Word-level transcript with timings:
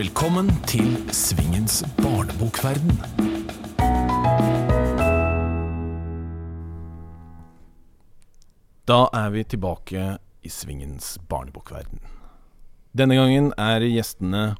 Velkommen 0.00 0.46
til 0.64 0.94
Svingens 1.12 1.82
barnebokverden. 1.98 2.94
Da 8.88 9.00
er 9.12 9.26
vi 9.34 9.42
tilbake 9.44 10.04
i 10.40 10.48
Svingens 10.48 11.18
barnebokverden. 11.28 12.00
Denne 12.96 13.18
gangen 13.18 13.50
er 13.60 13.84
gjestene 13.84 14.54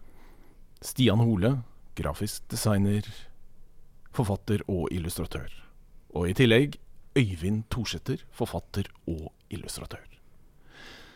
Stian 0.84 1.22
Hole, 1.24 1.54
grafisk 1.96 2.44
designer, 2.52 3.08
forfatter 4.12 4.60
og 4.68 4.90
illustratør. 4.92 5.48
Og 6.12 6.28
i 6.28 6.34
tillegg 6.36 6.76
Øyvind 7.16 7.62
Thorsæter, 7.72 8.26
forfatter 8.28 8.92
og 9.08 9.32
illustratør. 9.48 10.04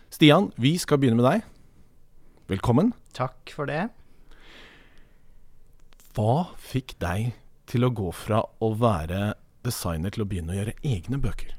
Stian, 0.09 0.49
vi 0.57 0.79
skal 0.81 1.03
begynne 1.03 1.21
med 1.21 1.29
deg. 1.29 1.45
Velkommen. 2.49 2.95
Takk 3.13 3.53
for 3.53 3.69
det. 3.69 3.91
Hva 6.15 6.55
fikk 6.63 6.95
deg 7.03 7.33
til 7.67 7.83
å 7.87 7.91
gå 7.91 8.13
fra 8.15 8.39
å 8.63 8.69
være 8.79 9.33
designer 9.67 10.13
til 10.15 10.23
å 10.23 10.27
begynne 10.31 10.55
å 10.55 10.59
gjøre 10.61 10.75
egne 10.87 11.19
bøker? 11.19 11.55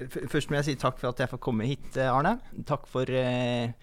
Først 0.00 0.48
må 0.48 0.56
jeg 0.56 0.70
si 0.70 0.76
takk 0.80 0.96
for 0.96 1.10
at 1.10 1.20
jeg 1.20 1.28
får 1.28 1.42
komme 1.44 1.66
hit, 1.68 1.90
eh, 2.00 2.08
Arne. 2.08 2.38
Takk 2.64 2.86
for 2.88 3.04
eh, 3.04 3.74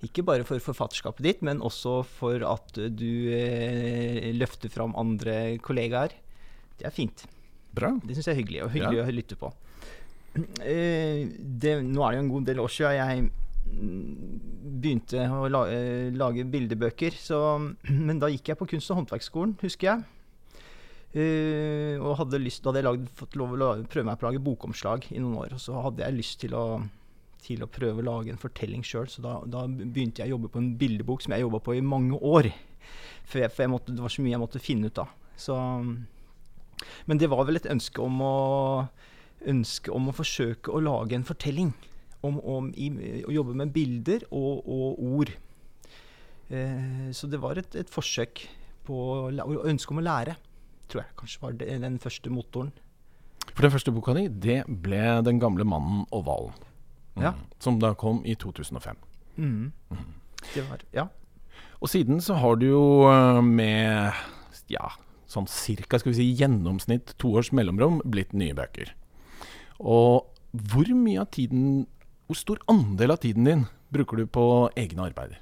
Ikke 0.00 0.24
bare 0.24 0.46
for 0.48 0.62
forfatterskapet 0.64 1.26
ditt, 1.26 1.42
men 1.44 1.60
også 1.60 1.98
for 2.08 2.40
at 2.48 2.80
du 2.96 3.28
eh, 3.36 4.30
løfter 4.32 4.72
fram 4.72 4.96
andre 4.96 5.58
kollegaer. 5.60 6.16
Det 6.80 6.88
er 6.88 6.96
fint. 6.96 7.26
Bra. 7.76 7.92
Det 8.00 8.16
syns 8.16 8.30
jeg 8.30 8.38
er 8.38 8.40
hyggelig, 8.40 8.62
og 8.64 8.72
hyggelig 8.72 9.02
å 9.04 9.10
lytte 9.12 9.36
på. 9.36 9.52
Eh, 10.64 11.28
det, 11.28 11.76
nå 11.84 12.06
er 12.06 12.14
det 12.14 12.22
jo 12.22 12.24
en 12.24 12.32
god 12.38 12.48
del 12.48 12.64
år 12.64 12.72
siden 12.72 12.96
jeg 12.96 13.30
begynte 14.80 15.26
å 15.30 15.48
la, 15.50 15.64
eh, 15.72 16.08
lage 16.14 16.46
bildebøker. 16.48 17.16
Så, 17.16 17.40
men 18.06 18.22
da 18.22 18.30
gikk 18.32 18.52
jeg 18.52 18.60
på 18.60 18.68
kunst- 18.74 18.92
og 18.92 19.02
håndverksskolen, 19.02 19.56
husker 19.64 19.92
jeg. 19.92 20.08
Uh, 21.10 21.98
og 22.06 22.20
hadde 22.20 22.38
lyst, 22.38 22.62
da 22.62 22.70
hadde 22.70 22.84
jeg 22.84 22.86
lagd, 22.86 23.06
fått 23.18 23.34
lov 23.34 23.56
å 23.56 23.70
prøve 23.90 24.06
meg 24.06 24.18
på 24.20 24.22
å 24.22 24.28
lage 24.28 24.42
bokomslag 24.46 25.08
i 25.10 25.18
noen 25.18 25.40
år. 25.42 25.56
Og 25.56 25.62
så 25.64 25.80
hadde 25.82 26.04
jeg 26.04 26.14
lyst 26.14 26.36
til 26.44 26.54
å, 26.54 26.64
til 27.42 27.64
å 27.64 27.70
prøve 27.72 27.98
å 27.98 28.06
lage 28.06 28.30
en 28.30 28.38
fortelling 28.38 28.84
sjøl, 28.86 29.08
så 29.10 29.24
da, 29.24 29.32
da 29.42 29.64
begynte 29.66 30.22
jeg 30.22 30.30
å 30.30 30.36
jobbe 30.36 30.52
på 30.54 30.62
en 30.62 30.70
bildebok 30.78 31.24
som 31.24 31.34
jeg 31.34 31.42
jobba 31.42 31.62
på 31.66 31.74
i 31.74 31.82
mange 31.82 32.14
år. 32.14 32.52
For, 33.26 33.42
jeg, 33.42 33.50
for 33.50 33.66
jeg 33.66 33.72
måtte, 33.74 33.96
det 33.96 34.04
var 34.04 34.14
så 34.14 34.22
mye 34.22 34.36
jeg 34.36 34.42
måtte 34.44 34.62
finne 34.62 34.90
ut 34.90 35.02
av. 35.02 35.10
Men 37.10 37.20
det 37.20 37.28
var 37.34 37.42
vel 37.48 37.58
et 37.58 37.68
ønske 37.74 38.06
om 38.06 38.22
å, 38.22 38.36
ønske 39.50 39.90
om 39.90 40.10
å 40.10 40.14
forsøke 40.14 40.70
å 40.70 40.82
lage 40.84 41.18
en 41.18 41.26
fortelling. 41.26 41.74
Om, 42.26 42.36
om 42.44 42.66
i, 42.76 42.90
å 43.24 43.32
jobbe 43.32 43.54
med 43.56 43.72
bilder 43.72 44.26
og, 44.28 44.66
og 44.68 44.98
ord. 45.00 45.30
Eh, 46.52 47.08
så 47.16 47.30
det 47.30 47.40
var 47.40 47.56
et, 47.56 47.76
et 47.80 47.88
forsøk 47.90 48.42
på 48.84 48.96
å 49.30 49.60
ønske 49.70 49.94
om 49.94 50.02
å 50.02 50.04
lære 50.04 50.36
tror 50.90 51.04
jeg 51.04 51.18
kanskje 51.18 51.44
var 51.44 51.58
det, 51.58 51.68
den 51.82 51.98
første 52.02 52.32
motoren. 52.32 52.72
For 53.50 53.64
den 53.64 53.72
første 53.74 53.94
boka 53.94 54.14
di, 54.16 54.26
det 54.28 54.64
ble 54.66 55.22
'Den 55.22 55.40
gamle 55.40 55.64
mannen 55.64 56.06
og 56.10 56.24
hvalen'. 56.24 56.58
Mm. 57.16 57.22
Ja. 57.22 57.32
Som 57.58 57.80
da 57.80 57.94
kom 57.94 58.22
i 58.24 58.34
2005. 58.34 58.96
Mm. 59.36 59.72
Det 60.54 60.70
var, 60.70 60.80
ja. 60.92 61.08
Og 61.80 61.88
siden 61.88 62.20
så 62.20 62.34
har 62.34 62.56
du 62.56 62.66
jo 62.66 63.08
eh, 63.10 63.42
med 63.42 64.12
ja, 64.68 64.90
sånn 65.26 65.46
cirka 65.46 65.98
skal 65.98 66.12
vi 66.12 66.18
si, 66.18 66.34
gjennomsnitt 66.34 67.14
to 67.18 67.34
års 67.36 67.52
mellomrom 67.52 68.00
blitt 68.04 68.32
nye 68.32 68.54
bøker. 68.54 68.94
Og 69.80 70.26
hvor 70.50 70.94
mye 70.94 71.20
av 71.20 71.30
tiden 71.30 71.86
Hvor 72.30 72.38
stor 72.38 72.60
andel 72.70 73.10
av 73.10 73.18
tiden 73.18 73.42
din 73.42 73.62
bruker 73.90 74.20
du 74.20 74.28
på 74.30 74.42
egne 74.78 75.08
arbeider? 75.08 75.40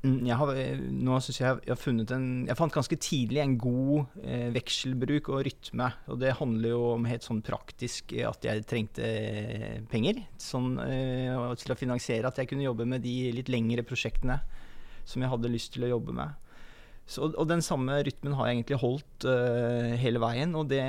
Mm, 0.00 0.24
Jeg 0.24 0.36
har, 0.40 0.50
eh, 0.56 0.78
nå 0.80 1.18
synes 1.20 1.36
jeg 1.36 1.58
jeg 1.66 1.68
har 1.74 1.76
funnet 1.76 2.10
en 2.16 2.46
Jeg 2.46 2.56
fant 2.56 2.72
ganske 2.72 2.96
tidlig 2.96 3.42
en 3.42 3.58
god 3.60 4.06
eh, 4.24 4.48
vekselbruk 4.54 5.28
og 5.28 5.44
rytme. 5.44 5.92
Og 6.08 6.18
det 6.18 6.38
handler 6.38 6.70
jo 6.70 6.80
om 6.94 7.04
helt 7.04 7.22
sånn 7.22 7.42
praktisk 7.44 8.14
eh, 8.16 8.24
at 8.24 8.40
jeg 8.40 8.64
trengte 8.64 9.04
eh, 9.04 9.82
penger. 9.92 10.22
Sånn 10.40 10.78
eh, 10.80 11.36
til 11.60 11.74
å 11.74 11.76
finansiere 11.76 12.32
at 12.32 12.40
jeg 12.40 12.48
kunne 12.48 12.64
jobbe 12.64 12.88
med 12.88 13.04
de 13.04 13.28
litt 13.36 13.52
lengre 13.52 13.84
prosjektene 13.84 14.40
som 15.04 15.20
jeg 15.20 15.28
hadde 15.28 15.52
lyst 15.52 15.74
til 15.74 15.84
å 15.84 15.92
jobbe 15.92 16.16
med. 16.16 16.32
Så, 17.04 17.28
og 17.36 17.48
den 17.52 17.60
samme 17.60 18.00
rytmen 18.00 18.32
har 18.38 18.48
jeg 18.48 18.62
egentlig 18.62 18.80
holdt 18.80 19.28
eh, 19.28 19.92
hele 20.00 20.24
veien, 20.24 20.56
og 20.56 20.72
det, 20.72 20.80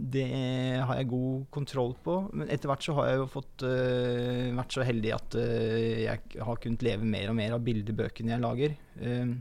det 0.00 0.80
har 0.80 0.96
jeg 0.96 1.10
god 1.10 1.46
kontroll 1.52 1.92
på. 2.04 2.16
Men 2.32 2.48
etter 2.48 2.70
hvert 2.70 2.84
så 2.84 2.94
har 2.96 3.10
jeg 3.10 3.20
jo 3.20 3.30
fått 3.30 3.64
uh, 3.66 4.48
vært 4.56 4.76
så 4.76 4.84
heldig 4.86 5.12
at 5.16 5.36
uh, 5.36 5.78
jeg 6.06 6.44
har 6.48 6.60
kunnet 6.62 6.84
leve 6.86 7.08
mer 7.08 7.32
og 7.32 7.36
mer 7.36 7.56
av 7.56 7.64
bildebøkene 7.66 8.32
jeg 8.34 8.44
lager. 8.44 8.76
Uh, 8.96 9.36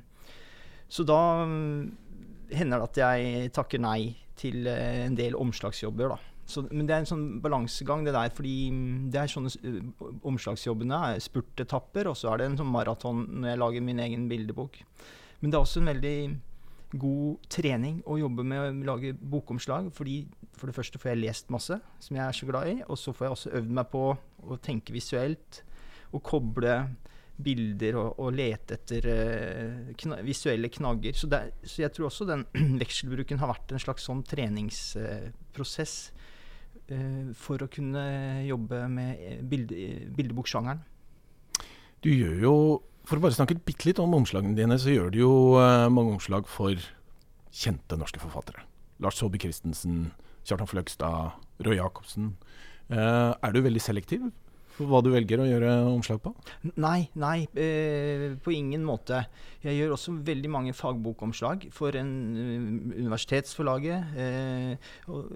så 0.89 1.05
da 1.07 1.19
mm, 1.47 1.83
hender 2.59 2.81
det 2.81 2.89
at 2.89 3.03
jeg 3.03 3.53
takker 3.55 3.83
nei 3.83 4.01
til 4.39 4.67
en 4.71 5.15
del 5.17 5.35
omslagsjobber, 5.37 6.15
da. 6.15 6.19
Så, 6.49 6.63
men 6.71 6.87
det 6.89 6.95
er 6.95 7.03
en 7.03 7.09
sånn 7.11 7.25
balansegang, 7.43 8.01
det 8.07 8.15
der, 8.15 8.31
fordi 8.33 8.53
mm, 8.73 9.09
det 9.13 9.19
er 9.21 9.29
sånne 9.29 9.51
omslagsjobbene 10.25 11.01
er 11.11 11.21
spurtetapper, 11.21 12.09
og 12.09 12.17
så 12.17 12.31
er 12.31 12.41
det 12.41 12.49
en 12.49 12.59
sånn 12.63 12.71
maraton 12.73 13.25
når 13.35 13.51
jeg 13.51 13.61
lager 13.61 13.85
min 13.85 14.01
egen 14.01 14.25
bildebok. 14.31 14.79
Men 15.39 15.51
det 15.51 15.59
er 15.59 15.67
også 15.67 15.83
en 15.83 15.91
veldig 15.93 16.15
god 16.97 17.43
trening 17.53 17.99
å 18.09 18.17
jobbe 18.17 18.43
med 18.47 18.59
å 18.63 18.69
lage 18.93 19.11
bokomslag, 19.13 19.91
fordi 19.93 20.23
for 20.57 20.67
det 20.71 20.75
første 20.75 20.97
får 20.99 21.11
jeg 21.13 21.21
lest 21.21 21.51
masse, 21.53 21.77
som 22.01 22.17
jeg 22.17 22.25
er 22.25 22.35
så 22.35 22.47
glad 22.49 22.71
i, 22.71 22.77
og 22.87 22.97
så 22.97 23.13
får 23.13 23.27
jeg 23.27 23.35
også 23.35 23.51
øvd 23.59 23.75
meg 23.77 23.91
på 23.93 24.01
å 24.49 24.57
tenke 24.65 24.95
visuelt, 24.95 25.61
og 26.11 26.23
koble 26.25 26.73
bilder 27.39 27.95
og, 28.01 28.17
og 28.19 28.33
lete 28.35 28.75
etter 28.75 29.05
uh, 29.07 29.91
kna 29.95 30.17
visuelle 30.27 30.67
knagger. 30.73 31.13
Så, 31.15 31.29
det, 31.31 31.37
er- 31.39 31.69
så 31.71 31.83
jeg 31.85 31.93
tror 31.95 32.09
også 32.09 32.25
den 32.27 32.41
vekselbruken 32.81 33.39
har 33.39 33.53
vært 33.53 33.71
en 33.77 33.79
slags 33.79 34.03
sånn 34.09 34.25
treningsprosess 34.27 35.93
eh, 36.89 37.29
for 37.37 37.63
å 37.63 37.69
kunne 37.71 38.03
jobbe 38.47 38.81
med 38.91 39.23
eh, 39.23 39.39
bilde, 39.45 39.77
bildeboksjangeren. 40.17 40.81
Du 42.03 42.09
gjør 42.11 42.35
jo, 42.43 42.53
for 43.09 43.17
å 43.17 43.25
bare 43.25 43.35
snakke 43.35 43.57
bitte 43.65 43.89
litt 43.89 43.99
om 44.01 44.13
omslagene 44.19 44.57
dine, 44.57 44.77
så 44.79 44.93
gjør 44.93 45.13
du 45.13 45.21
jo 45.23 45.33
eh, 45.61 45.87
mange 45.93 46.15
omslag 46.17 46.49
for 46.49 46.77
kjente 47.49 47.97
norske 47.97 48.21
forfattere. 48.21 48.61
Lars 49.01 49.17
Saabye 49.17 49.41
Christensen, 49.41 50.11
Kjartan 50.45 50.69
Fløgstad, 50.69 51.39
Roy 51.65 51.79
Jacobsen. 51.79 52.35
Eh, 52.93 53.31
er 53.33 53.55
du 53.55 53.63
veldig 53.65 53.81
selektiv 53.83 54.29
hva 54.87 55.01
du 55.03 55.09
velger 55.11 55.41
å 55.41 55.47
gjøre 55.47 55.71
omslag 55.89 56.21
på? 56.23 56.31
Nei, 56.79 57.09
nei, 57.19 57.47
eh, 57.59 58.35
på 58.43 58.53
ingen 58.55 58.85
måte. 58.87 59.25
Jeg 59.63 59.75
gjør 59.75 59.95
også 59.95 60.13
veldig 60.25 60.51
mange 60.51 60.75
fagbokomslag 60.77 61.67
for 61.75 61.95
en 61.99 62.11
eh, 62.39 62.99
universitetsforlaget. 63.01 64.13
Eh, 64.15 64.91
og, 65.11 65.33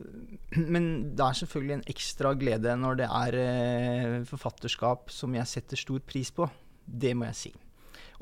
men 0.73 1.15
det 1.17 1.25
er 1.27 1.41
selvfølgelig 1.41 1.77
en 1.79 1.87
ekstra 1.95 2.33
glede 2.39 2.77
når 2.79 3.01
det 3.01 3.09
er 3.09 3.39
eh, 3.41 4.19
forfatterskap 4.29 5.11
som 5.13 5.35
jeg 5.35 5.51
setter 5.51 5.83
stor 5.83 6.03
pris 6.07 6.31
på. 6.31 6.47
Det 6.83 7.15
må 7.15 7.27
jeg 7.31 7.39
si. 7.39 7.53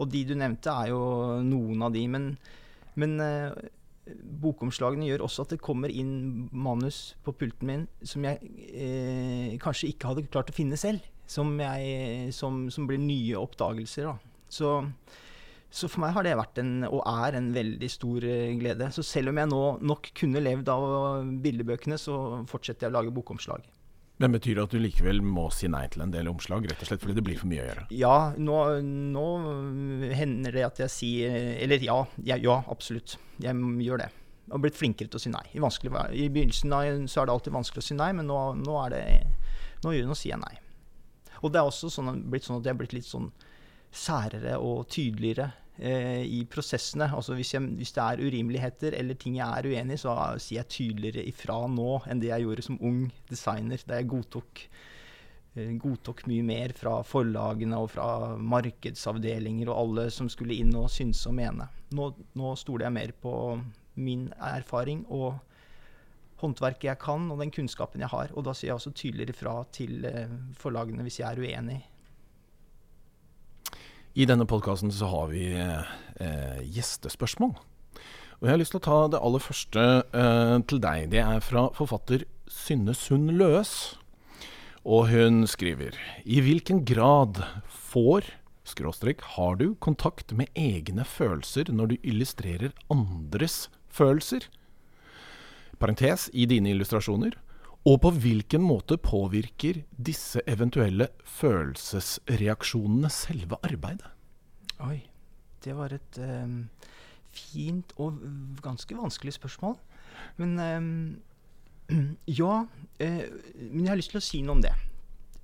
Og 0.02 0.10
de 0.10 0.24
du 0.26 0.34
nevnte, 0.38 0.74
er 0.74 0.92
jo 0.92 1.04
noen 1.46 1.86
av 1.86 1.94
de. 1.94 2.04
Men, 2.10 2.28
men 3.00 3.16
eh, 3.22 3.64
bokomslagene 4.42 5.08
gjør 5.08 5.26
også 5.28 5.46
at 5.46 5.56
det 5.56 5.64
kommer 5.64 5.94
inn 5.94 6.48
manus 6.52 7.14
på 7.26 7.36
pulten 7.38 7.70
min 7.70 7.88
som 8.02 8.26
jeg 8.26 8.54
eh, 8.74 9.58
kanskje 9.62 9.92
ikke 9.92 10.12
hadde 10.12 10.28
klart 10.32 10.50
å 10.52 10.58
finne 10.58 10.80
selv. 10.80 11.06
Som, 11.32 11.54
jeg, 11.64 12.32
som, 12.36 12.66
som 12.74 12.88
blir 12.90 13.00
nye 13.00 13.40
oppdagelser. 13.40 14.10
Da. 14.10 14.32
Så, 14.52 14.72
så 15.72 15.88
for 15.88 16.04
meg 16.04 16.12
har 16.18 16.26
det 16.28 16.34
vært 16.36 16.60
en, 16.60 16.74
og 16.90 17.06
er 17.08 17.38
en 17.40 17.54
veldig 17.56 17.90
stor 17.94 18.26
eh, 18.28 18.50
glede. 18.60 18.90
Så 18.92 19.06
selv 19.08 19.32
om 19.32 19.40
jeg 19.40 19.52
nå 19.54 19.62
nok 19.94 20.12
kunne 20.18 20.44
levd 20.44 20.74
av 20.74 21.30
bildebøkene, 21.46 22.00
så 22.02 22.18
fortsetter 22.52 22.90
jeg 22.90 22.92
å 22.92 22.98
lage 22.98 23.16
bokomslag. 23.16 23.64
Men 24.22 24.36
betyr 24.36 24.58
det 24.58 24.64
at 24.68 24.74
du 24.76 24.78
likevel 24.82 25.22
må 25.26 25.48
si 25.56 25.70
nei 25.72 25.88
til 25.90 26.04
en 26.04 26.12
del 26.14 26.28
omslag, 26.30 26.68
rett 26.70 26.82
og 26.84 26.90
slett 26.90 27.02
fordi 27.02 27.16
det 27.18 27.24
blir 27.26 27.40
for 27.40 27.50
mye 27.50 27.64
å 27.64 27.68
gjøre? 27.70 27.86
Ja, 27.98 28.16
nå, 28.38 28.58
nå 29.16 29.28
hender 30.14 30.54
det 30.54 30.66
at 30.68 30.82
jeg 30.84 30.94
sier 30.94 31.38
Eller 31.58 31.82
ja, 31.82 31.98
ja, 32.28 32.38
ja, 32.38 32.60
absolutt. 32.70 33.18
Jeg 33.42 33.58
gjør 33.86 34.04
det. 34.04 34.12
Jeg 34.46 34.54
har 34.54 34.64
blitt 34.66 34.78
flinkere 34.78 35.10
til 35.10 35.18
å 35.18 35.24
si 35.24 35.32
nei. 35.34 35.46
I, 35.56 35.62
I 35.62 36.30
begynnelsen 36.30 37.08
så 37.10 37.22
er 37.22 37.30
det 37.30 37.38
alltid 37.38 37.56
vanskelig 37.56 37.82
å 37.82 37.88
si 37.88 37.98
nei, 37.98 38.12
men 38.18 38.28
nå, 38.30 38.40
nå, 38.60 38.76
er 38.84 38.94
det, 38.94 39.04
nå, 39.86 39.96
nå 40.10 40.18
sier 40.18 40.36
jeg 40.36 40.44
nei. 40.44 40.58
Og 41.42 41.54
det 41.54 41.62
er 41.62 41.70
også 41.72 41.90
sånn, 41.90 42.26
blitt 42.30 42.46
sånn 42.46 42.60
at 42.60 42.68
jeg 42.68 42.76
er 42.76 42.82
blitt 42.84 42.94
litt 42.94 43.08
sånn 43.08 43.32
særere 43.92 44.58
og 44.62 44.86
tydeligere 44.92 45.50
eh, 45.82 46.24
i 46.24 46.44
prosessene. 46.50 47.10
Altså 47.16 47.36
hvis, 47.38 47.54
jeg, 47.56 47.74
hvis 47.80 47.94
det 47.96 48.06
er 48.06 48.24
urimeligheter 48.28 48.96
eller 48.98 49.18
ting 49.20 49.38
jeg 49.40 49.48
er 49.50 49.68
uenig 49.68 49.98
i, 49.98 50.02
så 50.04 50.16
sier 50.38 50.62
jeg 50.62 50.72
tydeligere 50.78 51.26
ifra 51.32 51.60
nå 51.72 52.00
enn 52.08 52.24
det 52.24 52.32
jeg 52.32 52.46
gjorde 52.48 52.66
som 52.70 52.80
ung 52.88 53.04
designer, 53.30 53.84
da 53.88 54.00
jeg 54.00 54.10
godtok 54.14 54.64
eh, 55.58 55.76
godtok 55.82 56.26
mye 56.32 56.48
mer 56.48 56.76
fra 56.78 57.00
forlagene 57.08 57.82
og 57.82 57.92
fra 57.96 58.10
markedsavdelinger 58.38 59.72
og 59.72 59.84
alle 59.84 60.10
som 60.14 60.30
skulle 60.32 60.60
inn 60.62 60.74
og 60.80 60.92
synse 60.94 61.30
og 61.32 61.38
mene. 61.42 61.70
Nå, 61.98 62.12
nå 62.40 62.56
stoler 62.60 62.88
jeg 62.88 62.98
mer 63.00 63.16
på 63.24 63.36
min 64.02 64.30
erfaring 64.40 65.04
og 65.12 65.42
håndverket 66.42 66.88
jeg 66.90 67.00
kan, 67.02 67.28
og 67.30 67.42
den 67.42 67.52
kunnskapen 67.54 68.02
jeg 68.02 68.12
har. 68.12 68.32
Og 68.34 68.46
da 68.48 68.54
sier 68.58 68.72
jeg 68.72 68.80
også 68.80 68.94
tydeligere 68.98 69.38
fra 69.38 69.56
til 69.74 70.06
eh, 70.10 70.32
forlagene 70.58 71.06
hvis 71.06 71.22
jeg 71.22 71.30
er 71.30 71.42
uenig. 71.42 71.82
I 74.12 74.26
denne 74.28 74.44
podkasten 74.44 74.92
så 74.92 75.08
har 75.08 75.30
vi 75.32 75.46
eh, 75.56 76.60
gjestespørsmål. 76.76 77.54
Og 78.42 78.48
jeg 78.48 78.52
har 78.52 78.60
lyst 78.60 78.74
til 78.76 78.82
å 78.82 78.84
ta 78.84 79.00
det 79.14 79.22
aller 79.24 79.44
første 79.44 79.86
eh, 80.04 80.56
til 80.68 80.82
deg. 80.84 81.12
Det 81.14 81.22
er 81.24 81.44
fra 81.46 81.70
forfatter 81.78 82.26
Synne 82.52 82.96
Sund 82.98 83.32
Løes. 83.40 83.96
Og 84.84 85.12
hun 85.14 85.46
skriver 85.48 85.96
I 86.26 86.42
hvilken 86.44 86.82
grad 86.84 87.40
får 87.72 88.34
skråstrek 88.68 89.24
har 89.38 89.56
du 89.62 89.76
kontakt 89.80 90.34
med 90.36 90.52
egne 90.60 91.06
følelser 91.08 91.72
når 91.72 91.94
du 91.94 91.96
illustrerer 92.02 92.76
andres 92.92 93.70
følelser? 93.94 94.50
Parentes 95.80 96.28
i 96.34 96.50
dine 96.50 96.74
illustrasjoner. 96.74 97.38
Og 97.90 97.98
på 98.04 98.12
hvilken 98.14 98.62
måte 98.62 98.98
påvirker 99.02 99.80
disse 99.98 100.44
eventuelle 100.50 101.08
følelsesreaksjonene 101.26 103.10
selve 103.10 103.58
arbeidet? 103.66 104.06
Oi, 104.86 105.00
det 105.66 105.74
var 105.78 105.96
et 105.96 106.20
um, 106.22 106.70
fint 107.34 107.96
og 107.98 108.22
ganske 108.62 108.98
vanskelig 108.98 109.34
spørsmål. 109.34 109.80
Men 110.38 110.54
um, 110.60 111.18
ja. 112.42 112.62
Uh, 113.02 113.26
men 113.58 113.84
jeg 113.84 113.90
har 113.90 114.00
lyst 114.04 114.14
til 114.14 114.22
å 114.22 114.28
si 114.30 114.46
noe 114.46 114.60
om 114.60 114.64
det. 114.64 114.76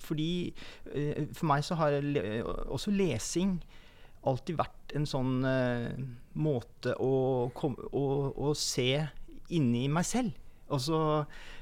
Fordi 0.06 0.54
uh, 0.94 1.26
for 1.34 1.50
meg 1.50 1.66
så 1.66 1.82
har 1.82 1.98
le 2.06 2.44
også 2.46 2.94
lesing 2.94 3.58
alltid 4.28 4.60
vært 4.62 4.98
en 4.98 5.10
sånn 5.10 5.40
uh, 5.42 5.90
måte 6.38 6.94
å, 7.02 7.14
å, 7.50 8.08
å 8.30 8.54
se 8.54 8.92
inni 9.58 9.88
meg 9.90 10.06
selv. 10.06 10.38
Altså 10.70 11.00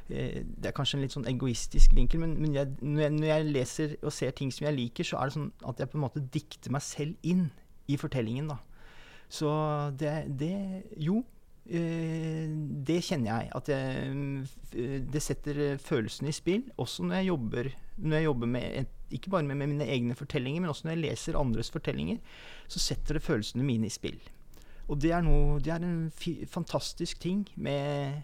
det 0.08 0.70
er 0.70 0.74
kanskje 0.76 1.00
en 1.00 1.06
litt 1.06 1.16
sånn 1.16 1.30
egoistisk 1.30 1.96
vinkel, 1.98 2.22
men, 2.22 2.36
men 2.38 2.54
jeg, 2.54 2.74
når, 2.82 3.00
jeg, 3.02 3.14
når, 3.16 3.28
jeg, 3.32 3.46
leser 3.56 3.96
og 4.02 4.14
ser 4.14 4.36
ting 4.38 4.52
som 4.54 4.68
jeg 4.68 4.78
liker, 4.78 5.08
så 5.08 5.18
er 5.18 5.30
det 5.30 5.38
sånn 5.38 5.52
at 5.66 5.82
jeg 5.82 5.90
på 5.92 5.98
en 5.98 6.06
måte 6.06 6.26
dikter 6.34 6.74
meg 6.76 6.86
selv 6.86 7.16
inn 7.26 7.48
i 7.90 7.98
fortellingen. 7.98 8.52
da. 8.54 8.60
Så 9.30 9.50
det, 9.98 10.14
det 10.38 10.54
Jo, 11.02 11.24
eh, 11.66 12.46
det 12.86 13.00
kjenner 13.08 13.32
jeg. 13.32 13.50
At 13.58 13.72
jeg, 13.74 15.08
det 15.10 15.24
setter 15.26 15.80
følelsene 15.82 16.30
i 16.30 16.38
spill, 16.38 16.70
også 16.78 17.08
når 17.08 17.20
jeg 17.20 17.32
jobber, 17.32 17.72
når 17.98 18.20
jeg 18.20 18.30
jobber 18.30 18.54
med 18.58 18.94
ikke 19.16 19.30
bare 19.30 19.44
med, 19.44 19.56
med, 19.56 19.68
mine 19.68 19.86
egne 19.90 20.16
fortellinger, 20.18 20.62
men 20.62 20.70
også 20.70 20.88
når 20.88 20.96
jeg 20.96 21.04
leser 21.04 21.38
andres 21.40 21.70
fortellinger, 21.72 22.18
så 22.68 22.82
setter 22.82 23.18
det 23.18 23.24
følelsene 23.24 23.64
mine 23.64 23.86
i 23.86 23.94
spill. 23.94 24.18
Og 24.90 25.02
det 25.02 25.12
er, 25.14 25.22
noe, 25.26 25.60
det 25.64 25.74
er 25.74 25.86
en 25.86 26.12
fantastisk 26.50 27.22
ting 27.22 27.46
med 27.56 28.22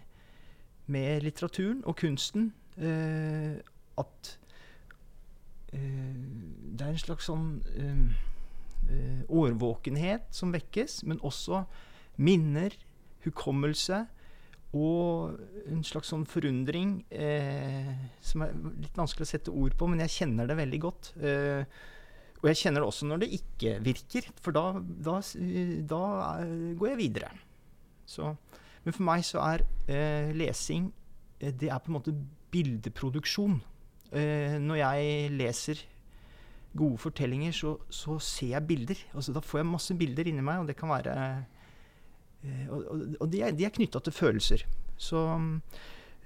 med 0.90 1.22
litteraturen 1.24 1.82
og 1.86 1.96
kunsten 2.00 2.50
eh, 2.76 3.60
at 4.00 4.32
eh, 5.72 6.14
det 6.72 6.86
er 6.86 6.94
en 6.94 7.02
slags 7.02 7.28
sånn 7.30 7.48
eh, 7.76 9.22
årvåkenhet 9.28 10.32
som 10.34 10.52
vekkes, 10.54 11.02
men 11.08 11.22
også 11.22 11.64
minner, 12.22 12.74
hukommelse 13.22 14.02
og 14.72 15.36
en 15.68 15.82
slags 15.84 16.10
sånn 16.10 16.24
forundring 16.28 17.02
eh, 17.12 17.92
som 18.24 18.44
er 18.46 18.54
litt 18.80 18.96
vanskelig 18.96 19.28
å 19.28 19.32
sette 19.34 19.52
ord 19.54 19.76
på, 19.78 19.88
men 19.90 20.00
jeg 20.06 20.16
kjenner 20.16 20.48
det 20.48 20.56
veldig 20.58 20.80
godt. 20.80 21.12
Eh, 21.20 21.62
og 22.40 22.48
jeg 22.50 22.58
kjenner 22.58 22.82
det 22.82 22.88
også 22.88 23.06
når 23.06 23.22
det 23.22 23.28
ikke 23.36 23.76
virker, 23.84 24.26
for 24.42 24.56
da, 24.56 24.64
da, 24.80 25.20
da 25.92 26.04
går 26.80 26.88
jeg 26.90 26.98
videre. 26.98 27.30
Så 28.08 28.32
men 28.84 28.94
for 28.96 29.06
meg 29.06 29.24
så 29.26 29.42
er 29.44 29.64
eh, 29.86 30.32
lesing 30.34 30.90
eh, 31.40 31.52
Det 31.54 31.70
er 31.70 31.78
på 31.78 31.92
en 31.92 31.98
måte 31.98 32.14
bildeproduksjon. 32.52 33.60
Eh, 34.12 34.58
når 34.60 34.80
jeg 34.82 35.30
leser 35.38 35.84
gode 36.76 36.98
fortellinger, 36.98 37.52
så, 37.52 37.76
så, 37.92 38.18
ser 38.18 38.54
jeg 38.54 38.66
bilder. 38.66 39.00
Altså, 39.14 39.32
da 39.32 39.40
får 39.44 39.62
jeg 39.62 39.70
masse 39.70 39.96
bilder 39.96 40.28
inni 40.28 40.44
meg, 40.44 40.62
og 40.62 40.68
det 40.68 40.76
kan 40.76 40.92
være 40.92 41.16
eh, 42.42 42.68
Og, 42.68 42.84
og, 43.20 43.26
de 43.32 43.42
er, 43.42 43.56
de 43.56 43.64
er 43.64 43.74
knytta 43.74 44.00
til 44.00 44.12
følelser. 44.12 44.64
Så 44.96 45.22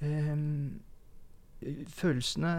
eh, 0.01 0.37
følelsene 1.89 2.53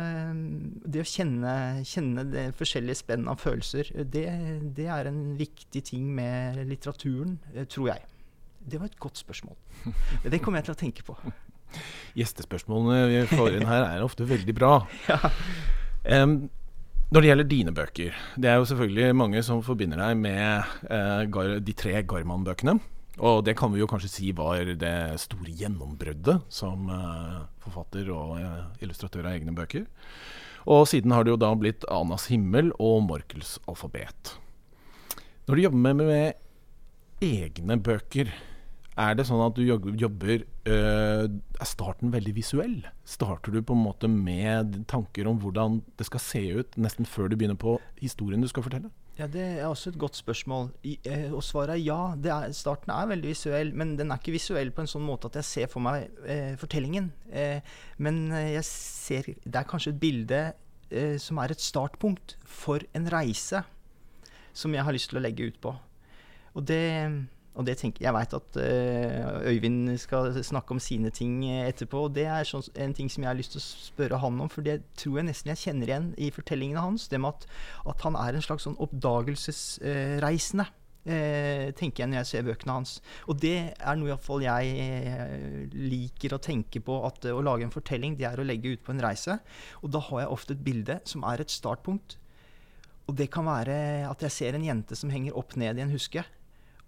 Det 0.86 1.04
å 1.04 1.08
kjenne, 1.08 1.54
kjenne 1.86 2.26
det 2.32 2.46
forskjellige 2.58 3.02
spenn 3.04 3.28
av 3.30 3.42
følelser, 3.42 3.92
det, 4.04 4.28
det, 4.78 4.88
er 4.92 5.10
en 5.10 5.38
viktig 5.40 5.84
ting 5.92 6.10
med 6.16 6.64
litteraturen, 6.68 7.38
eh, 7.54 7.68
tror 7.70 7.94
jeg. 7.94 8.06
Det 8.68 8.80
var 8.82 8.90
et 8.90 9.00
godt 9.00 9.20
spørsmål. 9.20 9.56
Det 10.28 10.42
kommer 10.44 10.60
jeg 10.60 10.68
til 10.68 10.76
å 10.76 10.82
tenke 10.82 11.06
på. 11.08 11.16
Gjestespørsmålene 12.18 13.08
vi 13.12 13.24
får 13.32 13.58
inn 13.58 13.68
her, 13.68 13.86
er 13.96 14.04
ofte 14.04 14.28
veldig 14.28 14.56
bra. 14.56 14.72
ja. 15.08 15.32
um, 16.24 16.40
når 17.08 17.24
det 17.24 17.30
gjelder 17.30 17.48
dine 17.48 17.72
bøker 17.72 18.16
Det 18.36 18.50
er 18.52 18.58
jo 18.60 18.66
selvfølgelig 18.68 19.16
mange 19.16 19.40
som 19.48 19.62
forbinder 19.64 20.02
deg 20.02 20.18
med 20.20 20.74
uh, 20.92 21.60
de 21.64 21.76
tre 21.78 22.02
Garman-bøkene. 22.04 22.76
Og 23.18 23.40
det 23.48 23.56
kan 23.58 23.72
vi 23.74 23.80
jo 23.80 23.88
kanskje 23.90 24.12
si 24.12 24.34
var 24.36 24.68
det 24.78 24.98
store 25.24 25.54
gjennombruddet 25.56 26.44
som 26.54 26.92
uh, 26.92 27.48
forfatter 27.64 28.12
og 28.14 28.36
uh, 28.42 28.68
illustratør 28.84 29.30
av 29.30 29.38
egne 29.38 29.56
bøker. 29.56 29.88
Og 30.68 30.84
siden 30.92 31.16
har 31.16 31.24
det 31.24 31.32
jo 31.32 31.40
da 31.40 31.54
blitt 31.56 31.88
Anas 31.88 32.28
himmel 32.28 32.74
og 32.76 33.00
Morkels 33.08 33.56
alfabet. 33.72 34.36
Når 35.48 35.56
du 35.56 35.64
jobber 35.64 35.80
med, 35.88 36.04
med 36.12 37.24
egne 37.24 37.80
bøker, 37.80 38.36
er 38.98 39.18
det 39.18 39.28
sånn 39.30 39.44
at 39.46 39.58
du 39.58 39.64
jobber 39.64 40.42
øh, 40.42 41.26
Er 41.30 41.70
starten 41.70 42.10
veldig 42.14 42.34
visuell? 42.38 42.78
Starter 43.06 43.54
du 43.54 43.62
på 43.62 43.76
en 43.78 43.84
måte 43.86 44.10
med 44.10 44.80
tanker 44.90 45.30
om 45.30 45.38
hvordan 45.42 45.82
det 46.00 46.08
skal 46.10 46.24
se 46.24 46.42
ut, 46.62 46.80
nesten 46.82 47.06
før 47.06 47.30
du 47.30 47.38
begynner 47.38 47.60
på 47.60 47.78
historien 48.02 48.42
du 48.42 48.50
skal 48.50 48.66
fortelle? 48.66 48.90
Ja, 49.18 49.26
Det 49.26 49.42
er 49.42 49.66
også 49.66 49.90
et 49.90 49.98
godt 49.98 50.16
spørsmål. 50.16 50.70
I, 50.84 51.00
eh, 51.06 51.34
og 51.34 51.42
svaret 51.44 51.74
er 51.74 51.82
ja. 51.82 52.14
Er, 52.14 52.52
starten 52.54 52.92
er 52.94 53.08
veldig 53.10 53.32
visuell, 53.32 53.74
men 53.74 53.96
den 53.98 54.12
er 54.12 54.20
ikke 54.22 54.36
visuell 54.36 54.70
på 54.72 54.84
en 54.84 54.92
sånn 54.92 55.06
måte 55.06 55.32
at 55.32 55.40
jeg 55.40 55.48
ser 55.48 55.72
for 55.72 55.82
meg 55.82 56.12
eh, 56.26 56.54
fortellingen. 56.58 57.10
Eh, 57.32 57.62
men 57.98 58.32
eh, 58.32 58.54
jeg 58.58 58.66
ser 58.66 59.32
Det 59.44 59.56
er 59.56 59.66
kanskje 59.70 59.96
et 59.96 60.00
bilde 60.02 60.42
eh, 60.92 61.18
som 61.18 61.42
er 61.42 61.54
et 61.54 61.62
startpunkt 61.62 62.38
for 62.46 62.86
en 62.94 63.10
reise 63.10 63.64
som 64.54 64.74
jeg 64.74 64.86
har 64.86 64.94
lyst 64.94 65.10
til 65.10 65.18
å 65.18 65.26
legge 65.26 65.50
ut 65.50 65.58
på. 65.62 65.74
Og 66.54 66.66
det 66.66 66.86
og 67.58 67.66
det 67.66 67.78
tenker, 67.80 68.06
Jeg 68.06 68.14
veit 68.14 68.34
at 68.38 68.58
uh, 68.62 69.50
Øyvind 69.50 69.98
skal 69.98 70.30
snakke 70.46 70.76
om 70.76 70.80
sine 70.80 71.10
ting 71.10 71.42
etterpå. 71.50 72.04
og 72.06 72.14
Det 72.14 72.28
er 72.30 72.46
sånn, 72.46 72.66
en 72.76 72.94
ting 72.94 73.10
som 73.10 73.24
jeg 73.24 73.32
har 73.32 73.38
lyst 73.38 73.56
til 73.56 73.62
å 73.62 73.68
spørre 73.68 74.20
han 74.22 74.42
om, 74.44 74.50
for 74.50 74.66
det 74.66 74.84
tror 75.00 75.20
jeg 75.20 75.30
nesten 75.32 75.54
jeg 75.54 75.64
kjenner 75.66 75.90
igjen 75.90 76.12
i 76.22 76.30
fortellingene 76.34 76.84
hans. 76.86 77.08
Det 77.10 77.20
med 77.22 77.34
at, 77.34 77.48
at 77.90 78.06
han 78.06 78.20
er 78.20 78.38
en 78.38 78.46
slags 78.46 78.68
sånn 78.70 78.78
oppdagelsesreisende. 78.84 80.70
Uh, 81.08 81.72
tenker 81.80 82.04
jeg 82.04 82.12
når 82.12 82.20
jeg 82.20 82.30
ser 82.34 82.46
bøkene 82.46 82.78
hans. 82.78 82.98
Og 83.32 83.40
det 83.42 83.56
er 83.74 83.98
noe 83.98 84.12
iallfall 84.12 84.44
jeg 84.44 84.88
uh, 85.08 85.74
liker 85.74 86.36
å 86.36 86.42
tenke 86.44 86.84
på. 86.84 87.02
At 87.10 87.26
å 87.32 87.42
lage 87.42 87.66
en 87.66 87.74
fortelling, 87.74 88.20
det 88.20 88.30
er 88.30 88.38
å 88.38 88.46
legge 88.46 88.76
ut 88.76 88.86
på 88.86 88.94
en 88.94 89.02
reise. 89.02 89.40
Og 89.82 89.90
da 89.96 90.04
har 90.12 90.26
jeg 90.26 90.34
ofte 90.38 90.54
et 90.54 90.66
bilde 90.68 91.02
som 91.10 91.26
er 91.26 91.42
et 91.42 91.58
startpunkt. 91.58 92.20
Og 93.08 93.16
det 93.16 93.32
kan 93.32 93.48
være 93.48 93.76
at 94.06 94.24
jeg 94.28 94.36
ser 94.36 94.58
en 94.58 94.66
jente 94.68 94.98
som 95.00 95.10
henger 95.10 95.38
opp 95.40 95.56
ned 95.58 95.80
i 95.80 95.86
en 95.88 95.96
huske. 95.96 96.26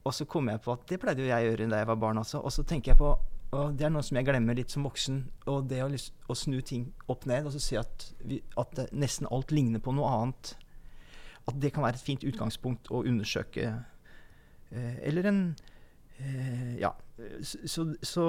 Og 0.07 0.15
så 0.15 0.25
kom 0.29 0.47
jeg 0.49 0.61
på 0.63 0.73
at 0.73 0.85
det 0.89 0.99
pleide 1.01 1.23
jo 1.23 1.29
jeg 1.29 1.43
å 1.43 1.51
gjøre 1.51 1.67
da 1.71 1.81
jeg 1.81 1.89
var 1.89 1.99
barn 1.99 2.21
også. 2.21 2.41
Og 2.43 2.53
så 2.55 2.63
tenker 2.67 2.93
jeg 2.93 3.01
på 3.01 3.17
og 3.49 3.73
Det 3.73 3.87
er 3.87 3.89
noe 3.89 4.05
som 4.05 4.17
jeg 4.19 4.27
glemmer 4.27 4.57
litt 4.57 4.69
som 4.69 4.85
voksen. 4.85 5.23
Og 5.49 5.69
det 5.71 5.81
å, 5.81 5.89
å 5.89 6.35
snu 6.37 6.59
ting 6.61 6.91
opp 7.09 7.25
ned 7.29 7.47
og 7.49 7.55
så 7.55 7.61
se 7.63 7.79
at, 7.81 8.09
vi, 8.21 8.43
at 8.61 8.83
nesten 8.93 9.29
alt 9.33 9.53
ligner 9.55 9.81
på 9.81 9.93
noe 9.97 10.11
annet. 10.19 10.51
At 11.49 11.57
det 11.57 11.71
kan 11.73 11.85
være 11.85 11.97
et 11.97 12.05
fint 12.05 12.25
utgangspunkt 12.29 12.91
å 12.93 13.01
undersøke. 13.09 13.71
Eh, 14.69 14.99
eller 15.09 15.31
en 15.31 15.43
eh, 16.19 16.75
Ja. 16.83 16.95
Så, 17.43 17.83
så, 18.05 18.25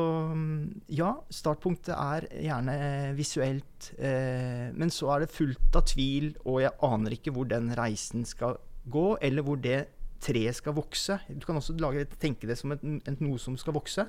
ja, 0.91 1.13
startpunktet 1.31 1.93
er 1.95 2.25
gjerne 2.43 2.73
visuelt. 3.15 3.93
Eh, 4.01 4.73
men 4.75 4.91
så 4.91 5.13
er 5.15 5.23
det 5.23 5.35
fullt 5.37 5.77
av 5.79 5.85
tvil, 5.87 6.33
og 6.43 6.63
jeg 6.65 6.75
aner 6.89 7.15
ikke 7.15 7.31
hvor 7.37 7.47
den 7.47 7.71
reisen 7.79 8.25
skal 8.27 8.59
gå, 8.91 9.05
eller 9.23 9.47
hvor 9.47 9.61
det 9.63 9.85
treet 10.21 10.57
skal 10.59 10.77
vokse. 10.77 11.19
Du 11.29 11.47
kan 11.47 11.59
også 11.59 11.77
lage, 11.81 12.07
tenke 12.21 12.49
det 12.49 12.59
som 12.61 12.75
et, 12.75 12.85
et 13.09 13.23
noe 13.25 13.41
som 13.41 13.57
skal 13.61 13.77
vokse. 13.77 14.05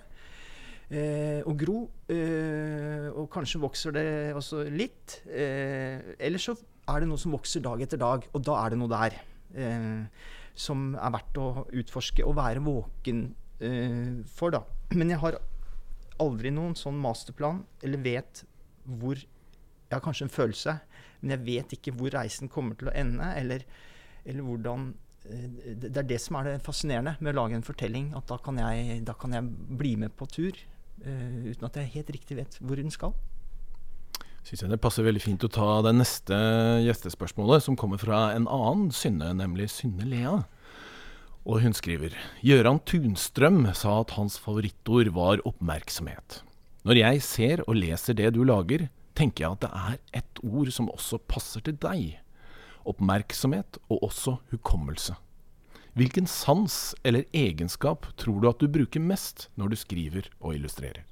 Eh, 0.91 1.39
og 1.47 1.55
gro. 1.59 1.77
Eh, 2.11 3.07
og 3.15 3.29
kanskje 3.31 3.61
vokser 3.63 3.95
det 3.95 4.05
også 4.35 4.65
litt. 4.71 5.21
Eh, 5.31 6.15
eller 6.19 6.41
så 6.41 6.57
er 6.91 7.01
det 7.03 7.09
noe 7.11 7.21
som 7.21 7.35
vokser 7.35 7.63
dag 7.63 7.81
etter 7.83 8.01
dag, 8.01 8.25
og 8.31 8.43
da 8.43 8.57
er 8.63 8.73
det 8.73 8.81
noe 8.81 8.91
der 8.91 9.15
eh, 9.55 10.03
som 10.57 10.91
er 10.99 11.13
verdt 11.15 11.39
å 11.39 11.47
utforske 11.79 12.25
og 12.27 12.35
være 12.39 12.63
våken 12.65 13.23
eh, 13.63 14.19
for, 14.27 14.53
da. 14.55 14.63
Men 14.97 15.13
jeg 15.13 15.21
har 15.23 15.39
aldri 16.21 16.51
noen 16.53 16.75
sånn 16.77 16.99
masterplan, 17.01 17.63
eller 17.81 18.03
vet 18.03 18.43
hvor 18.85 19.15
Jeg 19.21 19.97
har 19.97 20.03
kanskje 20.05 20.23
en 20.23 20.31
følelse, 20.31 20.73
men 21.19 21.33
jeg 21.33 21.43
vet 21.43 21.73
ikke 21.75 21.91
hvor 21.99 22.13
reisen 22.15 22.47
kommer 22.49 22.77
til 22.79 22.87
å 22.87 22.93
ende, 22.95 23.25
eller, 23.35 23.65
eller 24.23 24.45
hvordan 24.47 24.85
det 25.21 25.99
er 26.01 26.07
det 26.07 26.17
som 26.21 26.39
er 26.39 26.47
det 26.47 26.63
fascinerende 26.65 27.13
med 27.19 27.33
å 27.33 27.43
lage 27.43 27.57
en 27.57 27.65
fortelling. 27.65 28.11
At 28.17 28.29
da 28.31 28.39
kan 28.41 28.57
jeg, 28.57 29.01
da 29.07 29.15
kan 29.17 29.35
jeg 29.35 29.49
bli 29.79 29.95
med 30.01 30.15
på 30.17 30.27
tur 30.31 30.55
uh, 31.05 31.37
uten 31.45 31.67
at 31.67 31.77
jeg 31.77 31.93
helt 31.97 32.09
riktig 32.17 32.39
vet 32.39 32.57
hvor 32.61 32.79
den 32.79 32.93
skal. 32.93 33.13
Synes 34.41 34.63
jeg 34.63 34.71
det 34.71 34.81
passer 34.81 35.05
veldig 35.05 35.21
fint 35.21 35.43
å 35.45 35.51
ta 35.53 35.67
det 35.85 35.93
neste 35.93 36.37
gjestespørsmålet, 36.87 37.61
som 37.61 37.77
kommer 37.77 38.01
fra 38.01 38.31
en 38.33 38.47
annen 38.49 38.89
Synne, 38.95 39.29
nemlig 39.37 39.69
Synne 39.69 40.07
Lea. 40.09 40.39
Og 41.45 41.61
hun 41.61 41.73
skriver 41.77 42.15
Gøran 42.45 42.81
Tunstrøm 42.85 43.63
sa 43.77 43.99
at 44.01 44.15
hans 44.17 44.39
favorittord 44.41 45.11
var 45.13 45.41
oppmerksomhet. 45.45 46.41
Når 46.85 46.97
jeg 46.97 47.21
ser 47.25 47.63
og 47.67 47.77
leser 47.77 48.17
det 48.17 48.31
du 48.33 48.41
lager, 48.45 48.87
tenker 49.17 49.45
jeg 49.45 49.57
at 49.57 49.63
det 49.65 49.71
er 49.77 50.21
ett 50.21 50.41
ord 50.41 50.69
som 50.73 50.89
også 50.89 51.21
passer 51.29 51.61
til 51.65 51.77
deg. 51.81 52.17
Oppmerksomhet 52.85 53.77
og 53.89 54.03
også 54.09 54.37
hukommelse. 54.51 55.15
Hvilken 55.93 56.27
sans 56.27 56.95
eller 57.03 57.27
egenskap 57.35 58.05
tror 58.17 58.39
du 58.39 58.47
at 58.49 58.61
du 58.63 58.71
bruker 58.71 59.03
mest 59.03 59.49
når 59.59 59.73
du 59.73 59.79
skriver 59.79 60.29
og 60.39 60.55
illustrerer? 60.55 61.03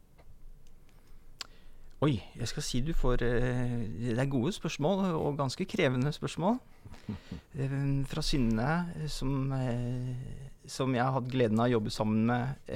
Oi, 1.99 2.13
jeg 2.39 2.47
skal 2.47 2.63
si 2.63 2.79
du 2.79 2.93
får 2.95 3.25
eh, 3.27 3.73
Det 4.15 4.21
er 4.23 4.31
gode 4.31 4.53
spørsmål, 4.55 5.09
og 5.19 5.39
ganske 5.39 5.67
krevende 5.67 6.13
spørsmål. 6.15 6.59
Eh, 7.59 7.71
fra 8.05 8.21
Synne, 8.21 8.69
som, 9.09 9.51
eh, 9.51 10.59
som 10.69 10.93
jeg 10.95 11.03
har 11.03 11.15
hatt 11.15 11.27
gleden 11.31 11.59
av 11.59 11.65
å 11.65 11.73
jobbe 11.73 11.91
sammen 11.91 12.27
med 12.29 12.69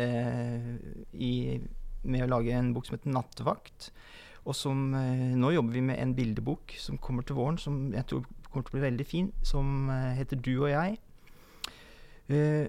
i, 1.13 1.59
med 2.01 2.25
å 2.25 2.29
lage 2.31 2.55
en 2.57 2.71
bok 2.73 2.87
som 2.87 2.97
heter 2.97 3.13
'Nattevakt'. 3.13 3.91
Og 4.43 4.57
som 4.57 4.91
Nå 4.91 5.51
jobber 5.53 5.77
vi 5.77 5.85
med 5.85 6.01
en 6.01 6.15
bildebok 6.17 6.73
som 6.81 6.97
kommer 6.97 7.23
til 7.23 7.37
våren, 7.37 7.57
som 7.61 7.93
jeg 7.93 8.05
tror 8.09 8.25
kommer 8.53 8.69
til 8.69 8.77
å 8.77 8.79
bli 8.79 8.85
veldig 8.85 9.05
fin, 9.09 9.33
som 9.43 9.89
heter 9.89 10.37
'Du 10.37 10.53
og 10.61 10.69
jeg'. 10.69 11.01
Uh, 12.31 12.67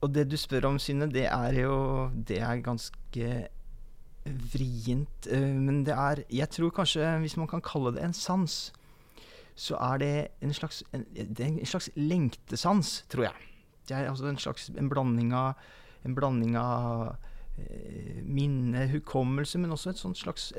og 0.00 0.14
det 0.14 0.30
du 0.30 0.36
spør 0.36 0.64
om, 0.70 0.78
Synne, 0.78 1.06
det 1.12 1.26
er 1.26 1.52
jo 1.60 2.10
Det 2.28 2.40
er 2.40 2.62
ganske 2.64 3.48
vrient. 4.24 5.28
Uh, 5.28 5.60
men 5.60 5.84
det 5.84 5.94
er 5.94 6.24
Jeg 6.30 6.48
tror 6.48 6.70
kanskje, 6.70 7.18
hvis 7.18 7.36
man 7.36 7.48
kan 7.48 7.60
kalle 7.60 7.92
det 7.92 8.04
en 8.04 8.12
sans, 8.12 8.72
så 9.54 9.76
er 9.76 9.98
det 9.98 10.28
en 10.40 10.52
slags, 10.52 10.82
en, 10.92 11.04
det 11.14 11.40
en 11.40 11.66
slags 11.66 11.90
lengtesans, 11.96 13.04
tror 13.08 13.22
jeg. 13.22 13.32
Det 13.88 13.96
er 13.96 14.08
altså 14.08 14.26
en 14.26 14.38
slags 14.38 14.70
en 14.78 14.88
blanding 14.88 15.34
av, 15.34 15.54
en 16.04 16.14
blanding 16.14 16.56
av 16.56 17.16
minne, 18.24 18.88
hukommelse, 18.88 19.58
men 19.58 19.70
også 19.70 19.90
et 19.90 19.98
sånt 19.98 20.18
slags 20.18 20.52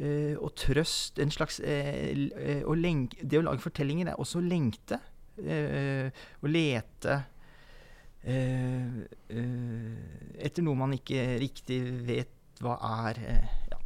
og 0.00 0.48
trøst. 0.58 1.18
En 1.22 1.30
slags 1.30 1.60
å 1.60 2.74
lenke, 2.74 3.20
Det 3.22 3.38
å 3.38 3.44
lage 3.44 3.62
fortellinger 3.62 4.08
er 4.10 4.20
også 4.20 4.40
å 4.40 4.46
lengte. 4.46 4.98
å 5.36 6.48
lete 6.48 7.18
Eh, 8.22 9.02
eh, 9.34 10.42
etter 10.46 10.62
noe 10.62 10.78
man 10.78 10.94
ikke 10.94 11.24
riktig 11.42 11.80
vet 12.06 12.62
hva 12.62 12.76
er. 13.06 13.18
Eh, 13.18 13.54
ja, 13.72 13.80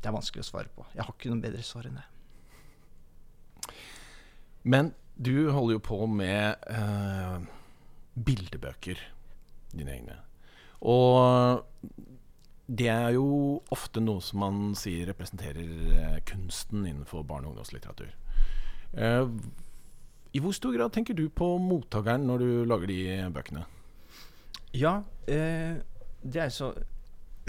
det 0.00 0.10
er 0.10 0.16
vanskelig 0.16 0.44
å 0.44 0.50
svare 0.50 0.72
på. 0.74 0.84
Jeg 0.92 1.06
har 1.06 1.14
ikke 1.14 1.32
noe 1.32 1.44
bedre 1.44 1.64
svar 1.64 1.88
enn 1.88 2.00
det. 2.00 2.06
Men 4.68 4.92
du 5.16 5.48
holder 5.52 5.78
jo 5.78 5.84
på 5.88 6.04
med 6.10 6.68
eh, 6.68 7.38
bildebøker, 8.20 9.00
dine 9.72 9.96
egne. 9.96 10.18
Og 10.80 11.64
det 12.70 12.86
er 12.92 13.16
jo 13.16 13.26
ofte 13.74 14.02
noe 14.02 14.22
som 14.22 14.44
man 14.44 14.60
sier 14.78 15.08
representerer 15.10 16.20
kunsten 16.28 16.84
innenfor 16.86 17.24
barne- 17.26 17.48
og 17.48 17.56
ungdomslitteratur. 17.56 18.12
Eh, 18.94 19.26
i 20.30 20.42
hvor 20.42 20.54
stor 20.54 20.74
grad 20.76 20.94
tenker 20.94 21.16
du 21.18 21.24
på 21.34 21.56
mottakeren 21.58 22.28
når 22.28 22.42
du 22.44 22.50
lager 22.70 22.90
de 22.90 23.00
bøkene? 23.34 23.64
Ja, 24.76 25.00
eh, 25.26 25.80
det 26.22 26.44
er 26.44 26.52
så 26.54 26.70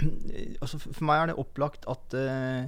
altså 0.62 0.80
For 0.80 1.04
meg 1.06 1.20
er 1.20 1.30
det 1.30 1.38
opplagt 1.38 1.86
at, 1.90 2.16
eh, 2.18 2.66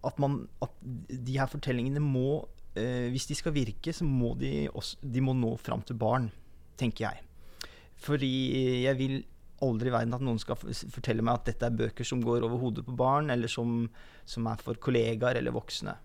at, 0.00 0.20
man, 0.22 0.46
at 0.64 0.72
de 1.10 1.36
her 1.36 1.50
fortellingene 1.50 2.00
må 2.00 2.46
eh, 2.78 3.10
Hvis 3.12 3.28
de 3.28 3.36
skal 3.36 3.52
virke, 3.52 3.92
så 3.92 4.06
må 4.08 4.32
de, 4.40 4.70
også, 4.72 4.96
de 5.02 5.20
må 5.20 5.34
nå 5.36 5.56
fram 5.60 5.82
til 5.84 5.98
barn, 6.00 6.30
tenker 6.80 7.10
jeg. 7.10 7.20
Fordi 8.00 8.32
jeg 8.86 8.96
vil 8.96 9.18
aldri 9.64 9.90
i 9.90 9.94
verden 9.94 10.16
at 10.16 10.24
noen 10.24 10.40
skal 10.40 10.58
fortelle 10.60 11.24
meg 11.24 11.40
at 11.40 11.50
dette 11.50 11.68
er 11.68 11.76
bøker 11.76 12.06
som 12.06 12.22
går 12.24 12.46
over 12.46 12.60
hodet 12.62 12.86
på 12.86 12.96
barn, 12.98 13.30
eller 13.32 13.50
som, 13.50 13.84
som 14.28 14.48
er 14.50 14.62
for 14.64 14.80
kollegaer 14.80 15.40
eller 15.40 15.54
voksne. 15.54 15.96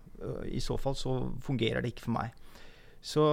I 0.48 0.60
så 0.64 0.78
fall 0.80 0.96
så 0.96 1.16
fungerer 1.44 1.84
det 1.84 1.94
ikke 1.94 2.06
for 2.08 2.16
meg. 2.16 2.36
Så, 3.06 3.24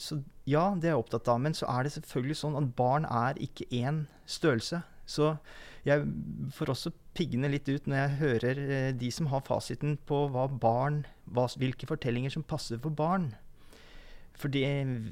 så, 0.00 0.20
ja, 0.48 0.70
det 0.78 0.88
er 0.88 0.94
jeg 0.94 1.02
opptatt 1.02 1.28
av. 1.28 1.40
Men 1.44 1.56
så 1.56 1.68
er 1.68 1.84
det 1.84 1.94
selvfølgelig 1.96 2.38
sånn 2.40 2.58
at 2.60 2.70
barn 2.78 3.08
er 3.08 3.40
ikke 3.44 3.68
én 3.76 4.06
størrelse. 4.28 4.80
Så 5.08 5.34
jeg 5.88 6.04
får 6.54 6.72
også 6.72 6.92
piggene 7.16 7.50
litt 7.50 7.68
ut 7.68 7.88
når 7.88 8.00
jeg 8.00 8.16
hører 8.22 8.62
eh, 8.64 8.90
de 8.96 9.10
som 9.14 9.28
har 9.32 9.44
fasiten 9.46 9.96
på 10.08 10.26
hva 10.32 10.46
barn, 10.48 11.02
hva, 11.32 11.46
hvilke 11.60 11.88
fortellinger 11.88 12.34
som 12.34 12.46
passer 12.46 12.80
for 12.82 12.94
barn. 12.94 13.32
For 14.38 14.52
det 14.52 14.64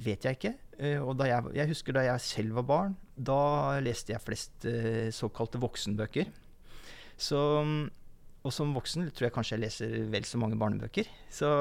vet 0.05 0.27
jeg 0.27 0.39
ikke. 0.39 0.55
Eh, 0.79 1.01
og 1.01 1.21
jeg, 1.25 1.53
jeg, 1.57 1.71
husker 1.73 1.97
da 1.97 2.05
jeg 2.05 2.25
selv 2.25 2.59
var 2.61 2.67
barn, 2.69 2.97
da 3.17 3.79
leste 3.85 4.13
jeg 4.13 4.25
flest 4.25 4.67
eh, 4.69 5.09
såkalte 5.15 5.61
voksenbøker. 5.63 6.29
Så, 7.17 7.39
og 8.45 8.53
som 8.53 8.75
voksen 8.77 9.09
tror 9.17 9.31
jeg 9.31 9.35
kanskje 9.35 9.57
jeg 9.57 9.65
leser 9.65 9.97
vel 10.13 10.29
så 10.29 10.41
mange 10.43 10.59
barnebøker. 10.61 11.09
Så 11.33 11.53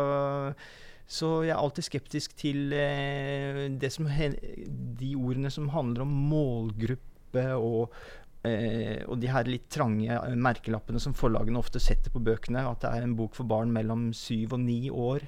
så 1.06 1.44
jeg 1.46 1.52
er 1.54 1.62
alltid 1.62 1.86
skeptisk 1.86 2.32
til 2.34 2.72
eh, 2.74 3.68
som, 3.94 4.08
de 4.10 5.10
ordene 5.14 5.52
som 5.54 5.68
handler 5.70 6.02
om 6.02 6.16
målgruppe 6.32 7.44
og, 7.60 7.94
og 8.42 9.14
de 9.22 9.30
her 9.30 9.46
litt 9.46 9.68
trange 9.74 10.18
merkelappene 10.34 10.98
som 11.02 11.14
forlagene 11.18 11.62
ofte 11.62 11.82
setter 11.84 12.10
på 12.10 12.24
bøkene. 12.26 12.64
At 12.66 12.82
det 12.82 12.90
er 12.90 13.06
en 13.06 13.14
bok 13.20 13.38
for 13.38 13.46
barn 13.46 13.70
mellom 13.76 14.08
syv 14.18 14.58
og 14.58 14.64
ni 14.66 14.90
år. 14.90 15.28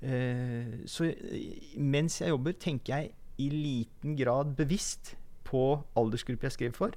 Eh, 0.00 0.80
så 0.88 1.10
mens 1.76 2.20
jeg 2.22 2.32
jobber, 2.32 2.56
tenker 2.56 2.94
jeg 2.94 3.12
i 3.40 3.48
liten 3.52 4.16
grad 4.16 4.54
bevisst 4.56 5.14
på 5.48 5.80
aldersgruppe 5.98 6.48
jeg 6.48 6.56
skriver 6.56 6.76
for. 6.76 6.96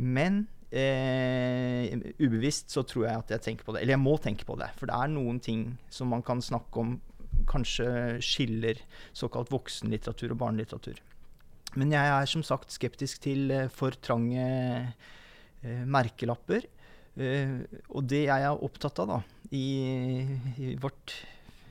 Men 0.00 0.44
eh, 0.70 1.92
ubevisst 2.22 2.72
så 2.72 2.84
tror 2.86 3.08
jeg 3.08 3.22
at 3.24 3.36
jeg 3.36 3.46
tenker 3.46 3.66
på 3.66 3.74
det. 3.74 3.82
Eller 3.82 3.96
jeg 3.96 4.04
må 4.04 4.16
tenke 4.22 4.46
på 4.48 4.58
det. 4.60 4.70
For 4.78 4.90
det 4.90 4.96
er 4.96 5.12
noen 5.12 5.40
ting 5.42 5.66
som 5.92 6.10
man 6.14 6.24
kan 6.26 6.42
snakke 6.44 6.82
om 6.82 6.98
kanskje 7.50 8.20
skiller 8.22 8.78
såkalt 9.16 9.50
voksenlitteratur 9.50 10.34
og 10.34 10.42
barnelitteratur. 10.42 11.00
Men 11.78 11.94
jeg 11.94 12.12
er 12.12 12.26
som 12.26 12.42
sagt 12.46 12.74
skeptisk 12.74 13.22
til 13.22 13.50
uh, 13.54 13.66
for 13.70 13.94
trange 14.02 14.42
merkelapper. 15.60 16.64
Og 17.92 18.06
det 18.08 18.22
jeg 18.22 18.44
er 18.46 18.62
opptatt 18.64 18.96
av 19.02 19.10
da, 19.10 19.16
i, 19.52 19.66
i 20.56 20.70
vårt, 20.80 21.12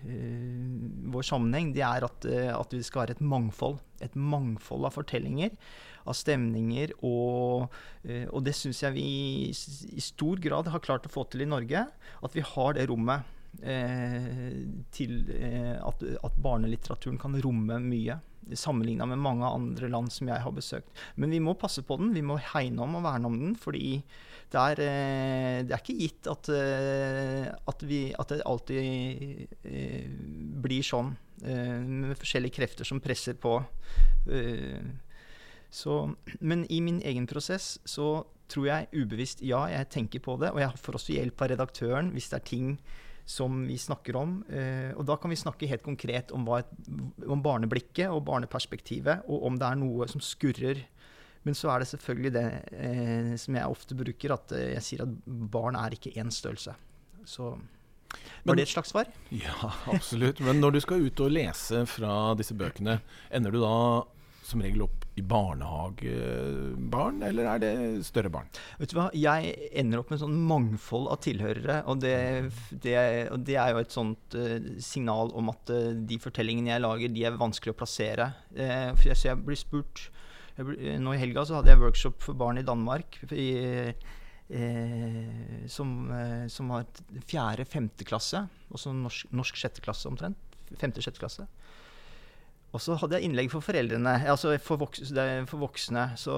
vår 0.03 1.25
sammenheng, 1.27 1.73
det 1.75 1.83
er 1.85 2.05
at, 2.07 2.25
at, 2.25 2.75
vi 2.75 2.83
skal 2.85 3.03
ha 3.03 3.13
et 3.13 3.23
mangfold. 3.23 3.79
Et 4.03 4.15
mangfold 4.15 4.87
av 4.87 4.95
fortellinger, 4.95 5.55
av 6.07 6.15
stemninger. 6.15 6.93
Og, 7.03 7.67
og 8.05 8.45
det 8.45 8.55
syns 8.57 8.83
jeg 8.85 8.95
vi 8.95 9.09
i 9.49 10.03
stor 10.03 10.39
grad 10.43 10.71
har 10.71 10.85
klart 10.85 11.09
å 11.09 11.13
få 11.13 11.25
til 11.29 11.43
i 11.43 11.49
Norge. 11.49 11.83
At 12.23 12.37
vi 12.37 12.45
har 12.45 12.77
det 12.77 12.87
rommet 12.91 13.27
eh, 13.63 14.65
til 14.95 15.23
eh, 15.35 15.75
at, 15.77 16.03
at, 16.23 16.41
barnelitteraturen 16.41 17.19
kan 17.21 17.37
romme 17.43 17.79
mye. 17.83 18.19
Sammenligna 18.57 19.05
med 19.09 19.21
mange 19.21 19.45
andre 19.45 19.89
land 19.91 20.11
som 20.13 20.29
jeg 20.31 20.41
har 20.41 20.55
besøkt. 20.55 20.89
Men 21.15 21.33
vi 21.33 21.41
må 21.43 21.53
passe 21.59 21.83
på 21.85 21.97
den. 21.99 22.13
Vi 22.15 22.23
må 22.25 22.39
hegne 22.53 22.85
om 22.85 22.97
og 22.99 23.05
verne 23.05 23.29
om 23.29 23.37
den. 23.39 23.55
Fordi 23.59 23.99
det 24.49 24.61
er, 24.61 24.81
eh, 24.81 25.57
det 25.67 25.75
er 25.75 25.83
ikke 25.83 25.99
gitt 25.99 26.29
at, 26.31 26.49
eh, 26.49 27.49
at, 27.69 27.83
vi, 27.85 27.99
at 28.17 28.31
det 28.33 28.41
alltid 28.45 29.47
eh, 29.63 30.07
blir 30.63 30.85
sånn. 30.85 31.15
Med 31.39 32.17
forskjellige 32.19 32.57
krefter 32.57 32.83
som 32.83 32.99
presser 32.99 33.37
på. 33.39 33.53
Så, 35.71 35.93
men 36.41 36.65
i 36.67 36.81
min 36.83 36.97
egen 36.99 37.29
prosess 37.31 37.77
så 37.87 38.09
tror 38.51 38.65
jeg 38.67 38.89
ubevisst 38.91 39.43
ja, 39.45 39.61
jeg 39.71 39.87
tenker 39.93 40.19
på 40.25 40.35
det. 40.41 40.51
Og 40.51 40.59
jeg 40.59 40.81
får 40.83 40.97
også 40.99 41.15
hjelp 41.15 41.45
av 41.45 41.51
redaktøren 41.53 42.11
hvis 42.11 42.27
det 42.33 42.41
er 42.41 42.49
ting 42.49 42.73
som 43.29 43.61
vi 43.67 43.77
snakker 43.77 44.17
om. 44.17 44.39
Eh, 44.49 44.89
og 44.97 45.05
da 45.05 45.17
kan 45.21 45.29
vi 45.29 45.37
snakke 45.37 45.69
helt 45.69 45.85
konkret 45.85 46.31
om, 46.33 46.47
et, 46.57 46.69
om, 47.27 47.43
barneblikket 47.45 48.09
og 48.09 48.23
barneperspektivet, 48.25 49.27
og 49.29 49.45
om 49.45 49.59
det 49.59 49.67
er 49.67 49.77
noe 49.77 50.07
som 50.09 50.23
skurrer. 50.23 50.81
Men 51.45 51.55
så 51.55 51.69
er 51.71 51.83
det 51.83 51.91
selvfølgelig 51.91 52.31
det 52.35 52.45
eh, 52.73 53.33
som 53.39 53.59
jeg 53.59 53.75
ofte 53.75 53.97
bruker, 53.99 54.33
at 54.33 54.55
eh, 54.57 54.71
jeg 54.73 54.85
sier 54.87 55.05
at 55.05 55.13
barn 55.53 55.77
er 55.77 55.93
ikke 55.93 56.15
én 56.17 56.33
størrelse. 56.33 56.73
Så 57.29 57.53
var 58.47 58.57
det 58.57 58.65
et 58.65 58.71
slags 58.71 58.89
svar? 58.89 59.09
Ja, 59.29 59.69
absolutt. 59.93 60.41
Men 60.41 60.57
når 60.63 60.73
du 60.73 60.79
skal 60.81 61.05
ut 61.05 61.21
og 61.21 61.29
lese 61.29 61.83
fra 61.89 62.33
disse 62.39 62.57
bøkene, 62.57 62.97
ender 63.29 63.53
du 63.53 63.61
da 63.61 63.75
som 64.49 64.61
regel 64.63 64.83
opp 64.85 65.05
i 65.19 65.23
barnehagebarn, 65.25 67.21
eller 67.27 67.47
er 67.53 67.61
det 67.63 67.71
større 68.07 68.31
barn? 68.33 68.47
Vet 68.79 68.91
du 68.91 68.97
hva, 68.97 69.07
Jeg 69.15 69.53
ender 69.81 70.01
opp 70.01 70.11
med 70.13 70.21
sånn 70.21 70.37
mangfold 70.49 71.09
av 71.11 71.19
tilhørere. 71.25 71.81
Og 71.91 72.01
det, 72.03 72.15
det, 72.71 72.95
og 73.33 73.43
det 73.47 73.57
er 73.59 73.73
jo 73.73 73.81
et 73.83 73.95
sånt 73.95 74.37
uh, 74.37 74.57
signal 74.83 75.33
om 75.37 75.51
at 75.53 75.73
uh, 75.73 75.91
de 75.93 76.19
fortellingene 76.21 76.73
jeg 76.73 76.85
lager, 76.85 77.13
de 77.15 77.25
er 77.27 77.39
vanskelig 77.39 77.75
å 77.75 77.79
plassere. 77.81 78.31
Uh, 78.53 78.91
for 78.95 79.09
jeg, 79.11 79.19
så 79.19 79.31
jeg 79.31 79.43
blir 79.45 79.59
spurt 79.59 80.07
jeg 80.59 80.97
Nå 80.99 81.13
i 81.15 81.19
helga 81.21 81.45
så 81.47 81.55
hadde 81.55 81.71
jeg 81.71 81.79
workshop 81.79 82.17
for 82.19 82.35
barn 82.35 82.59
i 82.59 82.65
Danmark. 82.67 83.15
I, 83.31 83.93
som, 85.71 85.91
som 86.51 86.71
har 86.73 86.87
fjerde-femte 87.29 88.03
klasse, 88.03 88.41
også 88.73 88.91
norsk, 88.97 89.29
norsk 89.31 89.59
sjette 89.61 89.79
klasse 89.85 90.09
omtrent. 90.09 90.57
Femte-sjette 90.81 91.21
klasse. 91.21 91.45
Og 92.69 92.81
så 92.83 92.93
hadde 93.01 93.17
jeg 93.17 93.25
innlegg 93.25 93.49
for 93.49 93.65
foreldrene, 93.65 94.11
altså 94.29 94.53
for, 94.61 94.77
voks, 94.83 95.09
for 95.49 95.61
voksne. 95.63 96.03
Så, 96.21 96.35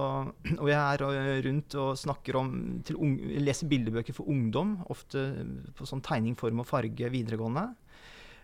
og 0.55 0.69
jeg 0.71 0.79
er 0.79 1.03
øh, 1.03 1.31
rundt 1.47 1.75
og 1.75 1.91
snakker 1.99 2.37
om 2.39 2.53
ung, 2.95 3.17
leser 3.43 3.67
bildebøker 3.71 4.15
for 4.15 4.31
ungdom, 4.31 4.77
ofte 4.93 5.25
på 5.75 5.87
sånn 5.89 6.03
tegning, 6.05 6.37
form 6.39 6.63
og 6.63 6.69
farge 6.69 7.11
videregående. 7.11 7.67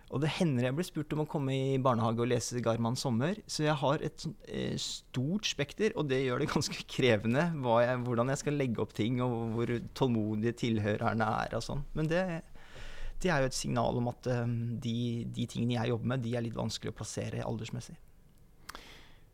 Og 0.08 0.22
det 0.24 0.32
hender 0.38 0.70
jeg 0.70 0.76
blir 0.76 0.88
spurt 0.88 1.14
om 1.16 1.26
å 1.26 1.28
komme 1.28 1.56
i 1.56 1.80
barnehage 1.84 2.24
og 2.24 2.30
lese 2.32 2.62
Garman 2.64 2.96
sommer. 3.00 3.40
Så 3.48 3.66
jeg 3.66 3.76
har 3.80 4.04
et 4.04 4.24
sånt, 4.24 4.38
eh, 4.48 4.76
stort 4.80 5.48
spekter, 5.48 5.96
og 6.00 6.08
det 6.12 6.22
gjør 6.24 6.44
det 6.44 6.52
ganske 6.56 6.86
krevende 6.92 7.50
jeg, 7.52 8.04
hvordan 8.08 8.32
jeg 8.32 8.44
skal 8.44 8.60
legge 8.60 8.84
opp 8.84 8.96
ting, 8.96 9.20
og 9.24 9.56
hvor 9.56 9.74
tålmodige 10.00 10.56
tilhørerne 10.64 11.28
er 11.44 11.58
og 11.60 11.66
sånn. 11.66 11.84
Men 11.96 12.12
det, 12.12 12.24
det 13.24 13.32
er 13.34 13.44
jo 13.44 13.52
et 13.52 13.58
signal 13.58 13.98
om 14.00 14.12
at 14.12 14.30
um, 14.44 14.58
de, 14.84 15.26
de, 15.34 15.48
tingene 15.50 15.78
jeg 15.80 15.94
jobber 15.94 16.14
med, 16.14 16.26
de 16.26 16.36
er 16.38 16.46
litt 16.46 16.58
vanskelig 16.58 16.94
å 16.94 16.98
plassere 16.98 17.46
aldersmessig. 17.46 17.98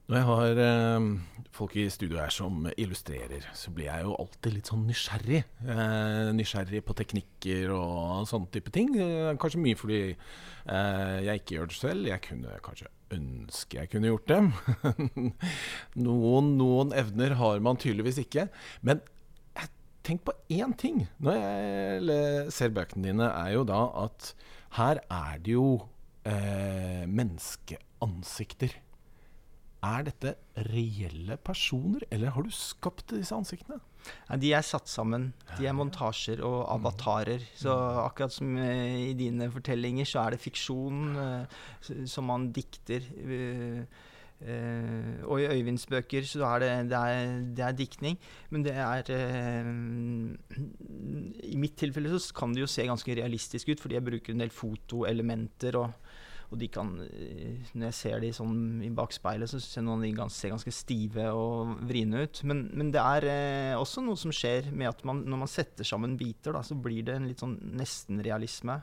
Når 0.04 0.18
jeg 0.18 0.28
har 0.28 0.60
eh, 0.60 1.06
folk 1.56 1.76
i 1.80 1.86
studio 1.88 2.18
her 2.20 2.34
som 2.34 2.66
illustrerer, 2.76 3.46
så 3.56 3.72
blir 3.72 3.88
jeg 3.88 4.04
jo 4.04 4.18
alltid 4.20 4.58
litt 4.58 4.68
sånn 4.68 4.84
nysgjerrig. 4.84 5.40
Eh, 5.64 6.32
nysgjerrig 6.36 6.82
på 6.84 6.96
teknikker 7.00 7.72
og 7.72 8.28
sånne 8.28 8.52
type 8.52 8.74
ting. 8.76 8.92
Eh, 9.00 9.32
kanskje 9.40 9.62
mye 9.64 9.80
fordi 9.80 10.02
eh, 10.12 11.16
jeg 11.24 11.40
ikke 11.40 11.56
gjør 11.56 11.72
det 11.72 11.78
selv. 11.80 12.12
Jeg 12.12 12.24
kunne 12.28 12.60
kanskje 12.68 12.92
ønske 13.16 13.80
jeg 13.80 13.94
kunne 13.94 14.12
gjort 14.12 14.28
det. 14.28 14.42
noen, 16.10 16.52
noen 16.60 16.92
evner 17.00 17.38
har 17.40 17.64
man 17.64 17.80
tydeligvis 17.80 18.20
ikke. 18.26 18.50
Men 18.84 19.00
tenk 20.04 20.24
på 20.28 20.36
én 20.54 20.74
ting 20.80 21.06
når 21.24 21.40
jeg 21.40 22.54
ser 22.56 22.74
bøkene 22.76 23.10
dine, 23.10 23.30
er 23.32 23.56
jo 23.56 23.66
da 23.68 23.86
at 24.06 24.34
her 24.78 25.04
er 25.12 25.42
det 25.44 25.56
jo 25.56 25.68
eh, 26.28 27.04
menneskeansikter. 27.08 28.76
Er 29.84 30.06
dette 30.08 30.38
reelle 30.72 31.36
personer, 31.44 32.06
eller 32.14 32.32
har 32.32 32.46
du 32.46 32.54
skapt 32.56 33.12
disse 33.12 33.36
ansiktene? 33.36 33.82
Ja, 34.30 34.38
de 34.40 34.54
er 34.56 34.64
satt 34.66 34.88
sammen. 34.92 35.32
De 35.58 35.68
er 35.68 35.76
montasjer 35.76 36.42
og 36.44 36.62
mm. 36.62 36.72
avatarer. 36.78 37.44
Så 37.60 37.74
akkurat 38.04 38.36
som 38.36 38.56
eh, 38.60 39.10
i 39.10 39.14
dine 39.20 39.50
fortellinger, 39.52 40.08
så 40.08 40.24
er 40.24 40.36
det 40.36 40.44
fiksjon 40.44 41.20
uh, 41.20 41.60
som 42.10 42.28
man 42.32 42.50
dikter. 42.56 43.08
Uh, 44.44 44.54
uh, 44.54 45.30
og 45.32 45.42
i 45.42 45.48
Øyvinds 45.48 45.86
bøker 45.90 46.26
så 46.28 46.44
er 46.52 46.64
det, 46.64 46.72
det, 46.92 47.00
er, 47.00 47.38
det 47.58 47.66
er 47.68 47.78
diktning. 47.78 48.20
Men 48.52 48.66
det 48.66 48.76
er 48.76 49.14
I 51.44 51.58
mitt 51.60 51.78
tilfelle 51.80 52.20
så 52.20 52.36
kan 52.36 52.54
det 52.54 52.66
jo 52.66 52.72
se 52.72 52.88
ganske 52.88 53.16
realistisk 53.20 53.72
ut, 53.72 53.82
fordi 53.82 54.00
jeg 54.00 54.08
bruker 54.10 54.36
en 54.36 54.44
del 54.44 54.54
fotoelementer. 54.54 55.80
og 55.80 55.92
og 56.54 56.60
de 56.62 56.70
kan 56.70 56.92
eh, 57.02 57.66
Når 57.74 57.88
jeg 57.90 57.98
ser 57.98 58.22
de 58.22 58.30
sånn 58.36 58.84
i 58.86 58.92
bakspeilet, 58.94 59.50
så 59.50 59.60
ser 59.62 59.86
noen 59.86 60.04
de 60.06 60.28
ser 60.34 60.54
ganske 60.54 60.74
stive 60.76 61.26
og 61.34 61.80
vriene 61.90 62.28
ut. 62.28 62.44
Men, 62.46 62.68
men 62.78 62.92
det 62.94 63.02
er 63.02 63.28
uh, 63.74 63.82
også 63.82 64.04
noe 64.06 64.20
som 64.20 64.34
skjer 64.34 64.70
med 64.72 64.92
at 64.92 65.02
man, 65.08 65.24
når 65.26 65.44
man 65.46 65.52
setter 65.52 65.88
sammen 65.88 66.18
biter, 66.20 66.54
da, 66.54 66.62
så 66.66 66.78
blir 66.78 67.02
det 67.08 67.18
en 67.18 67.30
litt 67.30 67.42
sånn 67.42 67.58
nestenrealisme. 67.74 68.78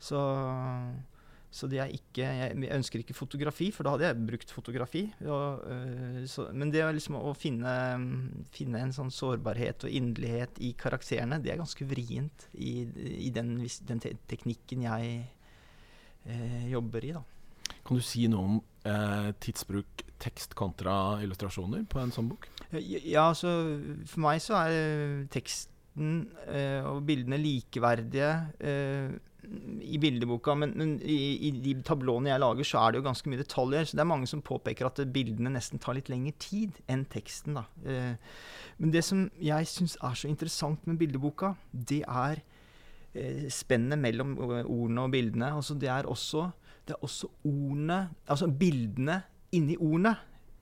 Så, 0.00 0.18
så 1.50 1.66
det 1.66 1.82
ikke 1.96 2.22
jeg, 2.22 2.68
ønsker 2.76 3.02
ikke 3.02 3.16
fotografi, 3.16 3.70
for 3.74 3.86
da 3.86 3.96
hadde 3.96 4.06
jeg 4.06 4.26
brukt 4.28 4.52
fotografi. 4.54 5.02
Og, 5.26 5.64
øh, 5.66 6.20
så, 6.30 6.46
men 6.54 6.70
det 6.70 6.84
liksom 6.94 7.18
å 7.18 7.34
finne, 7.34 7.72
finne, 8.54 8.84
en 8.84 8.94
sånn 8.94 9.10
sårbarhet 9.14 9.88
og 9.88 9.96
inderlighet 9.98 10.60
i 10.62 10.70
karakterene, 10.78 11.40
det 11.42 11.54
er 11.54 11.60
ganske 11.62 11.86
vrient 11.90 12.46
i, 12.54 12.84
i 13.26 13.32
den, 13.34 13.56
den 13.88 14.02
te 14.02 14.14
teknikken 14.30 14.86
jeg 14.86 15.16
eh, 16.30 16.70
jobber 16.70 17.08
i. 17.08 17.14
Da. 17.18 17.24
Kan 17.86 17.98
du 17.98 18.04
si 18.06 18.28
noe 18.30 18.46
om 18.46 18.60
eh, 18.86 19.30
tidsbruk 19.42 20.04
tekst 20.22 20.54
kontra 20.58 20.94
illustrasjoner 21.24 21.82
på 21.90 21.98
en 22.02 22.14
sånn 22.14 22.30
bok? 22.30 22.46
Ja, 22.78 23.30
altså 23.30 23.50
For 24.06 24.22
meg 24.22 24.42
så 24.44 24.60
er 24.60 25.24
teksten 25.32 26.28
eh, 26.46 26.86
og 26.86 27.02
bildene 27.08 27.40
likeverdige 27.40 28.30
eh, 28.62 29.18
i 29.82 29.98
bildeboka, 30.00 30.54
men, 30.58 30.74
men 30.76 30.92
i, 31.02 31.48
i, 31.48 31.50
de 31.64 31.74
tablåene 31.86 32.32
jeg 32.32 32.42
lager, 32.42 32.68
så 32.68 32.82
er 32.82 32.92
det 32.92 33.00
jo 33.00 33.06
ganske 33.08 33.32
mye 33.32 33.40
detaljer. 33.40 33.88
Så 33.88 33.98
det 33.98 34.04
er 34.04 34.10
mange 34.12 34.28
som 34.30 34.44
påpeker 34.44 34.88
at 34.88 35.02
bildene 35.14 35.52
nesten 35.54 35.82
tar 35.82 35.96
litt 35.98 36.10
lengre 36.12 36.36
tid 36.42 36.78
enn 36.90 37.06
teksten. 37.10 37.58
da. 37.58 37.66
Eh, 37.88 38.14
men 38.78 38.94
det 38.94 39.04
som 39.06 39.26
jeg 39.40 39.68
syns 39.70 39.98
er 40.00 40.16
så 40.16 40.30
interessant 40.30 40.86
med 40.88 41.00
bildeboka, 41.00 41.54
det 41.72 42.02
er 42.06 42.44
Eh, 43.10 43.48
spennet 43.50 43.98
mellom 43.98 44.36
ordene 44.38 45.02
og 45.02 45.10
bildene. 45.10 45.50
Altså 45.50 45.74
det, 45.74 45.88
er 45.90 46.06
også, 46.06 46.44
det 46.86 46.94
er 46.94 47.02
også 47.02 47.26
ordene 47.42 48.04
Altså 48.28 48.46
bildene 48.46 49.16
inni 49.52 49.74
ordene 49.74 50.14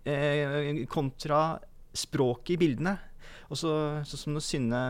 eh, 0.09 0.87
kontra 0.89 1.59
språket 1.93 2.55
i 2.57 2.61
bildene. 2.63 2.97
Og 3.51 3.61
så, 3.61 3.73
så 4.05 4.17
som 4.17 4.33
når 4.33 4.45
Synne, 4.45 4.81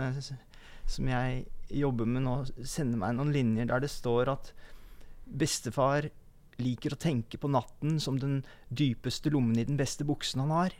som 0.87 1.09
jeg 1.11 1.47
jobber 1.71 2.09
med 2.09 2.25
nå, 2.25 2.35
sender 2.65 3.01
meg 3.01 3.17
noen 3.19 3.35
linjer 3.35 3.69
der 3.71 3.85
det 3.85 3.93
står 3.93 4.33
at 4.33 4.53
bestefar 5.29 6.09
liker 6.59 6.95
å 6.95 7.01
tenke 7.01 7.39
på 7.39 7.51
natten 7.53 8.01
som 8.03 8.19
den 8.19 8.41
dypeste 8.69 9.31
lommen 9.31 9.59
i 9.61 9.67
den 9.69 9.79
beste 9.79 10.07
buksen 10.09 10.43
han 10.43 10.55
har 10.55 10.77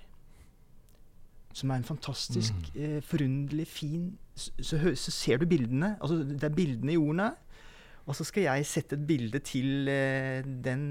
som 1.59 1.73
er 1.73 1.81
en 1.81 1.87
fantastisk, 1.87 2.55
mm. 2.75 2.81
eh, 2.85 3.03
forunderlig 3.05 3.67
fin 3.71 4.09
så, 4.35 4.53
så, 4.61 4.79
så, 4.95 5.11
ser 5.11 5.41
du 5.41 5.47
bildene. 5.51 5.97
altså 6.01 6.21
Det 6.23 6.45
er 6.45 6.55
bildene 6.55 6.95
i 6.95 7.01
ordene. 7.01 7.33
Og 8.09 8.17
så 8.17 8.25
skal 8.25 8.47
jeg 8.47 8.67
sette 8.69 8.97
et 8.97 9.07
bilde 9.09 9.41
til 9.45 9.89
eh, 9.91 10.45
den 10.65 10.85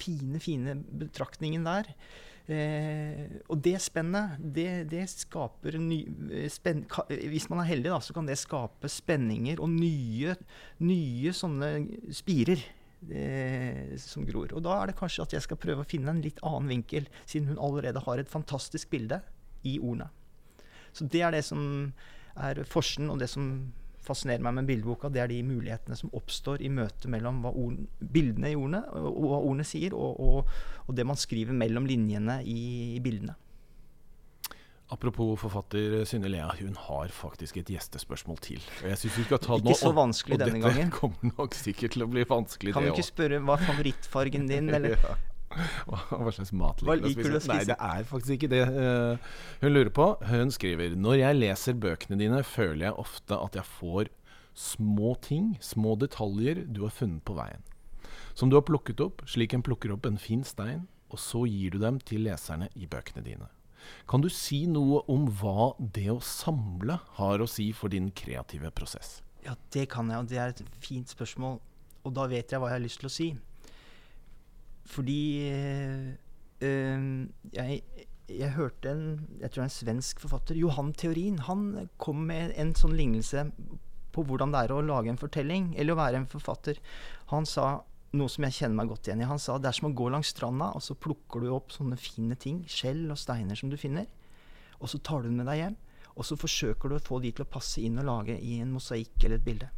fine, 0.00 0.40
fine 0.42 0.76
betraktningen 0.98 1.64
der. 1.64 1.88
Eh, 2.44 3.40
og 3.48 3.60
det 3.64 3.78
spennet, 3.80 4.36
det, 4.38 4.68
det 4.90 5.06
skaper 5.08 5.78
ny, 5.80 6.02
spen, 6.52 6.82
ka, 6.92 7.06
Hvis 7.08 7.48
man 7.48 7.62
er 7.62 7.70
heldig, 7.70 7.88
da, 7.94 8.00
så 8.04 8.16
kan 8.16 8.28
det 8.28 8.36
skape 8.36 8.90
spenninger 8.92 9.62
og 9.64 9.72
nye, 9.72 10.36
nye 10.84 11.32
sånne 11.36 11.70
spirer. 12.12 12.64
Eh, 13.04 13.98
som 14.00 14.24
gror. 14.24 14.48
Og 14.56 14.62
da 14.64 14.78
er 14.80 14.88
det 14.88 14.96
kanskje 14.96 15.26
at 15.26 15.34
jeg 15.36 15.44
skal 15.44 15.58
prøve 15.60 15.82
å 15.84 15.88
finne 15.88 16.08
en 16.08 16.22
litt 16.24 16.38
annen 16.40 16.70
vinkel, 16.72 17.08
siden 17.28 17.50
hun 17.50 17.60
allerede 17.60 18.00
har 18.00 18.20
et 18.20 18.30
fantastisk 18.32 18.88
bilde 18.94 19.18
i 19.68 19.74
ordene. 19.76 20.06
Så 20.96 21.04
det 21.12 21.20
er 21.26 21.34
det 21.34 21.42
som 21.44 21.92
er 22.32 22.62
forskjellen, 22.64 23.10
og 23.12 23.20
det 23.20 23.28
som 23.28 23.50
fascinerer 24.06 24.44
meg 24.44 24.58
med 24.58 24.68
bildeboka, 24.68 25.10
det 25.12 25.22
er 25.22 25.30
de 25.32 25.40
mulighetene 25.46 25.96
som 25.98 26.12
oppstår 26.16 26.64
i 26.64 26.70
møtet 26.72 27.08
mellom 27.12 27.42
ord, 27.50 27.78
bildene 28.00 28.52
i 28.52 28.58
ordene, 28.58 28.84
og, 28.92 29.08
og, 29.12 29.30
hva 29.30 29.40
ordene 29.40 29.66
sier, 29.68 29.96
og, 29.96 30.20
og, 30.20 30.52
og, 30.84 30.92
det 30.96 31.06
man 31.08 31.20
skriver 31.20 31.56
mellom 31.56 31.88
linjene 31.88 32.40
i, 32.44 32.60
i 32.94 33.02
bildene. 33.04 33.36
Apropos 34.92 35.38
forfatter 35.40 36.02
Synne 36.06 36.28
Lea, 36.28 36.50
hun 36.60 36.76
har 36.76 37.12
faktisk 37.16 37.56
et 37.62 37.70
gjestespørsmål 37.72 38.36
til. 38.44 38.64
Og 38.82 38.90
jeg 38.92 39.00
synes 39.00 39.16
vi 39.18 39.24
skal 39.26 39.40
ta 39.40 39.56
det 39.56 39.64
nå. 39.64 39.72
Ikke 39.72 39.80
så 39.80 39.92
vanskelig 39.96 40.38
denne 40.42 40.60
gangen. 40.60 40.68
Og 40.68 40.76
dette 40.76 40.98
kommer 40.98 41.38
nok 41.38 41.56
sikkert 41.56 41.96
til 41.96 42.04
å 42.04 42.10
bli 42.12 42.26
vanskelig, 42.28 42.74
kan 42.76 42.84
det 42.84 42.92
òg. 42.92 42.92
Kan 42.92 43.00
du 43.00 43.00
ikke 43.00 43.08
spørre 43.08 43.40
hva 43.48 43.56
favorittfargen 43.64 44.50
din, 44.50 44.68
eller? 44.76 44.98
ja. 45.00 45.16
Hva 45.88 46.32
slags 46.34 46.52
mat 46.56 46.82
liker 46.84 47.30
du 47.30 47.38
å 47.38 47.42
spise? 47.42 47.52
Nei, 47.52 47.66
det 47.68 47.76
er 47.78 48.08
faktisk 48.08 48.36
ikke 48.36 48.50
det 48.52 48.62
uh, 48.68 49.30
hun 49.62 49.74
lurer 49.74 49.92
på. 49.94 50.08
Hun 50.30 50.52
skriver 50.54 50.96
Når 50.98 51.20
jeg 51.20 51.40
leser 51.40 51.78
bøkene 51.80 52.18
dine, 52.20 52.42
føler 52.46 52.88
jeg 52.88 52.98
ofte 53.04 53.38
at 53.38 53.58
jeg 53.58 53.68
får 53.78 54.12
små 54.54 55.14
ting, 55.22 55.54
små 55.62 55.96
detaljer 55.98 56.64
du 56.70 56.84
har 56.86 56.94
funnet 56.94 57.24
på 57.26 57.36
veien. 57.38 57.62
Som 58.34 58.50
du 58.50 58.58
har 58.58 58.66
plukket 58.66 59.02
opp, 59.02 59.22
slik 59.30 59.54
en 59.54 59.64
plukker 59.66 59.94
opp 59.94 60.06
en 60.06 60.18
fin 60.20 60.44
stein, 60.46 60.86
og 61.10 61.20
så 61.22 61.44
gir 61.46 61.74
du 61.74 61.82
dem 61.82 62.00
til 62.02 62.24
leserne 62.26 62.70
i 62.74 62.88
bøkene 62.90 63.22
dine. 63.26 63.50
Kan 64.08 64.24
du 64.24 64.30
si 64.32 64.64
noe 64.70 65.02
om 65.12 65.26
hva 65.40 65.74
det 65.78 66.08
å 66.12 66.20
samle 66.24 66.98
har 67.18 67.42
å 67.42 67.48
si 67.50 67.68
for 67.76 67.92
din 67.92 68.10
kreative 68.16 68.70
prosess? 68.74 69.18
Ja, 69.44 69.58
det 69.76 69.90
kan 69.92 70.08
jeg, 70.08 70.22
og 70.22 70.30
det 70.30 70.40
er 70.40 70.54
et 70.54 70.62
fint 70.80 71.10
spørsmål. 71.10 71.58
Og 72.04 72.14
da 72.16 72.24
vet 72.28 72.52
jeg 72.52 72.60
hva 72.60 72.70
jeg 72.70 72.78
har 72.78 72.84
lyst 72.84 73.02
til 73.02 73.10
å 73.10 73.12
si. 73.12 73.28
Fordi 74.84 75.20
øh, 76.60 77.28
jeg, 77.54 77.80
jeg, 78.28 78.50
hørte 78.56 78.92
en 78.92 79.06
jeg 79.40 79.50
tror 79.50 79.64
en 79.64 79.72
svensk 79.72 80.20
forfatter, 80.20 80.58
Johan 80.60 80.92
Theorin, 80.92 81.40
han 81.48 81.88
kom 81.98 82.26
med 82.28 82.52
en 82.60 82.74
sånn 82.78 82.96
lignelse 82.96 83.48
på 84.14 84.22
hvordan 84.28 84.52
det 84.54 84.64
er 84.64 84.74
å 84.74 84.84
lage 84.84 85.10
en 85.10 85.18
fortelling, 85.18 85.72
eller 85.76 85.94
å 85.94 85.98
være 85.98 86.20
en 86.22 86.30
forfatter. 86.30 86.78
Han 87.32 87.48
sa 87.48 87.82
noe 88.14 88.30
som 88.30 88.46
jeg 88.46 88.58
kjenner 88.60 88.78
meg 88.78 88.92
godt 88.92 89.08
igjen 89.08 89.24
i. 89.24 89.30
Han 89.30 89.40
sa 89.42 89.56
det 89.58 89.70
er 89.70 89.78
som 89.78 89.88
å 89.88 89.96
gå 89.96 90.10
langs 90.12 90.30
stranda, 90.30 90.70
og 90.76 90.84
så 90.86 90.94
plukker 90.94 91.42
du 91.42 91.50
opp 91.54 91.74
sånne 91.74 91.98
fine 91.98 92.36
ting, 92.38 92.62
skjell 92.70 93.08
og 93.10 93.18
steiner 93.18 93.58
som 93.58 93.72
du 93.72 93.78
finner, 93.80 94.06
og 94.78 94.90
så 94.92 95.00
tar 95.02 95.24
du 95.24 95.30
dem 95.30 95.40
med 95.40 95.50
deg 95.50 95.62
hjem. 95.62 95.80
Og 96.14 96.26
så 96.28 96.36
forsøker 96.38 96.90
du 96.90 96.94
å 96.94 97.02
få 97.02 97.18
de 97.24 97.32
til 97.34 97.42
å 97.42 97.50
passe 97.50 97.82
inn 97.82 97.98
og 97.98 98.06
lage 98.06 98.36
i 98.38 98.60
en 98.62 98.70
mosaikk 98.70 99.24
eller 99.24 99.40
et 99.40 99.46
bilde. 99.48 99.70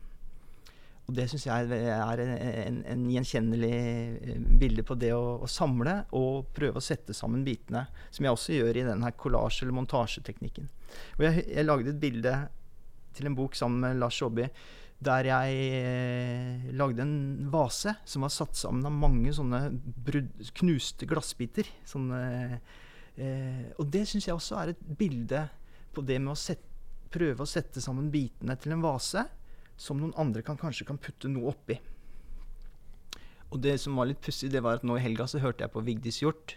Og 1.07 1.15
det 1.15 1.29
syns 1.31 1.45
jeg 1.47 1.67
er 1.71 2.21
en, 2.23 2.33
en, 2.35 2.79
en, 2.91 3.03
gjenkjennelig 3.15 3.75
eh, 3.77 4.39
bilde 4.59 4.83
på 4.87 4.97
det 4.99 5.13
å, 5.15 5.37
å, 5.45 5.51
samle 5.51 6.01
og 6.19 6.49
prøve 6.57 6.81
å 6.81 6.85
sette 6.85 7.15
sammen 7.15 7.45
bitene. 7.47 7.85
Som 8.11 8.27
jeg 8.27 8.35
også 8.35 8.57
gjør 8.57 8.81
i 8.81 8.87
denne 8.89 9.13
kollasje- 9.15 9.63
eller 9.65 9.77
montasjeteknikken. 9.79 10.67
Og 11.19 11.29
jeg, 11.29 11.45
jeg, 11.53 11.67
lagde 11.67 11.93
et 11.95 12.03
bilde 12.03 12.35
til 13.17 13.31
en 13.31 13.39
bok 13.39 13.55
sammen 13.57 13.85
med 13.85 14.01
Lars 14.03 14.19
Saabye 14.21 14.51
Der 15.07 15.29
jeg 15.31 15.63
eh, 15.79 16.67
lagde 16.75 17.07
en 17.07 17.17
vase 17.55 17.95
som 18.09 18.27
var 18.27 18.35
satt 18.35 18.59
sammen 18.59 18.89
av 18.89 18.99
mange 18.99 19.31
sånne 19.37 19.63
brud, 20.11 20.35
knuste 20.59 21.07
glassbiter. 21.07 21.71
Sånne, 21.87 22.21
eh, 23.15 23.65
og 23.79 23.87
det 23.95 24.09
syns 24.11 24.27
jeg 24.27 24.35
også 24.35 24.59
er 24.59 24.75
et 24.75 24.87
bilde 24.99 25.47
på 25.95 26.03
det 26.03 26.19
med 26.19 26.35
å 26.35 26.41
sette, 26.41 26.73
prøve 27.15 27.45
å 27.45 27.49
sette 27.49 27.81
sammen 27.81 28.11
bitene 28.11 28.57
til 28.59 28.75
en 28.75 28.83
vase 28.83 29.23
som 29.77 30.01
noen 30.01 30.15
andre 30.17 30.43
kan, 30.45 30.59
kanskje 30.61 30.87
kan 30.89 31.01
putte 31.01 31.31
noe 31.31 31.53
oppi. 31.53 31.79
Og 33.53 33.61
det 33.63 33.77
som 33.81 33.97
var 33.99 34.09
litt 34.11 34.23
pussig, 34.25 34.51
det 34.53 34.63
var 34.65 34.81
at 34.81 34.87
nå 34.87 34.97
i 34.99 35.05
helga 35.05 35.29
så 35.31 35.41
hørte 35.43 35.65
jeg 35.65 35.73
på 35.75 35.85
Vigdis 35.87 36.21
Hjort. 36.23 36.57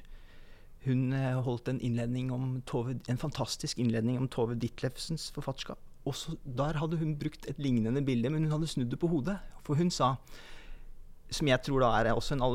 Hun 0.86 1.12
eh, 1.14 1.38
holdt 1.44 1.70
en, 1.70 1.82
innledning 1.84 2.32
om 2.34 2.62
Tove, 2.68 2.96
en 3.12 3.20
fantastisk 3.20 3.80
innledning 3.80 4.18
om 4.18 4.30
Tove 4.32 4.56
Ditlevsens 4.60 5.30
forfatterskap. 5.36 5.82
Og 6.08 6.16
så, 6.16 6.38
Der 6.44 6.80
hadde 6.80 6.98
hun 6.98 7.18
brukt 7.20 7.46
et 7.52 7.60
lignende 7.60 8.02
bilde, 8.06 8.32
men 8.32 8.48
hun 8.48 8.56
hadde 8.58 8.72
snudd 8.72 8.90
det 8.90 9.00
på 9.02 9.12
hodet. 9.12 9.38
For 9.68 9.78
hun 9.78 9.92
sa, 9.94 10.16
som 11.30 11.52
jeg 11.52 11.62
tror 11.66 11.84
da 11.84 11.92
er 12.00 12.14
også 12.14 12.38
en 12.38 12.46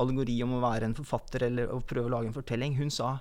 allegori 0.00 0.40
om 0.42 0.56
å 0.56 0.64
være 0.64 0.88
en 0.88 0.96
forfatter 0.98 1.46
eller 1.46 1.70
å 1.70 1.82
prøve 1.84 2.08
å 2.08 2.14
lage 2.16 2.32
en 2.32 2.40
fortelling, 2.40 2.74
hun 2.80 2.90
sa 2.90 3.18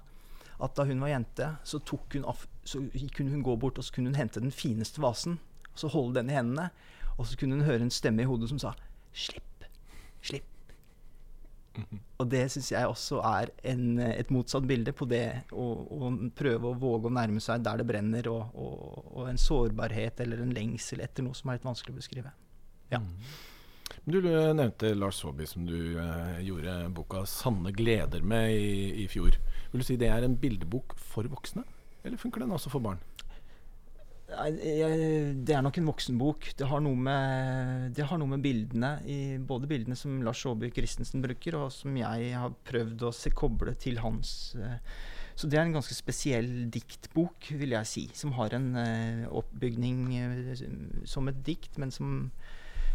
at 0.61 0.75
da 0.77 0.85
hun 0.85 1.01
var 1.01 1.09
jente, 1.09 1.47
så, 1.65 1.79
hun 2.13 2.25
så 2.69 2.81
kunne 3.15 3.33
hun 3.33 3.45
gå 3.45 3.55
bort 3.57 3.79
og 3.81 3.85
så 3.85 3.95
kunne 3.95 4.11
hun 4.11 4.19
hente 4.19 4.41
den 4.41 4.53
fineste 4.53 5.01
vasen. 5.01 5.39
Og 5.73 5.79
Så 5.79 5.87
holde 5.91 6.19
den 6.19 6.29
i 6.29 6.37
hendene, 6.37 6.69
og 7.17 7.27
så 7.27 7.37
kunne 7.37 7.59
hun 7.59 7.65
høre 7.67 7.81
en 7.85 7.93
stemme 7.93 8.23
i 8.23 8.29
hodet 8.29 8.49
som 8.49 8.59
sa 8.59 8.73
'slipp'. 9.13 9.67
Slipp. 10.21 10.51
Og 12.19 12.27
det 12.29 12.43
syns 12.51 12.71
jeg 12.73 12.87
også 12.87 13.21
er 13.23 13.51
en, 13.71 13.99
et 14.03 14.31
motsatt 14.33 14.65
bilde 14.67 14.91
på 14.91 15.07
det 15.09 15.47
å, 15.55 15.67
å, 15.87 16.09
prøve 16.35 16.67
å 16.67 16.77
våge 16.77 17.07
å 17.07 17.13
nærme 17.15 17.39
seg 17.43 17.63
der 17.63 17.79
det 17.79 17.87
brenner, 17.87 18.27
og, 18.27 18.51
og, 18.53 19.05
og, 19.13 19.29
en 19.31 19.39
sårbarhet 19.39 20.19
eller 20.25 20.43
en 20.43 20.51
lengsel 20.53 21.01
etter 21.01 21.23
noe 21.23 21.37
som 21.37 21.49
er 21.49 21.57
litt 21.57 21.69
vanskelig 21.69 21.95
å 21.95 22.01
beskrive. 22.01 22.33
Ja. 22.91 22.99
Mm. 22.99 23.15
Du 24.03 24.17
nevnte 24.21 24.93
Lars 24.97 25.21
Saabye, 25.21 25.47
som 25.47 25.65
du 25.67 25.97
eh, 26.01 26.41
gjorde 26.47 26.75
boka 26.95 27.23
'Sanne 27.27 27.71
gleder' 27.75 28.23
med 28.23 28.51
i, 28.55 29.03
i 29.03 29.07
fjor. 29.07 29.37
Vil 29.71 29.83
du 29.83 29.87
si 29.87 29.99
det 29.99 30.09
er 30.11 30.25
en 30.27 30.37
bildebok 30.37 30.95
for 30.97 31.27
voksne, 31.31 31.63
eller 32.03 32.19
funker 32.19 32.43
den 32.43 32.51
også 32.51 32.71
for 32.73 32.83
barn? 32.83 32.99
Det 34.31 35.53
er 35.53 35.63
nok 35.63 35.77
en 35.81 35.89
voksenbok. 35.89 36.51
Det 36.57 36.67
har 36.69 36.83
noe 36.83 36.97
med, 37.07 37.97
har 37.99 38.19
noe 38.21 38.31
med 38.31 38.43
bildene 38.43 38.93
i, 39.03 39.19
Både 39.37 39.67
bildene 39.69 39.97
som 39.99 40.21
Lars 40.23 40.43
Saabye 40.45 40.71
Christensen 40.75 41.23
bruker, 41.23 41.57
og 41.59 41.71
som 41.75 41.97
jeg 41.99 42.31
har 42.37 42.55
prøvd 42.67 43.07
å 43.09 43.11
se, 43.15 43.33
koble 43.35 43.75
til 43.81 43.99
hans 44.03 44.53
eh, 44.55 44.79
Så 45.35 45.49
det 45.51 45.59
er 45.59 45.67
en 45.67 45.75
ganske 45.75 45.97
spesiell 45.97 46.49
diktbok, 46.71 47.51
vil 47.59 47.75
jeg 47.75 47.91
si. 47.91 48.05
Som 48.15 48.35
har 48.39 48.55
en 48.55 48.71
uh, 48.77 49.27
oppbygning 49.41 50.01
uh, 50.15 51.05
som 51.07 51.27
et 51.31 51.43
dikt, 51.47 51.79
men 51.81 51.91
som 51.91 52.29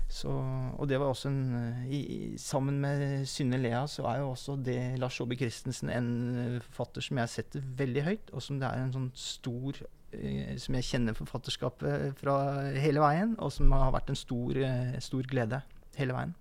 så, 0.08 0.30
og 0.78 0.86
det 0.86 1.00
var 1.02 1.10
også 1.10 1.28
en 1.32 1.86
i, 1.90 2.36
Sammen 2.38 2.76
med 2.78 3.24
Synne 3.26 3.58
Lea 3.58 3.80
så 3.90 4.04
er 4.06 4.20
jo 4.20 4.28
også 4.30 4.54
det 4.62 4.78
Lars 5.02 5.18
Saabye 5.18 5.40
Christensen 5.40 5.90
en 5.90 6.60
forfatter 6.62 7.02
som 7.02 7.18
jeg 7.18 7.32
setter 7.32 7.64
veldig 7.80 8.04
høyt, 8.06 8.30
og 8.32 8.44
som 8.44 8.60
det 8.62 8.70
er 8.70 8.84
en 8.84 8.94
sånn 8.94 9.10
stor 9.18 9.82
Eh, 10.14 10.54
som 10.62 10.76
jeg 10.78 10.86
kjenner 10.86 11.16
forfatterskapet 11.16 12.16
fra 12.20 12.36
hele 12.78 13.02
veien, 13.02 13.34
og 13.42 13.50
som 13.52 13.72
har 13.74 13.92
vært 13.94 14.12
en 14.12 14.18
stor, 14.18 14.56
eh, 14.56 14.98
stor 15.02 15.26
glede 15.28 15.62
hele 15.96 16.14
veien. 16.14 16.34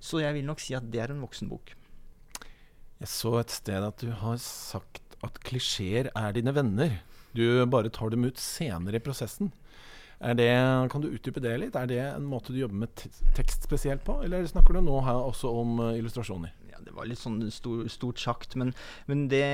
Så 0.00 0.20
jeg 0.20 0.34
vil 0.34 0.46
nok 0.48 0.60
si 0.60 0.74
at 0.74 0.90
det 0.90 1.00
er 1.00 1.12
en 1.12 1.22
voksenbok. 1.22 1.74
Jeg 2.98 3.08
så 3.08 3.38
et 3.40 3.50
sted 3.50 3.84
at 3.84 3.98
du 4.00 4.10
har 4.10 4.36
sagt 4.38 5.16
at 5.22 5.38
klisjeer 5.44 6.10
er 6.16 6.32
dine 6.32 6.52
venner. 6.52 7.00
Du 7.34 7.64
bare 7.66 7.90
tar 7.92 8.10
dem 8.10 8.24
ut 8.24 8.38
senere 8.40 8.96
i 8.96 9.04
prosessen. 9.04 9.52
Det, 10.16 10.48
kan 10.90 11.02
du 11.02 11.10
utdype 11.12 11.42
det 11.44 11.56
litt? 11.60 11.76
Er 11.76 11.88
det 11.90 11.98
en 12.00 12.28
måte 12.28 12.54
du 12.54 12.60
jobber 12.60 12.86
med 12.86 13.02
tekst 13.36 13.66
spesielt 13.68 14.04
på, 14.06 14.16
eller 14.24 14.46
snakker 14.48 14.76
du 14.76 14.80
nå 14.86 15.00
her 15.04 15.18
også 15.20 15.50
om 15.60 15.76
uh, 15.82 15.90
illustrasjoner? 15.98 16.54
Ja, 16.70 16.80
Det 16.84 16.94
var 16.96 17.08
litt 17.08 17.20
sånn 17.20 17.42
stor, 17.52 17.84
stort 17.92 18.22
sagt, 18.22 18.56
men, 18.56 18.72
men 19.10 19.26
det 19.32 19.44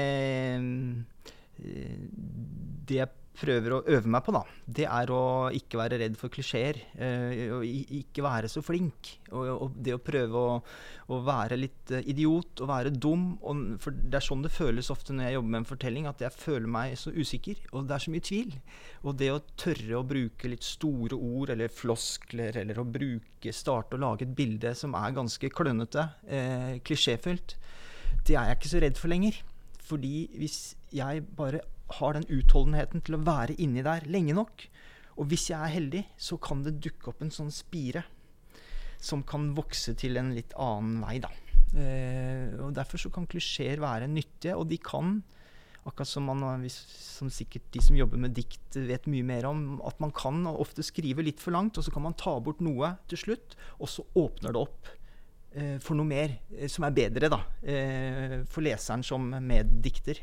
Det 2.88 3.00
jeg 3.00 3.10
prøver 3.32 3.74
å 3.74 3.80
øve 3.88 4.10
meg 4.12 4.24
på, 4.26 4.32
da, 4.34 4.42
det 4.66 4.84
er 4.84 5.10
å 5.12 5.22
ikke 5.56 5.78
være 5.80 5.98
redd 6.02 6.16
for 6.20 6.32
klisjeer. 6.32 6.78
Eh, 6.94 7.48
og 7.56 7.64
ikke 7.64 8.24
være 8.24 8.50
så 8.52 8.62
flink. 8.64 9.14
Og, 9.32 9.72
det 9.82 9.94
å 9.96 10.02
prøve 10.04 10.38
å, 10.38 10.58
å, 11.08 11.20
være 11.24 11.56
litt 11.60 11.92
eh, 11.94 12.04
idiot 12.12 12.62
og 12.62 12.70
være 12.70 12.92
dum. 12.92 13.24
Og, 13.40 13.62
for 13.82 13.96
det 13.96 14.20
er 14.20 14.26
sånn 14.26 14.44
det 14.44 14.52
føles 14.52 14.92
ofte 14.92 15.16
når 15.16 15.28
jeg 15.30 15.38
jobber 15.38 15.54
med 15.54 15.62
en 15.62 15.70
fortelling, 15.70 16.08
at 16.10 16.24
jeg 16.26 16.36
føler 16.36 16.74
meg 16.76 16.96
så 17.00 17.14
usikker. 17.14 17.64
Og 17.72 17.88
det 17.88 17.96
er 17.96 18.04
så 18.04 18.14
mye 18.14 18.28
tvil. 18.28 18.52
Og 19.02 19.18
det 19.22 19.32
å 19.32 19.40
tørre 19.64 19.98
å 19.98 20.06
bruke 20.06 20.52
litt 20.52 20.66
store 20.66 21.18
ord 21.18 21.54
eller 21.56 21.72
floskler, 21.72 22.60
eller 22.62 22.82
å 22.82 22.88
bruke, 22.88 23.56
starte 23.56 23.96
å 23.96 24.02
lage 24.02 24.28
et 24.28 24.36
bilde 24.36 24.74
som 24.78 24.94
er 24.98 25.16
ganske 25.16 25.52
klønete, 25.56 26.10
eh, 26.28 26.76
klisjéfylt, 26.84 27.56
det 28.22 28.36
er 28.36 28.52
jeg 28.52 28.60
ikke 28.60 28.74
så 28.76 28.84
redd 28.84 29.00
for 29.00 29.10
lenger. 29.10 29.40
Fordi 29.82 30.16
hvis 30.38 30.58
jeg 30.94 31.24
bare 31.36 31.62
har 31.98 32.16
den 32.16 32.28
utholdenheten 32.30 33.04
til 33.04 33.18
å 33.18 33.24
være 33.26 33.58
inni 33.62 33.84
der 33.84 34.06
lenge 34.10 34.36
nok. 34.36 34.66
Og 35.20 35.28
hvis 35.28 35.50
jeg 35.50 35.60
er 35.60 35.74
heldig, 35.74 36.02
så 36.16 36.38
kan 36.40 36.64
det 36.64 36.78
dukke 36.82 37.12
opp 37.12 37.22
en 37.24 37.32
sånn 37.34 37.52
spire 37.52 38.04
som 39.02 39.24
kan 39.26 39.50
vokse 39.56 39.96
til 39.98 40.16
en 40.20 40.30
litt 40.36 40.54
annen 40.60 41.02
vei, 41.02 41.16
da. 41.22 41.30
Eh, 41.72 42.52
og 42.62 42.72
Derfor 42.76 43.00
så 43.00 43.10
kan 43.12 43.26
klisjeer 43.28 43.82
være 43.82 44.10
nyttige, 44.10 44.54
og 44.56 44.68
de 44.70 44.78
kan, 44.82 45.16
akkurat 45.82 46.08
som, 46.08 46.28
man, 46.30 46.64
som 46.70 47.30
sikkert 47.32 47.66
de 47.74 47.82
som 47.82 47.98
jobber 47.98 48.20
med 48.22 48.36
dikt 48.36 48.78
vet 48.78 49.08
mye 49.10 49.26
mer 49.26 49.48
om, 49.50 49.80
at 49.88 49.98
man 50.02 50.14
kan 50.14 50.44
ofte 50.52 50.84
skrive 50.86 51.24
litt 51.26 51.42
for 51.42 51.54
langt, 51.56 51.78
og 51.78 51.86
så 51.86 51.94
kan 51.94 52.06
man 52.06 52.18
ta 52.18 52.36
bort 52.40 52.62
noe 52.62 52.94
til 53.10 53.24
slutt, 53.24 53.56
og 53.80 53.90
så 53.90 54.06
åpner 54.18 54.54
det 54.54 54.62
opp 54.62 54.92
eh, 55.58 55.76
for 55.82 55.98
noe 55.98 56.08
mer 56.08 56.38
eh, 56.54 56.70
som 56.70 56.86
er 56.86 56.94
bedre, 57.02 57.32
da, 57.32 57.42
eh, 57.66 58.38
for 58.46 58.64
leseren 58.64 59.02
som 59.06 59.26
meddikter. 59.42 60.22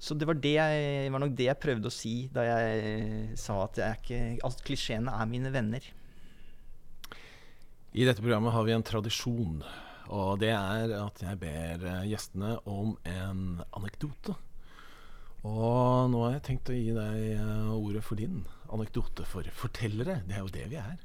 Så 0.00 0.16
det 0.16 0.24
var, 0.24 0.38
det 0.40 0.54
jeg, 0.54 1.08
var 1.12 1.20
nok 1.20 1.34
det 1.36 1.50
jeg 1.50 1.60
prøvde 1.60 1.90
å 1.90 1.92
si 1.92 2.14
da 2.32 2.46
jeg 2.46 3.34
sa 3.38 3.58
at, 3.66 3.80
jeg 3.82 3.98
ikke, 4.00 4.20
at 4.48 4.62
klisjeene 4.64 5.12
er 5.12 5.28
mine 5.28 5.52
venner. 5.52 5.84
I 7.92 8.06
dette 8.06 8.22
programmet 8.22 8.54
har 8.54 8.64
vi 8.64 8.72
en 8.72 8.86
tradisjon, 8.86 9.58
og 10.14 10.30
det 10.40 10.54
er 10.54 10.94
at 10.96 11.20
jeg 11.26 11.40
ber 11.42 11.84
eh, 11.90 12.06
gjestene 12.08 12.54
om 12.70 12.94
en 13.04 13.42
anekdote. 13.76 14.36
Og 15.44 16.08
nå 16.12 16.24
har 16.24 16.36
jeg 16.36 16.46
tenkt 16.48 16.72
å 16.72 16.76
gi 16.76 16.94
deg 16.96 17.20
eh, 17.34 17.70
ordet 17.74 18.04
for 18.06 18.20
din 18.20 18.40
anekdote 18.72 19.26
for 19.28 19.52
fortellere. 19.56 20.20
Det 20.28 20.38
er 20.38 20.44
jo 20.46 20.54
det 20.54 20.66
vi 20.72 20.80
er. 20.80 20.96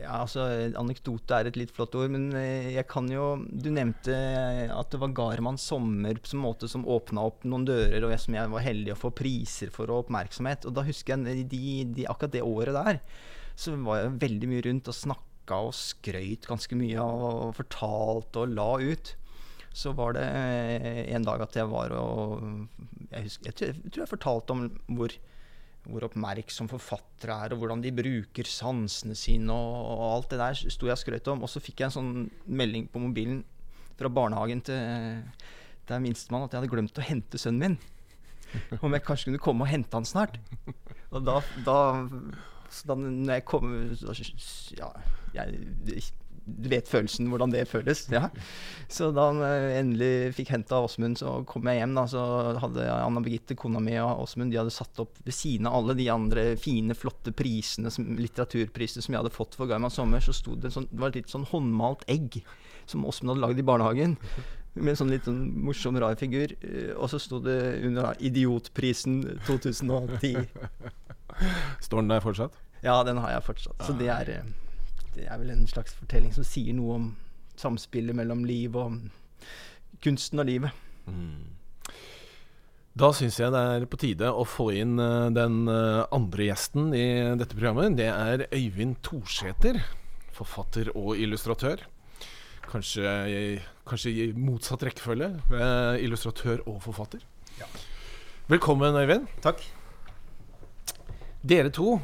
Ja, 0.00 0.22
altså 0.22 0.46
Anekdote 0.80 1.36
er 1.36 1.48
et 1.50 1.58
litt 1.60 1.72
flott 1.74 1.94
ord, 1.98 2.08
men 2.12 2.30
eh, 2.38 2.70
jeg 2.76 2.86
kan 2.88 3.08
jo 3.12 3.42
Du 3.50 3.68
nevnte 3.74 4.14
eh, 4.14 4.72
at 4.72 4.92
det 4.92 5.00
var 5.02 5.14
Garman 5.16 5.60
sommer 5.60 6.16
på 6.20 6.32
en 6.36 6.44
måte 6.44 6.70
som 6.70 6.86
åpna 6.88 7.24
opp 7.28 7.44
noen 7.44 7.66
dører, 7.68 8.04
og 8.06 8.14
jeg, 8.14 8.22
som 8.24 8.36
jeg 8.38 8.52
var 8.54 8.64
heldig 8.64 8.94
å 8.94 9.00
få 9.00 9.12
priser 9.16 9.72
for 9.74 9.92
og 9.92 10.06
oppmerksomhet. 10.06 10.64
Og 10.68 10.76
da 10.76 10.86
husker 10.86 11.16
jeg 11.18 11.46
de, 11.52 11.64
de, 11.84 12.06
akkurat 12.08 12.36
det 12.36 12.44
året 12.46 12.76
der, 12.76 13.00
så 13.60 13.76
var 13.84 14.00
jeg 14.00 14.20
veldig 14.24 14.50
mye 14.50 14.66
rundt 14.68 14.88
og 14.88 14.96
snakka 14.96 15.62
og 15.68 15.74
skrøyt 15.76 16.48
ganske 16.48 16.78
mye 16.78 17.04
og 17.04 17.56
fortalte 17.58 18.44
og 18.44 18.54
la 18.56 18.70
ut. 18.80 19.14
Så 19.76 19.92
var 19.98 20.16
det 20.16 20.24
eh, 20.24 21.02
en 21.14 21.26
dag 21.26 21.44
at 21.44 21.60
jeg 21.60 21.68
var 21.70 21.92
og 21.94 22.40
Jeg, 23.10 23.26
husker, 23.26 23.52
jeg 23.52 23.90
tror 23.90 24.02
jeg 24.04 24.14
fortalte 24.14 24.56
om 24.56 24.64
hvor 24.96 25.14
hvor 25.86 26.04
oppmerksom 26.06 26.68
forfattere 26.70 27.36
er, 27.46 27.54
og 27.54 27.62
hvordan 27.62 27.80
de 27.84 27.94
bruker 27.94 28.48
sansene 28.48 29.16
sine, 29.16 29.54
og, 29.54 29.78
og 29.94 30.04
alt 30.10 30.34
det 30.34 30.40
der 30.42 30.60
sto 30.60 30.88
jeg 30.88 30.98
og 30.98 31.00
skrøt 31.00 31.30
om. 31.32 31.46
Og 31.46 31.50
så 31.50 31.62
fikk 31.62 31.80
jeg 31.80 31.90
en 31.90 31.96
sånn 31.96 32.12
melding 32.46 32.90
på 32.92 33.02
mobilen 33.02 33.40
fra 34.00 34.12
barnehagen 34.12 34.60
til 34.64 35.32
til 35.90 36.04
minstemann 36.04 36.46
at 36.46 36.54
jeg 36.54 36.62
hadde 36.62 36.72
glemt 36.72 37.00
å 37.00 37.04
hente 37.04 37.40
sønnen 37.40 37.74
min. 37.74 37.76
Om 38.84 38.94
jeg 38.96 39.06
kanskje 39.06 39.30
kunne 39.30 39.42
komme 39.42 39.66
og 39.66 39.72
hente 39.72 39.96
han 39.96 40.08
snart. 40.08 40.38
Og 41.10 41.24
da, 41.26 41.38
da, 41.66 41.76
da 42.86 42.96
når 43.00 43.34
jeg 43.38 43.46
kom 43.50 43.72
Ja, 44.78 44.90
jeg, 45.34 46.02
vet 46.44 46.88
følelsen, 46.88 47.28
hvordan 47.30 47.52
det 47.52 47.66
føles. 47.70 48.04
Ja. 48.12 48.28
Så 48.90 49.10
da 49.14 49.28
jeg 49.38 49.80
endelig 49.80 50.34
fikk 50.34 50.52
henta 50.54 50.80
Åsmund, 50.82 51.18
så 51.20 51.40
kom 51.48 51.68
jeg 51.70 51.80
hjem. 51.80 51.94
da, 51.98 52.06
Så 52.10 52.22
hadde 52.62 52.86
Anna 52.92 53.22
Birgitte, 53.24 53.56
kona 53.58 53.82
mi 53.82 53.96
og 54.02 54.24
Åsmund 54.24 54.52
de 54.52 54.60
hadde 54.60 54.74
satt 54.74 55.02
opp 55.02 55.20
ved 55.24 55.36
siden 55.36 55.68
av 55.70 55.78
alle 55.80 55.96
de 55.98 56.08
andre 56.12 56.46
fine, 56.60 56.96
flotte 56.98 57.34
prisene, 57.36 57.92
som, 57.94 58.08
litteraturprisene 58.18 59.04
som 59.04 59.14
jeg 59.14 59.22
hadde 59.22 59.34
fått 59.34 59.58
for 59.58 59.70
Gaima 59.70 59.90
sommer, 59.92 60.22
så 60.24 60.34
sto 60.36 60.56
det, 60.58 60.72
sånn, 60.74 60.88
det 60.90 61.02
var 61.02 61.12
et 61.12 61.20
litt 61.22 61.32
sånn 61.32 61.48
håndmalt 61.50 62.06
egg 62.10 62.40
som 62.90 63.04
Åsmund 63.06 63.34
hadde 63.34 63.44
lagd 63.46 63.62
i 63.62 63.66
barnehagen. 63.66 64.16
Med 64.74 64.92
en 64.92 64.98
sånn 65.00 65.10
litt 65.10 65.26
sånn 65.26 65.44
morsom, 65.66 65.98
rar 65.98 66.18
figur. 66.18 66.52
Og 66.96 67.08
så 67.10 67.18
sto 67.22 67.40
det 67.42 67.58
under 67.86 68.14
'Idiotprisen 68.18 69.22
2010'. 69.46 70.46
Står 71.86 72.02
den 72.02 72.12
der 72.12 72.22
fortsatt? 72.22 72.58
Ja, 72.84 73.02
den 73.04 73.20
har 73.20 73.34
jeg 73.34 73.44
fortsatt. 73.44 73.82
Så 73.84 73.96
det 73.98 74.08
er 74.12 74.30
eh, 74.38 74.50
det 75.14 75.26
er 75.26 75.40
vel 75.40 75.54
en 75.54 75.66
slags 75.70 75.94
fortelling 75.98 76.32
som 76.34 76.46
sier 76.46 76.76
noe 76.76 76.98
om 76.98 77.08
samspillet 77.60 78.16
mellom 78.16 78.44
liv 78.48 78.76
og 78.78 79.00
kunsten 80.04 80.40
og 80.40 80.48
livet. 80.48 80.84
Mm. 81.10 81.56
Da 83.00 83.12
syns 83.14 83.38
jeg 83.38 83.52
det 83.54 83.60
er 83.60 83.86
på 83.90 83.98
tide 84.00 84.28
å 84.34 84.42
få 84.48 84.70
inn 84.74 84.98
eh, 85.00 85.30
den 85.34 85.62
eh, 85.70 86.02
andre 86.14 86.48
gjesten 86.48 86.90
i 86.96 87.06
dette 87.38 87.54
programmet. 87.54 87.96
Det 87.98 88.08
er 88.10 88.46
Øyvind 88.50 88.98
Torsæter, 89.06 89.78
forfatter 90.34 90.90
og 90.98 91.14
illustratør. 91.20 91.84
Kanskje, 92.70 93.10
kanskje 93.88 94.10
i 94.10 94.26
motsatt 94.36 94.84
rekkefølge. 94.86 95.30
eh, 95.54 96.02
illustratør 96.04 96.62
og 96.66 96.82
forfatter. 96.82 97.22
Velkommen, 98.50 98.98
Øyvind. 98.98 99.30
Takk. 99.42 99.62
Dere 101.46 101.70
to, 101.70 102.00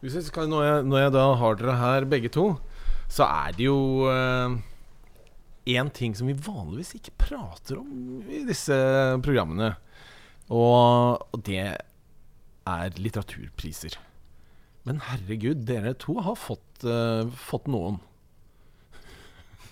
skal, 0.00 0.48
når, 0.48 0.64
jeg, 0.64 0.84
når 0.88 1.04
jeg 1.04 1.14
da 1.18 1.24
har 1.42 1.60
dere 1.60 1.78
her 1.80 2.08
begge 2.08 2.32
to, 2.32 2.46
så 3.10 3.26
er 3.26 3.56
det 3.56 3.66
jo 3.66 3.80
én 5.68 5.90
ting 5.92 6.14
som 6.16 6.30
vi 6.30 6.34
vanligvis 6.34 6.94
ikke 6.96 7.16
prater 7.26 7.80
om 7.80 8.22
i 8.30 8.42
disse 8.48 8.76
programmene. 9.24 9.74
Og, 10.50 11.20
og 11.30 11.42
det 11.46 11.64
er 11.68 13.00
litteraturpriser. 13.00 13.98
Men 14.88 15.02
herregud, 15.10 15.66
dere 15.68 15.92
to 16.00 16.16
har 16.24 16.38
fått, 16.40 16.84
eh, 16.88 17.28
fått 17.36 17.68
noen. 17.70 18.00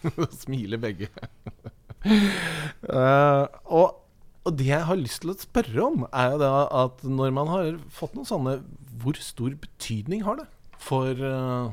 Smiler 0.42 0.80
begge. 0.82 1.08
uh, 2.86 3.44
og, 3.66 3.96
og 4.46 4.52
det 4.54 4.68
jeg 4.68 4.84
har 4.86 5.00
lyst 5.00 5.24
til 5.24 5.32
å 5.32 5.38
spørre 5.40 5.86
om, 5.88 6.04
er 6.12 6.34
jo 6.34 6.42
da 6.44 6.52
at 6.84 7.02
når 7.08 7.34
man 7.34 7.50
har 7.50 7.80
fått 7.92 8.14
noen 8.14 8.28
sånne 8.28 8.58
Hvor 8.98 9.18
stor 9.22 9.54
betydning 9.62 10.24
har 10.26 10.40
det 10.40 10.48
for 10.78 11.10
eh, 11.12 11.70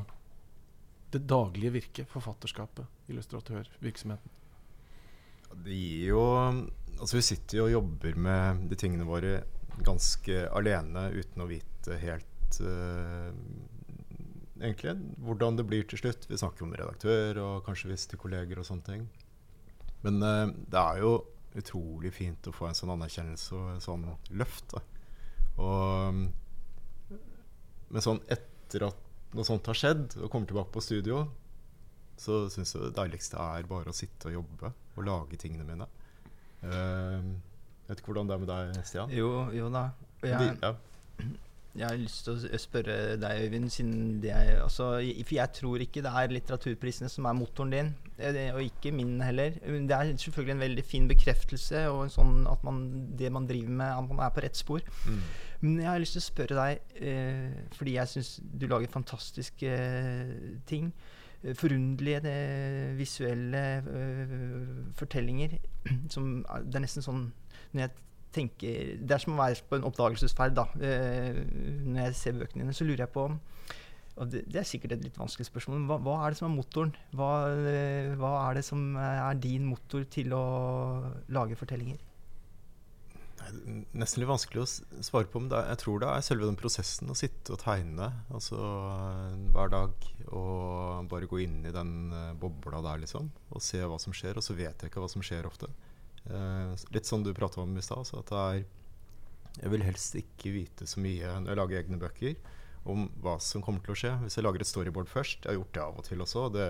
det 1.14 1.22
daglige 1.26 1.74
virket, 1.74 2.08
forfatterskapet, 2.10 2.86
illustratørvirksomheten? 3.10 4.32
Det 5.64 5.76
gir 5.76 6.10
jo 6.10 6.24
Altså, 6.96 7.18
vi 7.18 7.26
sitter 7.26 7.58
jo 7.58 7.64
og 7.66 7.72
jobber 7.74 8.14
med 8.16 8.62
de 8.70 8.76
tingene 8.80 9.04
våre 9.04 9.42
ganske 9.84 10.46
alene 10.56 11.10
uten 11.12 11.42
å 11.44 11.48
vite 11.50 11.98
helt 12.00 12.60
uh, 12.64 13.28
Egentlig 14.56 14.94
hvordan 15.20 15.58
det 15.58 15.66
blir 15.68 15.84
til 15.84 16.00
slutt. 16.00 16.24
Vi 16.30 16.38
snakker 16.40 16.64
om 16.64 16.72
redaktør 16.72 17.42
og 17.42 17.66
kanskje 17.66 17.90
visst 17.90 18.08
til 18.08 18.22
kolleger 18.22 18.62
og 18.62 18.64
sånne 18.64 18.86
ting. 18.86 19.02
Men 20.06 20.24
uh, 20.24 20.48
det 20.48 20.80
er 20.80 21.02
jo 21.02 21.12
utrolig 21.60 22.14
fint 22.16 22.48
å 22.48 22.54
få 22.56 22.70
en 22.70 22.78
sånn 22.78 22.94
anerkjennelse 22.96 23.52
og 23.58 23.68
en 23.74 23.84
sånn 23.84 24.08
løft. 24.40 24.72
Da. 24.72 24.80
Og 25.60 26.24
Men 27.92 28.04
sånn 28.04 28.22
etter 28.32 28.88
at 28.88 29.02
noe 29.36 29.46
sånt 29.46 29.68
har 29.70 29.78
skjedd, 29.78 30.16
og 30.20 30.30
kommer 30.32 30.48
tilbake 30.50 30.72
på 30.74 30.84
studio, 30.84 31.24
så 32.20 32.46
syns 32.52 32.74
jeg 32.74 32.86
det 32.86 32.94
deiligste 32.96 33.40
er 33.40 33.68
bare 33.68 33.92
å 33.92 33.96
sitte 33.96 34.30
og 34.30 34.38
jobbe 34.38 34.72
og 34.96 35.06
lage 35.06 35.38
tingene 35.40 35.66
mine. 35.68 35.88
Uh, 36.64 37.34
vet 37.86 38.00
ikke 38.00 38.12
hvordan 38.12 38.30
det 38.30 38.36
er 38.36 38.44
med 38.44 38.52
deg, 38.52 38.84
Stian? 38.88 39.12
Jo, 39.12 39.32
jo 39.54 39.68
da. 39.72 39.90
Jeg, 40.24 40.54
ja. 40.62 40.70
jeg 41.76 41.84
har 41.84 41.98
lyst 42.00 42.24
til 42.24 42.38
å 42.40 42.60
spørre 42.60 42.96
deg, 43.20 43.42
Øyvind, 43.44 43.68
siden 43.74 43.98
det 44.22 44.32
er 44.32 44.62
altså, 44.64 44.88
For 45.20 45.36
jeg 45.36 45.52
tror 45.58 45.84
ikke 45.84 46.02
det 46.06 46.12
er 46.22 46.32
litteraturprisene 46.32 47.12
som 47.12 47.28
er 47.28 47.36
motoren 47.36 47.74
din, 47.74 47.92
eh, 48.16 48.48
og 48.54 48.62
ikke 48.64 48.94
min 48.96 49.18
heller. 49.20 49.58
Det 49.60 49.98
er 49.98 50.14
selvfølgelig 50.14 50.56
en 50.56 50.64
veldig 50.64 50.86
fin 50.88 51.10
bekreftelse, 51.12 51.84
og 51.92 52.08
sånn 52.14 52.48
at 52.50 52.64
man, 52.66 52.80
det 53.20 53.30
man 53.34 53.48
driver 53.50 53.76
med, 53.82 53.92
at 53.92 54.08
man 54.08 54.24
er 54.24 54.32
på 54.32 54.46
rett 54.46 54.64
spor. 54.64 54.88
Mm. 55.04 55.20
Men 55.62 55.78
jeg 55.80 55.88
har 55.88 56.00
lyst 56.02 56.16
til 56.16 56.22
å 56.22 56.26
spørre 56.26 56.56
deg, 56.58 56.96
eh, 57.00 57.60
fordi 57.76 57.94
jeg 57.96 58.10
syns 58.12 58.32
du 58.60 58.66
lager 58.68 58.90
fantastiske 58.92 59.70
eh, 59.70 60.58
ting. 60.68 60.90
eh, 61.42 61.54
Forunderlige, 61.56 62.32
visuelle 62.98 63.62
eh, 63.80 64.34
fortellinger. 64.98 65.56
Som, 66.14 66.44
er- 66.50 66.66
det 66.66 66.76
er 66.80 66.84
nesten 66.86 67.04
sånn 67.06 67.24
når 67.72 67.86
jeg 67.86 67.94
tenker 68.36 68.88
Det 69.00 69.14
er 69.16 69.20
som 69.22 69.32
å 69.32 69.38
være 69.40 69.62
på 69.70 69.78
en 69.78 69.86
oppdagelsesferd. 69.88 70.52
da. 70.58 70.66
Eh, 70.84 71.38
når 71.86 72.02
jeg 72.10 72.14
ser 72.18 72.36
bøkene 72.36 72.66
dine, 72.66 72.74
så 72.76 72.84
lurer 72.84 73.06
jeg 73.06 73.14
på 73.16 73.30
og 74.16 74.30
det, 74.32 74.46
det 74.48 74.56
er 74.62 74.64
sikkert 74.64 74.94
et 74.94 75.02
litt 75.04 75.18
vanskelig 75.20 75.44
spørsmål, 75.44 75.82
hva, 75.90 75.96
hva 76.00 76.12
er 76.24 76.32
det 76.32 76.38
som 76.38 76.46
er 76.48 76.54
motoren? 76.56 76.92
Hva, 77.12 77.26
eh, 77.68 78.14
hva 78.16 78.30
er 78.46 78.54
det 78.56 78.62
som 78.64 78.94
er 78.96 79.34
din 79.44 79.66
motor 79.68 80.06
til 80.08 80.32
å 80.32 80.40
lage 81.36 81.58
fortellinger? 81.60 81.98
Nesten 83.96 84.22
litt 84.22 84.30
vanskelig 84.30 84.62
å 84.62 85.02
svare 85.04 85.28
på, 85.30 85.40
men 85.42 85.52
er, 85.52 85.68
jeg 85.72 85.80
tror 85.82 86.00
det 86.02 86.08
er 86.10 86.24
selve 86.24 86.48
den 86.48 86.58
prosessen 86.58 87.10
å 87.12 87.16
sitte 87.18 87.52
og 87.54 87.60
tegne 87.60 88.08
altså, 88.34 88.56
eh, 88.56 89.34
hver 89.54 89.72
dag. 89.72 90.08
Og 90.30 91.10
bare 91.10 91.28
gå 91.30 91.42
inn 91.44 91.60
i 91.68 91.74
den 91.74 91.92
eh, 92.16 92.32
bobla 92.40 92.80
der, 92.84 93.02
liksom. 93.04 93.28
Og 93.52 93.62
se 93.64 93.82
hva 93.84 93.98
som 94.02 94.16
skjer. 94.16 94.40
Og 94.40 94.46
så 94.46 94.56
vet 94.56 94.80
jeg 94.80 94.90
ikke 94.90 95.04
hva 95.04 95.10
som 95.12 95.24
skjer 95.24 95.48
ofte. 95.48 95.68
Eh, 96.26 96.74
litt 96.96 97.08
sånn 97.08 97.26
du 97.26 97.34
prata 97.36 97.62
om 97.62 97.76
i 97.76 97.84
stad. 97.84 98.08
er 98.08 98.64
Jeg 99.60 99.72
vil 99.72 99.86
helst 99.86 100.16
ikke 100.18 100.54
vite 100.56 100.88
så 100.88 101.00
mye 101.00 101.38
når 101.40 101.52
jeg 101.52 101.60
lager 101.62 101.82
egne 101.82 102.00
bøker, 102.00 102.36
om 102.86 103.08
hva 103.22 103.38
som 103.42 103.62
kommer 103.62 103.84
til 103.84 103.94
å 103.94 104.00
skje. 104.00 104.16
Hvis 104.24 104.38
jeg 104.38 104.46
lager 104.46 104.62
et 104.62 104.72
storyboard 104.72 105.08
først 105.10 105.44
Jeg 105.44 105.52
har 105.52 105.60
gjort 105.60 105.74
det 105.74 105.82
av 105.82 105.98
og 105.98 106.04
til 106.08 106.20
også, 106.24 106.48
og 106.48 106.56
det 106.56 106.68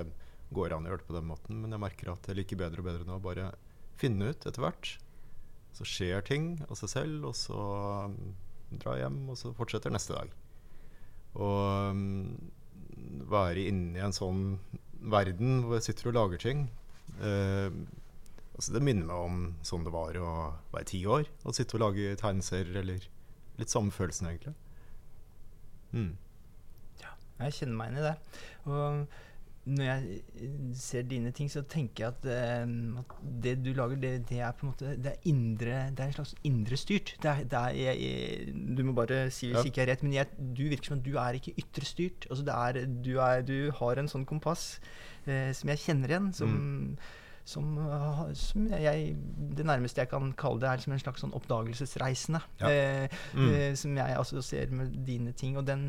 går 0.54 0.74
an 0.74 0.86
å 0.86 0.92
gjøre 0.92 1.02
det 1.02 1.08
på 1.08 1.16
den 1.16 1.30
måten, 1.30 1.58
men 1.62 1.74
jeg 1.74 1.82
merker 1.82 2.12
at 2.12 2.28
jeg 2.28 2.38
liker 2.38 2.60
bedre 2.60 2.82
og 2.82 2.86
bedre 2.86 3.06
nå 3.06 3.18
å 3.18 3.22
bare 3.22 3.50
finne 3.98 4.30
ut 4.30 4.46
etter 4.46 4.62
hvert. 4.62 4.96
Så 5.76 5.86
skjer 5.88 6.24
ting 6.24 6.54
av 6.66 6.76
seg 6.80 6.92
selv, 6.92 7.28
og 7.28 7.36
så 7.36 7.60
um, 8.08 8.16
drar 8.80 8.96
jeg 8.96 9.06
hjem, 9.06 9.20
og 9.28 9.38
så 9.40 9.52
fortsetter 9.56 9.92
neste 9.92 10.16
dag. 10.16 10.32
Og 11.36 11.92
um, 11.92 12.50
være 13.28 13.68
inne 13.68 13.98
i 13.98 14.04
en 14.04 14.16
sånn 14.16 14.56
verden 15.12 15.60
hvor 15.64 15.76
jeg 15.76 15.90
sitter 15.90 16.08
og 16.08 16.16
lager 16.16 16.40
ting 16.40 16.62
uh, 17.20 17.68
altså 18.56 18.72
Det 18.72 18.80
minner 18.80 19.04
meg 19.04 19.24
om 19.28 19.40
sånn 19.68 19.84
det 19.84 19.92
var 19.92 20.16
å 20.16 20.30
være 20.72 20.88
ti 20.88 21.02
år 21.04 21.26
og 21.44 21.54
sitte 21.54 21.76
og 21.76 21.82
lage 21.84 22.14
tegneserier, 22.16 22.80
eller 22.80 23.04
litt 23.60 23.72
samme 23.72 23.92
følelsen, 23.92 24.30
egentlig. 24.30 24.54
Mm. 25.92 26.14
Jeg 27.36 27.56
kjenner 27.58 27.76
meg 27.76 27.90
inn 27.90 28.00
i 28.00 28.04
det. 28.06 28.14
Og 28.72 29.18
når 29.66 29.84
jeg 29.84 30.18
eh, 30.38 30.50
ser 30.78 31.02
dine 31.10 31.32
ting, 31.34 31.48
så 31.50 31.62
tenker 31.66 32.04
jeg 32.04 32.12
at, 32.14 32.26
eh, 32.30 33.00
at 33.00 33.14
det 33.42 33.56
du 33.64 33.72
lager, 33.74 33.96
det, 33.98 34.12
det 34.28 34.38
er 34.38 34.52
på 34.54 34.66
en 34.66 34.70
måte 34.70 34.92
Det 35.02 35.10
er 35.12 35.26
indre 35.32 35.80
Det 35.90 36.04
er 36.04 36.06
en 36.12 36.16
slags 36.20 36.34
indre 36.46 36.76
styrt. 36.78 37.16
Det 37.22 37.30
er, 37.32 37.42
det 37.50 37.58
er, 37.58 37.68
jeg, 37.80 38.00
jeg, 38.06 38.54
du 38.78 38.84
må 38.86 38.94
bare 38.94 39.24
si 39.34 39.48
hvis 39.50 39.58
Ja. 39.58 39.64
ikke 39.66 39.80
jeg 39.82 39.88
er 39.88 39.92
rett, 39.96 40.02
men 40.06 40.12
jeg, 40.14 40.26
du 40.38 40.62
virker 40.70 40.92
som 40.92 40.98
at 41.00 41.04
du 41.08 41.16
er 41.18 41.38
ikke 41.40 41.54
ytre 41.58 41.84
styrt. 41.84 42.26
Altså 42.30 42.44
det 42.46 42.54
er, 42.54 42.80
du, 43.02 43.12
er, 43.18 43.42
du 43.42 43.56
har 43.82 43.98
en 43.98 44.08
sånn 44.08 44.24
kompass 44.28 44.78
eh, 45.26 45.50
som 45.52 45.68
jeg 45.74 45.82
kjenner 45.88 46.14
igjen, 46.14 46.32
som 46.32 46.58
som, 47.46 47.76
uh, 47.78 48.24
som 48.34 48.64
jeg, 48.72 49.12
Det 49.54 49.62
nærmeste 49.62 50.00
jeg 50.02 50.08
kan 50.10 50.32
kalle 50.34 50.58
det, 50.64 50.66
er 50.66 50.80
som 50.82 50.92
en 50.96 50.98
slags 50.98 51.20
sånn 51.22 51.34
oppdagelsesreisende. 51.38 52.40
Ja. 52.58 52.70
Eh, 52.70 53.08
Mm. 53.38 53.50
eh, 53.54 53.74
som 53.78 53.94
jeg 53.96 54.16
assosierer 54.18 54.72
med 54.74 54.96
dine 55.06 55.30
ting. 55.32 55.54
Og 55.56 55.64
den, 55.64 55.84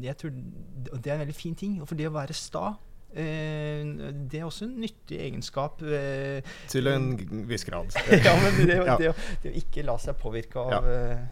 jeg 0.00 0.16
tror, 0.16 0.30
det 0.32 1.06
er 1.06 1.14
en 1.18 1.20
veldig 1.26 1.34
fin 1.36 1.54
ting. 1.54 1.82
Og 1.82 1.88
for 1.88 1.96
det 2.00 2.08
å 2.08 2.14
være 2.14 2.32
sta 2.32 2.78
det 3.14 4.38
er 4.40 4.46
også 4.46 4.64
en 4.68 4.76
nyttig 4.82 5.18
egenskap. 5.20 5.82
Eh, 5.84 6.40
Til 6.72 6.88
en 6.90 7.10
viss 7.48 7.64
grad. 7.68 7.92
ja, 8.26 8.34
men 8.42 8.56
det, 8.62 8.66
det, 8.72 8.98
det, 9.02 9.12
det 9.44 9.52
å 9.52 9.56
ikke 9.62 9.84
la 9.86 9.98
seg 10.00 10.18
påvirke 10.22 10.62
av 10.62 10.72
Ja. 10.72 10.82
eh, 10.96 11.22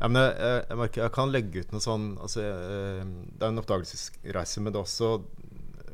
Ja, 0.00 0.08
men 0.10 0.20
jeg, 0.24 0.64
jeg, 0.68 0.76
merker 0.80 1.02
jeg 1.04 1.12
kan 1.14 1.30
legge 1.32 1.60
ut 1.62 1.70
noe 1.72 1.80
sånn 1.84 2.06
altså, 2.20 2.42
Det 2.42 3.44
er 3.46 3.52
en 3.52 3.60
oppdagelsesreise, 3.62 4.60
men 4.64 4.74
det 4.74 4.80
også 4.82 5.12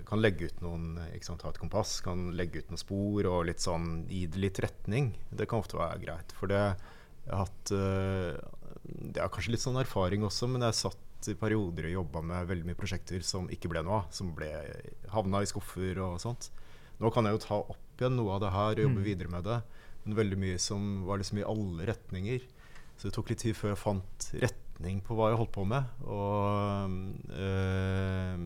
kan 0.09 0.23
legge 0.25 0.49
ut 0.51 0.63
noen 0.65 0.97
ikke 1.15 1.29
sant, 1.29 1.43
Ha 1.47 1.53
et 1.53 1.61
kompass, 1.61 1.99
kan 2.03 2.31
legge 2.35 2.63
ut 2.65 2.73
noen 2.73 2.81
spor 2.81 3.29
og 3.31 3.45
litt 3.47 3.61
sånn 3.63 4.07
gi 4.11 4.25
det 4.27 4.41
litt 4.43 4.59
retning. 4.65 5.13
Det 5.31 5.47
kan 5.51 5.61
ofte 5.63 5.79
være 5.79 6.01
greit. 6.03 6.33
For 6.35 6.51
det 6.51 6.63
jeg 6.65 7.31
har 7.37 7.45
hatt 7.45 7.71
eh, 7.77 8.41
Det 9.13 9.21
er 9.23 9.31
kanskje 9.31 9.53
litt 9.55 9.63
sånn 9.63 9.79
erfaring 9.79 10.25
også, 10.27 10.49
men 10.51 10.65
jeg 10.67 10.79
satt 10.81 10.99
i 11.29 11.35
perioder 11.35 11.85
og 11.91 11.93
jobba 11.99 12.23
med 12.23 12.47
veldig 12.49 12.67
mye 12.71 12.79
prosjekter 12.79 13.21
som 13.23 13.49
ikke 13.53 13.69
ble 13.69 13.83
noe 13.85 13.99
av. 14.01 14.07
Som 14.15 14.33
ble 14.35 14.49
havna 15.13 15.43
i 15.43 15.47
skuffer 15.51 15.99
og 16.01 16.19
sånt. 16.23 16.51
Nå 17.01 17.11
kan 17.13 17.25
jeg 17.29 17.37
jo 17.37 17.45
ta 17.47 17.59
opp 17.61 18.01
igjen 18.01 18.17
noe 18.17 18.33
av 18.37 18.41
det 18.41 18.51
her 18.55 18.71
og 18.79 18.85
jobbe 18.87 19.01
Mm. 19.01 19.05
videre 19.05 19.29
med 19.31 19.45
det. 19.45 19.63
Men 20.05 20.17
veldig 20.17 20.39
mye 20.39 20.59
som 20.59 21.05
var 21.07 21.19
liksom 21.19 21.39
i 21.39 21.45
alle 21.45 21.87
retninger. 21.93 22.41
Så 22.97 23.09
det 23.09 23.13
tok 23.15 23.29
litt 23.31 23.39
tid 23.45 23.55
før 23.57 23.69
jeg 23.75 23.79
fant 23.85 24.31
retning 24.41 25.01
på 25.05 25.15
hva 25.17 25.31
jeg 25.31 25.39
holdt 25.41 25.53
på 25.53 25.65
med. 25.67 25.85
Og 26.05 26.91
øh, 27.37 27.41
øh, 27.41 28.39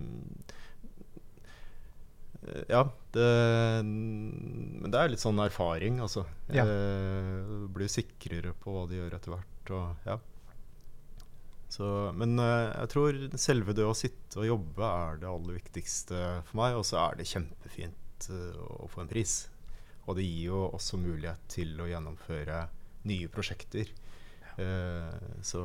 Ja, 2.69 2.83
det 3.15 3.85
Men 3.85 4.91
det 4.93 5.01
er 5.01 5.09
litt 5.09 5.23
sånn 5.23 5.39
erfaring, 5.41 6.01
altså. 6.05 6.27
Ja. 6.53 6.65
Jeg 6.67 7.71
blir 7.75 7.89
sikrere 7.89 8.53
på 8.61 8.75
hva 8.75 8.85
de 8.91 8.99
gjør 9.01 9.15
etter 9.17 9.33
hvert. 9.33 9.71
Og, 9.73 9.97
ja. 10.07 10.19
Så, 11.75 11.87
men 12.15 12.39
øh, 12.39 12.71
jeg 12.71 12.91
tror 12.93 13.19
selve 13.41 13.75
det 13.75 13.87
å 13.87 13.97
sitte 13.99 14.39
og 14.43 14.47
jobbe 14.47 14.87
er 14.87 15.19
det 15.23 15.31
aller 15.31 15.59
viktigste 15.59 16.21
for 16.47 16.61
meg. 16.61 16.79
Og 16.79 16.87
så 16.87 17.01
er 17.03 17.19
det 17.19 17.29
kjempefint 17.31 18.29
øh, 18.31 18.63
å 18.85 18.89
få 18.93 19.03
en 19.03 19.11
pris. 19.11 19.37
Og 20.05 20.19
det 20.19 20.27
gir 20.27 20.53
jo 20.53 20.65
også 20.69 21.01
mulighet 21.01 21.47
til 21.51 21.75
å 21.81 21.89
gjennomføre 21.91 22.67
nye 23.09 23.31
prosjekter. 23.33 23.91
Ja. 23.91 24.03
så, 25.43 25.61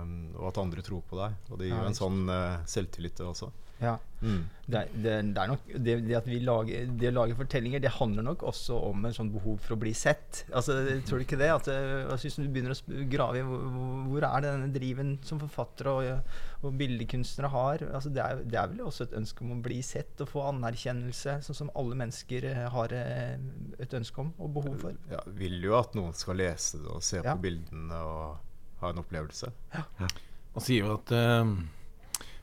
um, 0.00 0.30
og 0.38 0.46
at 0.48 0.58
andre 0.62 0.80
tror 0.80 1.02
på 1.04 1.18
deg. 1.18 1.34
Og 1.50 1.58
det 1.60 1.66
gir 1.68 1.76
jo 1.76 1.88
en 1.90 1.98
sånn 1.98 2.22
eh, 2.32 2.62
selvtillit 2.70 3.18
det 3.18 3.26
også. 3.28 3.50
Ja. 3.80 3.94
Mm. 4.20 4.42
Det, 4.68 4.80
det, 5.00 5.12
det 5.32 5.40
er 5.40 5.48
nok 5.48 5.62
det, 5.80 5.94
det 6.04 6.16
at 6.18 6.26
vi 6.28 6.36
lager 6.44 6.90
Det 7.00 7.08
å 7.08 7.14
lage 7.16 7.32
fortellinger, 7.38 7.80
det 7.80 7.88
handler 7.94 8.26
nok 8.26 8.42
også 8.50 8.76
om 8.90 9.06
en 9.08 9.14
sånn 9.16 9.30
behov 9.32 9.56
for 9.64 9.72
å 9.74 9.78
bli 9.80 9.94
sett. 9.96 10.42
Altså, 10.52 10.76
Tror 11.08 11.22
du 11.22 11.24
ikke 11.24 11.38
det? 11.40 11.48
At 11.54 11.70
eh, 11.72 12.04
altså, 12.04 12.28
Hvis 12.28 12.36
du 12.36 12.44
begynner 12.52 12.74
å 12.76 13.06
grave 13.08 13.40
i 13.40 13.46
hvor, 13.48 13.64
hvor- 14.10 14.26
er 14.28 14.44
det 14.44 14.50
denne 14.52 14.68
driven 14.74 15.14
som 15.24 15.40
forfattere 15.40 15.94
og, 15.96 16.36
og 16.68 16.76
billedkunstnere 16.76 17.48
har 17.54 17.86
altså, 17.88 18.12
det, 18.12 18.20
er, 18.26 18.44
det 18.44 18.60
er 18.60 18.68
vel 18.74 18.84
også 18.90 19.08
et 19.08 19.16
ønske 19.22 19.46
om 19.46 19.56
å 19.56 19.58
bli 19.64 19.80
sett 19.88 20.20
og 20.20 20.28
få 20.28 20.44
anerkjennelse, 20.52 21.38
sånn 21.48 21.60
som 21.62 21.72
alle 21.80 21.96
mennesker 22.04 22.50
eh, 22.52 22.62
har 22.76 22.92
eh, 22.92 23.40
et 23.80 23.96
ønske 23.96 24.20
om 24.20 24.34
og 24.36 24.52
behov 24.60 24.76
for. 24.84 25.00
Ja, 25.10 25.24
vil 25.40 25.56
jo 25.64 25.78
at 25.80 25.96
noen 25.96 26.12
skal 26.20 26.36
lese 26.44 26.76
det 26.84 26.92
og 26.92 27.00
se 27.02 27.24
Ja. 27.24 27.32
på 27.32 27.46
bildene 27.48 28.04
og 28.04 28.36
ha 28.84 28.92
en 28.92 29.00
opplevelse. 29.00 29.48
Man 29.80 30.64
sier 30.64 30.84
jo 30.84 30.94
at 31.00 31.10
eh, 31.16 31.56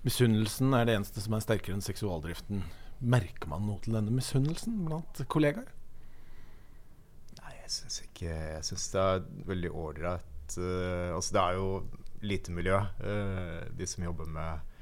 misunnelsen 0.06 0.76
er 0.78 0.88
det 0.88 0.98
eneste 0.98 1.24
som 1.24 1.36
er 1.38 1.44
sterkere 1.46 1.78
enn 1.78 1.86
seksualdriften. 1.86 2.64
Merker 3.00 3.50
man 3.52 3.66
noe 3.68 3.82
til 3.84 3.98
denne 3.98 4.14
misunnelsen 4.14 4.80
blant 4.88 5.22
kollegaer? 5.32 5.70
Nei, 7.42 7.54
jeg 7.60 7.74
syns 7.76 8.00
ikke 8.02 8.32
Jeg 8.32 8.64
syns 8.66 8.88
det 8.94 9.04
er 9.04 9.28
veldig 9.46 9.70
ålreit 9.70 10.56
uh, 10.58 11.14
Altså, 11.14 11.36
det 11.36 11.44
er 11.44 11.60
jo 11.60 11.68
lite 12.26 12.56
miljø, 12.56 12.80
uh, 12.82 13.62
de 13.78 13.88
som 13.90 14.08
jobber 14.08 14.30
med 14.34 14.74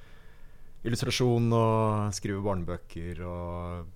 illustrasjon 0.88 1.49
og 1.58 2.13
skriver 2.15 2.45
barnebøker 2.45 3.19
og 3.25 3.95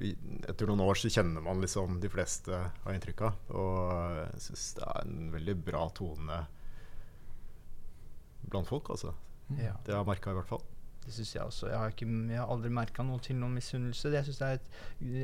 etter 0.00 0.68
noen 0.70 0.82
år 0.84 0.96
så 0.96 1.10
kjenner 1.12 1.42
man 1.44 1.60
liksom 1.60 1.98
de 2.00 2.08
fleste, 2.08 2.54
av 2.56 2.94
inntrykka. 2.94 3.32
Og 3.52 4.20
jeg 4.22 4.44
syns 4.46 4.66
det 4.78 4.86
er 4.86 5.02
en 5.04 5.32
veldig 5.34 5.56
bra 5.66 5.82
tone 5.96 6.38
blant 8.50 8.70
folk, 8.70 8.88
altså. 8.94 9.12
Ja. 9.58 9.72
Det 9.84 9.94
har 9.94 10.04
jeg 10.04 10.06
merka 10.06 10.30
i 10.30 10.34
hvert 10.34 10.48
fall. 10.48 10.62
Det 11.00 11.14
syns 11.16 11.30
jeg 11.34 11.42
også. 11.42 11.66
Jeg 11.70 11.78
har, 11.80 11.88
ikke, 11.94 12.06
jeg 12.30 12.38
har 12.38 12.50
aldri 12.52 12.68
merka 12.70 13.02
noe 13.02 13.18
til 13.24 13.36
noen 13.40 13.54
misunnelse. 13.56 14.10
Jeg 14.12 14.24
syns 14.26 14.38
det 14.38 14.46
er 14.46 14.58
et, 14.58 14.66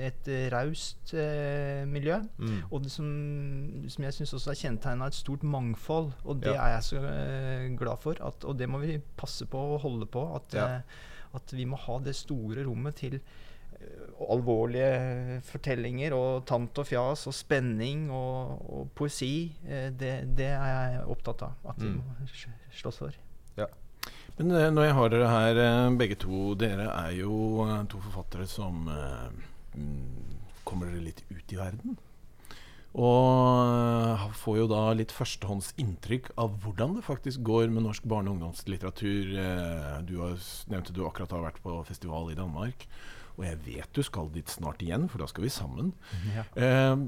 et 0.09 0.29
eh, 0.33 0.47
raust 0.51 1.12
eh, 1.15 1.85
miljø. 1.87 2.17
Mm. 2.41 2.62
Og 2.73 2.83
det 2.83 2.91
som, 2.91 3.11
som 3.93 4.05
jeg 4.09 4.17
syns 4.17 4.33
også 4.39 4.51
er 4.55 4.61
kjennetegna 4.62 5.07
et 5.07 5.15
stort 5.19 5.45
mangfold. 5.45 6.12
Og 6.25 6.41
det 6.41 6.55
Ja. 6.55 6.62
er 6.65 6.73
jeg 6.79 6.83
så 6.89 7.03
eh, 7.05 7.77
glad 7.77 8.01
for. 8.03 8.17
At, 8.25 8.45
og 8.49 8.57
det 8.59 8.69
må 8.73 8.79
vi 8.83 8.97
passe 9.21 9.47
på 9.47 9.59
og 9.77 9.81
holde 9.85 10.07
på. 10.07 10.25
At, 10.35 10.55
Ja. 10.57 10.67
eh, 10.79 10.81
at 11.37 11.53
vi 11.53 11.65
må 11.69 11.77
ha 11.77 11.99
det 12.01 12.17
store 12.17 12.65
rommet 12.65 12.97
til 12.97 13.21
eh, 13.21 14.09
alvorlige 14.33 15.41
fortellinger 15.45 16.15
og 16.17 16.47
tant 16.49 16.79
og 16.81 16.87
fjas 16.89 17.27
og 17.29 17.35
spenning 17.37 18.09
og, 18.11 18.65
og 18.73 18.91
poesi. 18.97 19.53
Eh, 19.69 19.91
det, 19.93 20.15
det 20.39 20.49
er 20.57 20.67
jeg 20.97 21.05
opptatt 21.12 21.43
av. 21.51 21.53
At 21.69 21.79
vi 21.85 21.93
Mm. 21.93 22.01
må 22.01 22.27
slåss 22.73 22.99
for. 23.05 23.12
Men 24.37 24.53
eh, 24.53 24.72
når 24.72 24.88
jeg 24.88 24.96
har 24.99 25.12
dere 25.12 25.29
her, 25.33 25.61
eh, 25.62 25.94
begge 26.01 26.18
to, 26.20 26.40
dere 26.61 26.90
er 26.92 27.14
jo 27.16 27.64
eh, 27.64 27.79
to 27.90 28.01
forfattere 28.05 28.49
som 28.51 28.85
mm, 28.88 30.37
kommer 30.66 30.90
dere 30.90 31.07
litt 31.09 31.25
ut 31.31 31.55
i 31.55 31.61
verden. 31.61 31.96
Og 32.96 34.31
får 34.40 34.55
jo 34.57 34.68
da 34.70 34.83
litt 34.96 35.12
førstehånds 35.12 35.75
inntrykk 35.83 36.31
av 36.40 36.55
hvordan 36.62 36.94
det 36.96 37.05
faktisk 37.05 37.42
går 37.44 37.68
med 37.68 37.85
norsk 37.85 38.07
barne- 38.09 38.33
og 38.33 38.38
ungdomslitteratur. 38.38 39.35
Du 40.09 40.14
har, 40.22 40.38
nevnte 40.72 40.94
du 40.96 41.03
akkurat 41.05 41.35
har 41.37 41.44
vært 41.44 41.61
på 41.61 41.77
festival 41.85 42.33
i 42.33 42.38
Danmark. 42.38 42.87
Og 43.37 43.44
jeg 43.44 43.61
vet 43.66 43.92
du 43.92 44.01
skal 44.07 44.33
dit 44.33 44.49
snart 44.49 44.81
igjen, 44.81 45.11
for 45.12 45.20
da 45.20 45.29
skal 45.29 45.44
vi 45.44 45.53
sammen. 45.53 45.92
Ja. 46.33 46.46
Eh, 46.57 47.05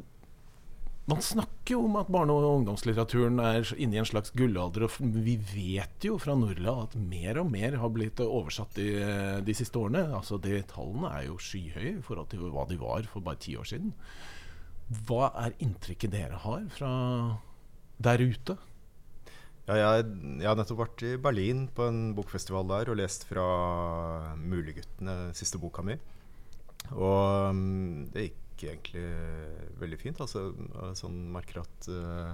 man 1.09 1.23
snakker 1.25 1.73
jo 1.73 1.85
om 1.87 1.97
at 1.97 2.11
barne- 2.12 2.35
og 2.37 2.59
ungdomslitteraturen 2.59 3.40
er 3.40 3.68
inne 3.81 3.97
i 3.97 4.01
en 4.03 4.09
slags 4.09 4.33
gullalder. 4.37 4.85
Og 4.85 5.14
vi 5.25 5.38
vet 5.40 6.05
jo 6.05 6.18
fra 6.21 6.35
Norla 6.37 6.75
at 6.85 6.97
mer 7.01 7.40
og 7.40 7.49
mer 7.53 7.79
har 7.81 7.92
blitt 7.94 8.21
oversatt 8.21 8.77
de, 8.77 8.88
de 9.44 9.55
siste 9.57 9.81
årene. 9.81 10.05
Altså 10.18 10.37
de 10.42 10.61
Tallene 10.68 11.09
er 11.16 11.29
jo 11.31 11.38
skyhøye 11.40 11.94
i 11.94 12.05
forhold 12.05 12.29
til 12.33 12.44
hva 12.53 12.66
de 12.68 12.77
var 12.81 13.09
for 13.09 13.25
bare 13.25 13.40
ti 13.40 13.57
år 13.57 13.71
siden. 13.71 13.94
Hva 15.09 15.31
er 15.47 15.57
inntrykket 15.64 16.12
dere 16.12 16.40
har 16.44 16.66
fra 16.77 16.90
der 18.05 18.25
ute? 18.25 18.59
Ja, 19.68 19.77
jeg, 19.77 20.05
jeg 20.40 20.49
har 20.49 20.57
nettopp 20.61 20.81
vært 20.81 21.03
i 21.05 21.14
Berlin 21.21 21.66
på 21.73 21.88
en 21.88 22.03
bokfestival 22.16 22.68
der 22.68 22.92
og 22.92 23.01
lest 23.01 23.25
fra 23.29 23.49
Muleguttene, 24.40 25.33
siste 25.37 25.61
boka 25.61 25.85
mi. 25.85 25.97
Og 26.97 27.57
mm, 27.57 28.12
det 28.12 28.29
gikk 28.29 28.44
egentlig 28.66 29.05
veldig 29.79 29.99
fint. 30.01 30.21
Altså, 30.21 30.51
jeg 30.57 30.99
sånn 30.99 31.18
merker 31.33 31.62
at 31.62 31.88
eh, 31.94 32.33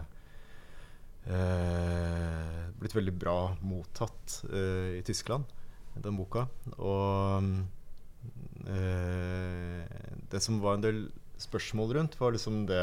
Blitt 2.80 2.96
veldig 2.96 3.14
bra 3.16 3.38
mottatt 3.64 4.42
eh, 4.50 4.98
i 4.98 5.02
Tyskland, 5.06 5.44
den 6.04 6.16
boka. 6.18 6.42
Og 6.76 7.44
eh, 8.68 9.84
det 10.32 10.40
som 10.44 10.60
var 10.64 10.76
en 10.76 10.84
del 10.84 10.98
spørsmål 11.40 11.94
rundt, 11.96 12.16
var 12.20 12.34
liksom 12.34 12.64
det 12.68 12.82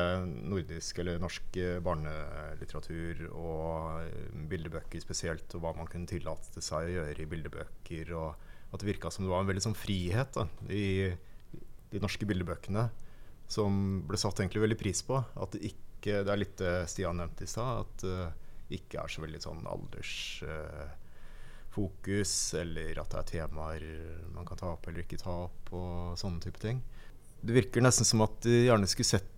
nordisk 0.49 0.99
eller 1.01 1.19
norsk 1.21 1.57
eh, 1.61 1.79
barnelitteratur 1.83 3.27
og 3.29 4.01
eh, 4.03 4.39
bildebøker 4.51 5.03
spesielt, 5.03 5.47
og 5.55 5.63
hva 5.63 5.75
man 5.77 5.89
kunne 5.91 6.09
tillate 6.09 6.63
seg 6.63 6.89
å 6.89 6.95
gjøre 6.97 7.23
i 7.23 7.29
bildebøker. 7.31 8.11
Og 8.17 8.49
at 8.71 8.81
det 8.81 8.89
virka 8.89 9.11
som 9.11 9.25
det 9.25 9.31
var 9.31 9.43
en 9.43 9.51
veldig 9.51 9.65
sånn 9.69 9.77
frihet 9.77 10.35
da, 10.37 10.47
i 10.71 11.11
de 11.91 11.99
norske 12.03 12.27
bildebøkene 12.27 12.89
som 13.51 13.71
ble 14.07 14.17
satt 14.19 14.39
egentlig 14.39 14.61
veldig 14.63 14.79
pris 14.79 14.99
på. 15.07 15.15
At 15.19 15.51
det 15.55 15.61
ikke 15.73 15.91
Det 16.01 16.31
er 16.33 16.41
litt 16.41 16.57
det 16.57 16.89
Stian 16.89 17.17
nevnte 17.21 17.45
i 17.45 17.51
stad, 17.51 17.71
at 17.83 17.95
det 18.01 18.33
ikke 18.73 18.97
er 19.03 19.09
så 19.11 19.21
veldig 19.21 19.41
sånn 19.43 19.67
aldersfokus, 19.69 22.33
eller 22.57 22.99
at 23.03 23.09
det 23.11 23.19
er 23.19 23.31
temaer 23.35 23.81
man 24.33 24.45
kan 24.47 24.57
ta 24.57 24.67
opp 24.73 24.83
eller 24.89 25.01
ikke 25.03 25.21
ta 25.21 25.33
opp, 25.43 25.61
og 25.77 26.17
sånne 26.17 26.41
type 26.41 26.59
ting. 26.63 26.77
Det 27.41 27.53
virker 27.53 27.81
nesten 27.85 28.05
som 28.05 28.21
at 28.25 28.41
de 28.45 28.65
gjerne 28.67 28.87
skulle 28.89 29.13
sett 29.13 29.31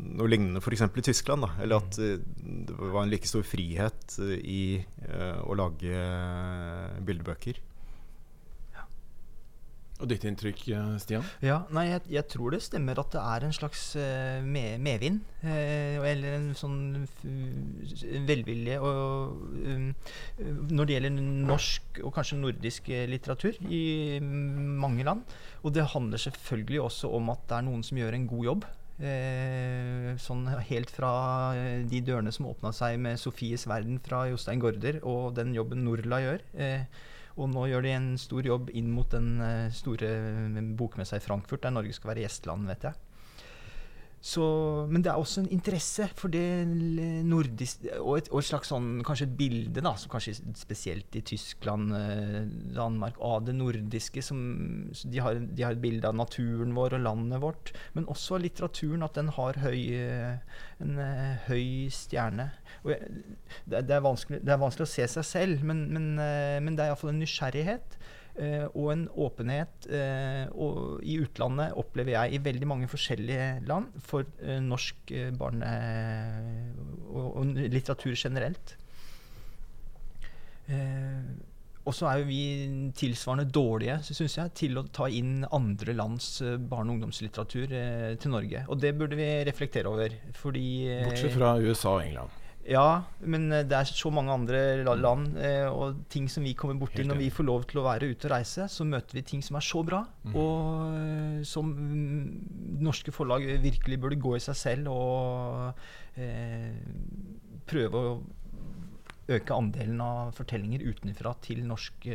noe 0.00 0.28
lignende 0.30 0.62
f.eks. 0.62 0.84
i 0.88 1.04
Tyskland. 1.04 1.44
Da. 1.44 1.50
Eller 1.62 1.82
at 1.82 1.98
eh, 2.00 2.20
det 2.66 2.76
var 2.76 3.02
en 3.02 3.12
like 3.12 3.28
stor 3.28 3.44
frihet 3.46 4.16
eh, 4.22 4.36
i 4.40 4.62
eh, 4.80 5.40
å 5.44 5.56
lage 5.58 5.92
eh, 5.92 7.00
bildebøker. 7.06 7.60
Og 10.00 10.08
ditt 10.08 10.24
inntrykk, 10.24 10.62
eh, 10.72 10.92
Stian? 11.02 11.26
Ja, 11.44 11.60
nei, 11.74 11.86
jeg, 11.90 12.04
jeg 12.14 12.26
tror 12.32 12.54
det 12.54 12.62
stemmer 12.64 13.00
at 13.02 13.12
det 13.12 13.20
er 13.20 13.46
en 13.46 13.54
slags 13.56 13.82
med, 14.46 14.80
medvind. 14.80 15.20
eh, 15.44 16.00
eller 16.10 16.36
en 16.38 16.48
sånn 16.56 17.06
velvilje 18.28 18.78
og, 18.80 19.36
um, 19.60 19.86
når 20.72 20.88
det 20.88 20.96
gjelder 20.96 21.14
norsk 21.20 22.00
og 22.04 22.14
kanskje 22.16 22.40
nordisk 22.40 22.90
litteratur 23.12 23.60
i 23.68 24.18
mange 24.20 25.06
land. 25.06 25.24
Og 25.64 25.74
det 25.76 25.90
handler 25.92 26.20
selvfølgelig 26.20 26.84
også 26.88 27.12
om 27.16 27.32
at 27.34 27.44
det 27.48 27.58
er 27.58 27.66
noen 27.68 27.84
som 27.86 28.00
gjør 28.00 28.16
en 28.16 28.28
god 28.30 28.46
jobb. 28.50 28.68
Eh, 29.00 30.10
sånn 30.20 30.44
helt 30.68 30.90
fra 30.92 31.10
de 31.88 32.02
dørene 32.04 32.32
som 32.36 32.50
åpna 32.50 32.72
seg 32.76 32.98
med 33.00 33.16
'Sofies 33.16 33.64
verden' 33.64 34.00
fra 34.04 34.26
Jostein 34.28 34.60
Gaarder, 34.60 35.00
og 35.04 35.34
den 35.36 35.54
jobben 35.56 35.84
Norla 35.84 36.20
gjør. 36.20 36.44
Eh, 36.54 36.84
og 37.40 37.48
nå 37.52 37.66
gjør 37.70 37.86
de 37.86 37.92
en 37.96 38.08
stor 38.20 38.46
jobb 38.46 38.70
inn 38.76 38.90
mot 38.92 39.08
den 39.12 39.40
eh, 39.44 39.70
store 39.74 40.10
eh, 40.10 40.60
bokmessa 40.76 41.18
i 41.18 41.24
Frankfurt, 41.24 41.64
der 41.64 41.74
Norge 41.74 41.96
skal 41.96 42.12
være 42.12 42.26
gjestland, 42.26 42.68
vet 42.68 42.90
jeg. 42.90 43.09
Så, 44.20 44.44
men 44.92 45.00
det 45.00 45.08
er 45.08 45.16
også 45.16 45.40
en 45.40 45.52
interesse 45.54 46.04
for 46.12 46.28
det 46.28 46.44
nordiske 47.24 47.94
og 48.02 48.18
et, 48.18 48.26
og 48.28 48.42
et 48.42 48.48
slags 48.50 48.68
sånn, 48.68 48.88
kanskje 49.06 49.30
et 49.30 49.36
bilde, 49.38 49.80
da, 49.80 49.94
kanskje 50.12 50.34
spesielt 50.60 51.16
i 51.16 51.22
Tyskland, 51.24 51.94
eh, 51.96 52.42
Danmark, 52.76 53.16
av 53.24 53.46
det 53.46 53.54
nordiske. 53.56 54.20
Som, 54.24 54.42
de, 54.92 55.22
har, 55.24 55.40
de 55.40 55.64
har 55.64 55.72
et 55.72 55.80
bilde 55.80 56.04
av 56.04 56.18
naturen 56.20 56.76
vår 56.76 56.98
og 56.98 57.04
landet 57.06 57.40
vårt, 57.40 57.72
men 57.96 58.08
også 58.12 58.36
av 58.36 58.44
litteraturen, 58.44 59.06
at 59.06 59.16
den 59.16 59.32
har 59.38 59.62
høy, 59.64 59.80
eh, 59.96 60.60
en 60.84 61.00
eh, 61.00 61.48
høy 61.48 61.88
stjerne. 61.96 62.50
Jeg, 62.84 63.00
det, 63.64 63.86
det, 63.88 63.96
er 63.96 64.04
det 64.36 64.52
er 64.52 64.60
vanskelig 64.60 64.84
å 64.84 64.94
se 64.98 65.08
seg 65.16 65.30
selv, 65.30 65.64
men, 65.64 65.86
men, 65.96 66.12
men 66.20 66.76
det 66.76 66.84
er 66.84 66.92
iallfall 66.92 67.14
en 67.14 67.24
nysgjerrighet. 67.24 67.96
Eh, 68.38 68.66
og 68.68 68.92
en 68.92 69.06
åpenhet 69.18 69.88
eh, 69.90 70.46
og 70.52 71.02
i 71.06 71.18
utlandet, 71.22 71.74
opplever 71.80 72.14
jeg, 72.16 72.34
i 72.36 72.42
veldig 72.44 72.68
mange 72.68 72.88
forskjellige 72.90 73.66
land, 73.68 73.90
for 74.04 74.28
eh, 74.42 74.60
norsk 74.62 75.14
barne- 75.38 75.74
og, 77.10 77.28
og 77.40 77.60
litteratur 77.60 78.14
generelt. 78.14 78.76
Og 81.80 81.94
så 81.96 82.06
er 82.06 82.20
jo 82.20 82.26
vi 82.28 82.42
tilsvarende 82.94 83.48
dårlige, 83.50 83.96
synes 84.06 84.36
jeg, 84.38 84.52
til 84.54 84.78
å 84.78 84.84
ta 84.94 85.08
inn 85.10 85.40
andre 85.50 85.96
lands 85.98 86.36
barne- 86.70 86.92
og 86.92 87.00
ungdomslitteratur 87.00 87.74
til 88.22 88.30
Norge. 88.30 88.62
Og 88.70 88.78
det 88.78 88.92
burde 88.94 89.18
vi 89.18 89.26
reflektere 89.48 89.90
over, 89.90 90.14
fordi 90.38 90.68
Bortsett 91.08 91.34
fra 91.34 91.56
USA 91.58 91.96
og 91.96 92.04
England. 92.04 92.39
Ja, 92.70 93.02
men 93.26 93.48
eh, 93.50 93.64
det 93.66 93.74
er 93.74 93.88
så 93.88 94.12
mange 94.14 94.34
andre 94.34 94.60
land 94.84 95.34
eh, 95.42 95.66
og 95.66 96.04
ting 96.12 96.28
som 96.30 96.44
vi 96.46 96.54
kommer 96.58 96.78
borti 96.78 97.02
når 97.06 97.18
vi 97.18 97.30
får 97.34 97.46
lov 97.48 97.64
til 97.70 97.80
å 97.82 97.86
være 97.88 98.12
ute 98.12 98.28
og 98.28 98.34
reise. 98.36 98.68
Så 98.70 98.86
møter 98.86 99.18
vi 99.18 99.24
ting 99.26 99.42
som 99.42 99.58
er 99.58 99.66
så 99.66 99.82
bra, 99.86 100.04
mm. 100.22 100.36
og 100.38 101.00
eh, 101.00 101.40
som 101.48 101.72
mm, 101.74 102.28
norske 102.86 103.14
forlag 103.14 103.48
virkelig 103.64 103.98
burde 104.02 104.20
gå 104.22 104.36
i 104.38 104.44
seg 104.44 104.60
selv 104.60 104.92
og 104.94 106.20
eh, 106.20 106.76
prøve 107.70 108.04
å 108.04 108.14
øke 109.30 109.54
andelen 109.54 110.00
av 110.02 110.32
fortellinger 110.34 110.82
utenfra 110.90 111.36
til 111.42 111.62
norsk. 111.66 112.08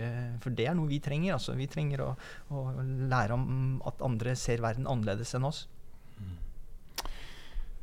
For 0.44 0.56
det 0.56 0.66
er 0.68 0.76
noe 0.76 0.90
vi 0.90 1.00
trenger. 1.04 1.38
altså 1.38 1.54
Vi 1.56 1.68
trenger 1.72 2.02
å, 2.04 2.10
å 2.52 2.64
lære 2.84 3.38
om 3.38 3.78
at 3.88 4.04
andre 4.04 4.34
ser 4.40 4.60
verden 4.64 4.88
annerledes 4.92 5.32
enn 5.38 5.48
oss. 5.48 5.62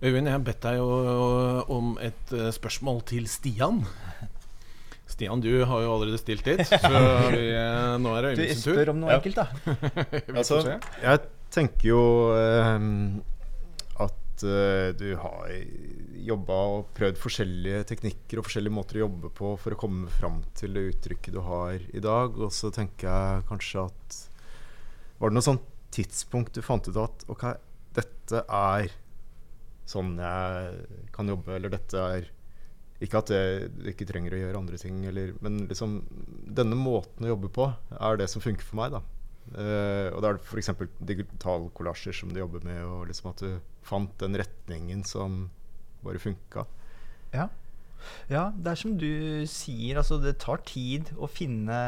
Øyvind, 0.02 0.26
jeg 0.26 0.34
har 0.34 0.42
bedt 0.42 0.64
deg 0.64 0.80
om 1.70 1.92
et 2.02 2.32
eh, 2.34 2.48
spørsmål 2.54 3.02
til 3.06 3.28
Stian. 3.30 3.84
Stian, 5.12 5.42
du 5.44 5.50
har 5.68 5.82
jo 5.84 5.92
allerede 5.94 6.18
stilt 6.18 6.42
ditt, 6.48 6.64
så 6.66 6.90
vi, 7.30 7.44
eh, 7.54 7.92
nå 8.02 8.14
er 8.18 8.26
det 8.26 8.32
Du 8.34 8.42
Øyvind 8.42 8.56
sin 8.56 8.64
tur. 8.64 8.78
spør 8.80 8.90
om 8.94 9.02
noe 9.02 9.12
Ja. 9.12 9.18
enkelt, 9.20 9.36
da. 9.38 9.46
Altså, 10.40 10.58
jeg 11.04 11.20
tenker 11.54 11.86
jo 11.92 12.00
ehm, 12.34 13.20
at 14.02 14.42
eh, 14.48 14.88
du 14.98 15.06
har 15.20 15.52
jobba 16.32 16.56
og 16.78 16.88
prøvd 16.98 17.20
forskjellige 17.22 17.84
teknikker 17.92 18.40
og 18.42 18.48
forskjellige 18.48 18.74
måter 18.74 18.98
å 18.98 19.04
jobbe 19.04 19.30
på 19.38 19.52
for 19.60 19.76
å 19.76 19.78
komme 19.84 20.10
fram 20.18 20.40
til 20.58 20.74
det 20.74 20.86
uttrykket 20.96 21.36
du 21.36 21.42
har 21.46 21.78
i 21.78 22.02
dag. 22.02 22.34
Og 22.42 22.50
så 22.54 22.72
tenker 22.74 23.06
jeg 23.06 23.46
kanskje 23.52 23.86
at 23.86 24.18
Var 25.22 25.30
det 25.30 25.38
noe 25.38 25.46
sånt 25.46 25.68
tidspunkt 25.94 26.56
du 26.58 26.62
fant 26.64 26.88
ut 26.90 26.96
at 26.98 27.22
OK, 27.30 27.44
dette 27.94 28.42
er 28.48 28.90
sånn 29.88 30.14
jeg 30.20 31.08
kan 31.14 31.30
jobbe, 31.32 31.56
eller 31.56 31.72
dette 31.72 32.04
er 32.16 32.30
ikke 33.02 33.18
at 33.18 33.32
jeg 33.34 33.70
ikke 33.92 34.06
trenger 34.06 34.36
å 34.36 34.40
gjøre 34.44 34.60
andre 34.60 34.78
ting, 34.78 35.00
eller, 35.10 35.32
men 35.42 35.64
liksom 35.70 35.98
denne 36.54 36.78
måten 36.78 37.26
å 37.26 37.32
jobbe 37.32 37.50
på 37.54 37.66
er 37.98 38.20
det 38.20 38.28
som 38.30 38.44
funker 38.44 38.66
for 38.66 38.78
meg. 38.78 38.94
da. 38.94 39.02
Uh, 39.52 40.08
og 40.14 40.20
da 40.22 40.30
er 40.30 40.38
det 40.38 40.46
f.eks. 40.46 40.70
digital 41.02 41.66
kollasjer 41.74 42.14
som 42.14 42.30
du 42.30 42.38
jobber 42.38 42.62
med, 42.66 42.78
og 42.86 43.08
liksom 43.10 43.32
at 43.32 43.42
du 43.42 43.58
fant 43.86 44.14
den 44.22 44.38
retningen 44.38 45.02
som 45.08 45.48
bare 46.04 46.22
funka. 46.22 46.66
Ja. 47.34 47.48
Ja, 48.30 48.46
det 48.56 48.72
er 48.72 48.78
som 48.80 48.94
du 48.98 49.08
sier, 49.50 49.98
altså 50.00 50.18
det 50.22 50.36
tar 50.42 50.62
tid 50.68 51.10
å 51.16 51.28
finne, 51.30 51.78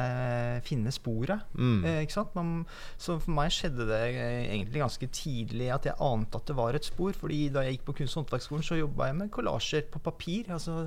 finne 0.66 0.92
sporet. 0.94 1.44
Mm. 1.56 1.84
Eh, 1.84 2.00
ikke 2.04 2.18
sant? 2.18 2.34
Man, 2.36 2.52
så 3.00 3.18
for 3.22 3.34
meg 3.36 3.54
skjedde 3.54 3.88
det 3.88 4.02
eh, 4.12 4.44
egentlig 4.54 4.82
ganske 4.84 5.08
tidlig 5.14 5.70
at 5.74 5.88
jeg 5.90 5.98
ante 6.00 6.40
at 6.40 6.50
det 6.50 6.58
var 6.58 6.74
et 6.78 6.84
spor. 6.86 7.12
fordi 7.18 7.48
da 7.54 7.64
jeg 7.64 7.78
gikk 7.78 7.88
på 7.90 7.98
kunst- 8.02 8.16
og 8.18 8.24
håndverksskolen, 8.24 8.66
så 8.66 8.80
jobba 8.80 9.10
jeg 9.10 9.20
med 9.22 9.32
kollasjer 9.34 9.90
på 9.90 10.02
papir. 10.04 10.50
altså 10.52 10.80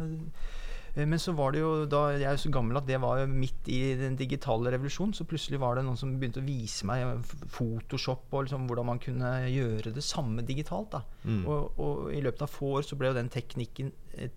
eh, 0.96 1.06
men 1.06 1.20
så 1.22 1.30
var 1.38 1.52
det 1.54 1.60
jo 1.62 1.86
da 1.86 2.00
Jeg 2.18 2.26
er 2.26 2.40
så 2.42 2.50
gammel 2.50 2.80
at 2.80 2.88
det 2.88 2.98
var 3.00 3.20
jo 3.20 3.28
midt 3.30 3.68
i 3.70 3.94
den 4.00 4.16
digitale 4.18 4.72
revolusjonen. 4.74 5.14
Så 5.14 5.28
plutselig 5.30 5.60
var 5.62 5.76
det 5.78 5.84
noen 5.86 6.00
som 6.00 6.16
begynte 6.18 6.42
å 6.42 6.48
vise 6.48 6.88
meg 6.90 7.22
Photoshop 7.54 8.34
og 8.34 8.48
liksom 8.48 8.66
hvordan 8.66 8.88
man 8.90 9.02
kunne 9.04 9.30
gjøre 9.52 9.94
det 9.94 10.04
samme 10.04 10.42
digitalt. 10.48 10.92
da 10.96 11.04
Mm. 11.28 11.46
og, 11.46 11.74
og 11.78 12.14
i 12.16 12.22
løpet 12.24 12.42
av 12.42 12.48
få 12.48 12.78
år 12.80 12.86
så 12.88 12.96
ble 12.96 13.10
jo 13.10 13.18
den 13.18 13.28
teknikken, 13.30 13.92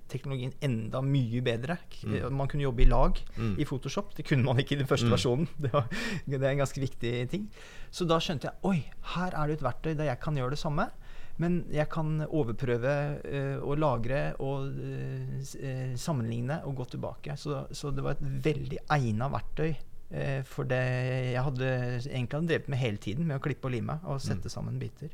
teknologien 0.08 0.52
enda 0.62 1.00
mye 1.02 1.40
bedre. 1.42 1.76
Mm. 2.04 2.32
Man 2.36 2.48
kunne 2.48 2.62
jobbe 2.66 2.82
i 2.82 2.88
lag 2.90 3.18
Mm. 3.36 3.54
i 3.58 3.64
Photoshop. 3.64 4.14
Det 4.16 4.26
kunne 4.28 4.44
man 4.44 4.58
ikke 4.58 4.72
i 4.76 4.80
den 4.82 4.86
første 4.90 5.06
Mm. 5.06 5.14
versjonen. 5.16 5.48
Det, 5.62 5.72
var, 5.72 5.86
det 6.26 6.42
er 6.42 6.50
en 6.50 6.58
ganske 6.64 6.80
viktig 6.80 7.14
ting. 7.30 7.48
Så 7.90 8.06
da 8.06 8.18
skjønte 8.20 8.48
jeg 8.50 8.54
oi, 8.64 8.84
her 9.16 9.32
er 9.34 9.46
det 9.46 9.58
et 9.58 9.64
verktøy 9.64 9.94
der 9.96 10.04
jeg 10.10 10.20
kan 10.20 10.36
gjøre 10.36 10.50
det 10.50 10.58
samme. 10.62 10.88
Men 11.40 11.64
jeg 11.72 11.88
kan 11.88 12.20
overprøve 12.28 12.90
eh, 13.24 13.56
og 13.64 13.78
lagre 13.80 14.34
og 14.44 14.66
uh, 14.76 15.94
sammenligne 15.96 16.58
og 16.68 16.74
gå 16.76 16.84
tilbake. 16.92 17.36
Så, 17.40 17.62
så 17.72 17.90
det 17.96 18.04
var 18.04 18.18
et 18.18 18.26
veldig 18.44 18.78
egna 18.92 19.28
verktøy. 19.32 19.72
uh, 20.12 20.42
for 20.44 20.64
det 20.68 20.80
jeg 21.32 21.42
hadde 21.46 21.66
egentlig 22.10 22.34
hadde 22.36 22.48
drevet 22.50 22.68
med 22.68 22.78
hele 22.78 22.96
tiden, 22.98 23.26
med 23.26 23.38
å 23.38 23.44
klippe 23.44 23.68
og 23.70 23.72
lime 23.72 24.00
og 24.04 24.20
sette 24.20 24.50
Mm. 24.50 24.54
sammen 24.56 24.78
biter. 24.82 25.08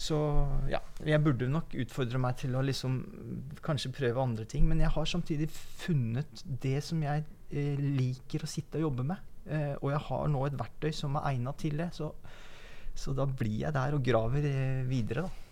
Så 0.00 0.16
ja, 0.72 0.78
jeg 1.04 1.20
burde 1.20 1.48
nok 1.52 1.74
utfordre 1.82 2.20
meg 2.22 2.38
til 2.40 2.54
å 2.56 2.62
liksom 2.64 2.94
kanskje 3.66 3.90
prøve 3.92 4.22
andre 4.22 4.46
ting. 4.48 4.64
Men 4.70 4.80
jeg 4.80 4.92
har 4.94 5.08
samtidig 5.10 5.50
funnet 5.52 6.40
det 6.62 6.78
som 6.86 7.02
jeg 7.04 7.26
eh, 7.52 7.76
liker 7.98 8.46
å 8.46 8.48
sitte 8.48 8.80
og 8.80 8.86
jobbe 8.88 9.04
med. 9.10 9.26
Eh, 9.44 9.74
og 9.82 9.90
jeg 9.92 10.00
har 10.06 10.32
nå 10.32 10.46
et 10.48 10.56
verktøy 10.56 10.88
som 10.96 11.18
er 11.20 11.28
egna 11.34 11.52
til 11.60 11.76
det. 11.82 11.90
Så, 11.98 12.08
så 12.96 13.12
da 13.16 13.28
blir 13.28 13.66
jeg 13.66 13.76
der 13.76 13.98
og 13.98 14.04
graver 14.08 14.48
eh, 14.48 14.80
videre, 14.88 15.26
da. 15.28 15.46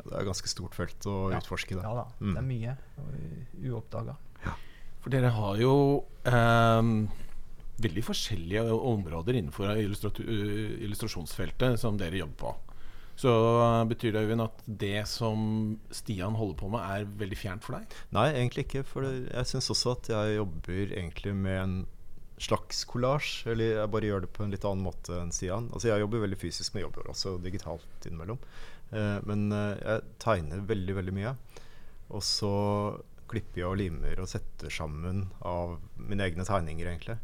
Det 0.00 0.14
er 0.14 0.22
et 0.22 0.30
ganske 0.30 0.48
stort 0.48 0.78
felt 0.78 1.10
å 1.10 1.16
Ja. 1.34 1.42
utforske. 1.42 1.74
Da. 1.76 1.82
Ja 1.84 1.94
da. 1.98 2.06
Mm. 2.22 2.30
Det 2.30 2.40
er 2.40 2.48
mye 2.54 2.76
uoppdaga. 3.74 4.14
Ja. 4.46 4.54
For 5.02 5.12
dere 5.12 5.34
har 5.34 5.58
jo 5.60 5.74
ehm, 6.30 6.94
veldig 7.82 8.04
forskjellige 8.06 8.62
områder 8.70 9.36
innenfor 9.42 9.74
uh, 9.74 9.82
illustrasjonsfeltet 10.86 11.80
som 11.80 11.98
dere 12.00 12.20
jobber 12.22 12.38
på. 12.46 12.54
Så 13.20 13.30
betyr 13.90 14.14
det 14.14 14.24
Øyvind, 14.24 14.46
at 14.46 14.60
det 14.80 15.04
som 15.10 15.40
Stian 15.92 16.38
holder 16.38 16.56
på 16.56 16.70
med, 16.72 16.80
er 16.80 17.08
veldig 17.20 17.36
fjernt 17.36 17.66
for 17.66 17.76
deg? 17.76 17.96
Nei, 18.16 18.30
egentlig 18.32 18.64
ikke. 18.64 18.84
For 18.88 19.04
jeg 19.04 19.48
syns 19.50 19.68
også 19.74 19.96
at 19.98 20.08
jeg 20.14 20.38
jobber 20.38 20.94
egentlig 20.94 21.34
med 21.36 21.58
en 21.60 21.74
slags 22.40 22.84
kollasj. 22.88 23.44
Eller 23.52 23.74
jeg 23.76 23.92
bare 23.92 24.08
gjør 24.08 24.24
det 24.24 24.32
på 24.36 24.44
en 24.46 24.54
litt 24.54 24.64
annen 24.64 24.86
måte 24.86 25.18
enn 25.20 25.34
Stian. 25.36 25.68
Altså 25.74 25.92
Jeg 25.92 26.04
jobber 26.04 26.24
veldig 26.24 26.40
fysisk, 26.40 26.72
men 26.72 26.86
jobber 26.86 27.12
også 27.12 27.36
digitalt 27.44 28.08
innimellom. 28.08 28.40
Eh, 28.94 29.18
men 29.28 29.50
eh, 29.52 29.76
jeg 29.76 30.06
tegner 30.22 30.64
veldig, 30.72 30.96
veldig 31.02 31.16
mye. 31.20 31.34
Og 32.10 32.24
så 32.26 32.54
klipper 33.30 33.62
jeg 33.62 33.68
og 33.68 33.78
limer 33.78 34.22
og 34.22 34.30
setter 34.30 34.72
sammen 34.74 35.28
av 35.46 35.76
mine 36.00 36.24
egne 36.24 36.46
tegninger, 36.48 36.88
egentlig. 36.88 37.20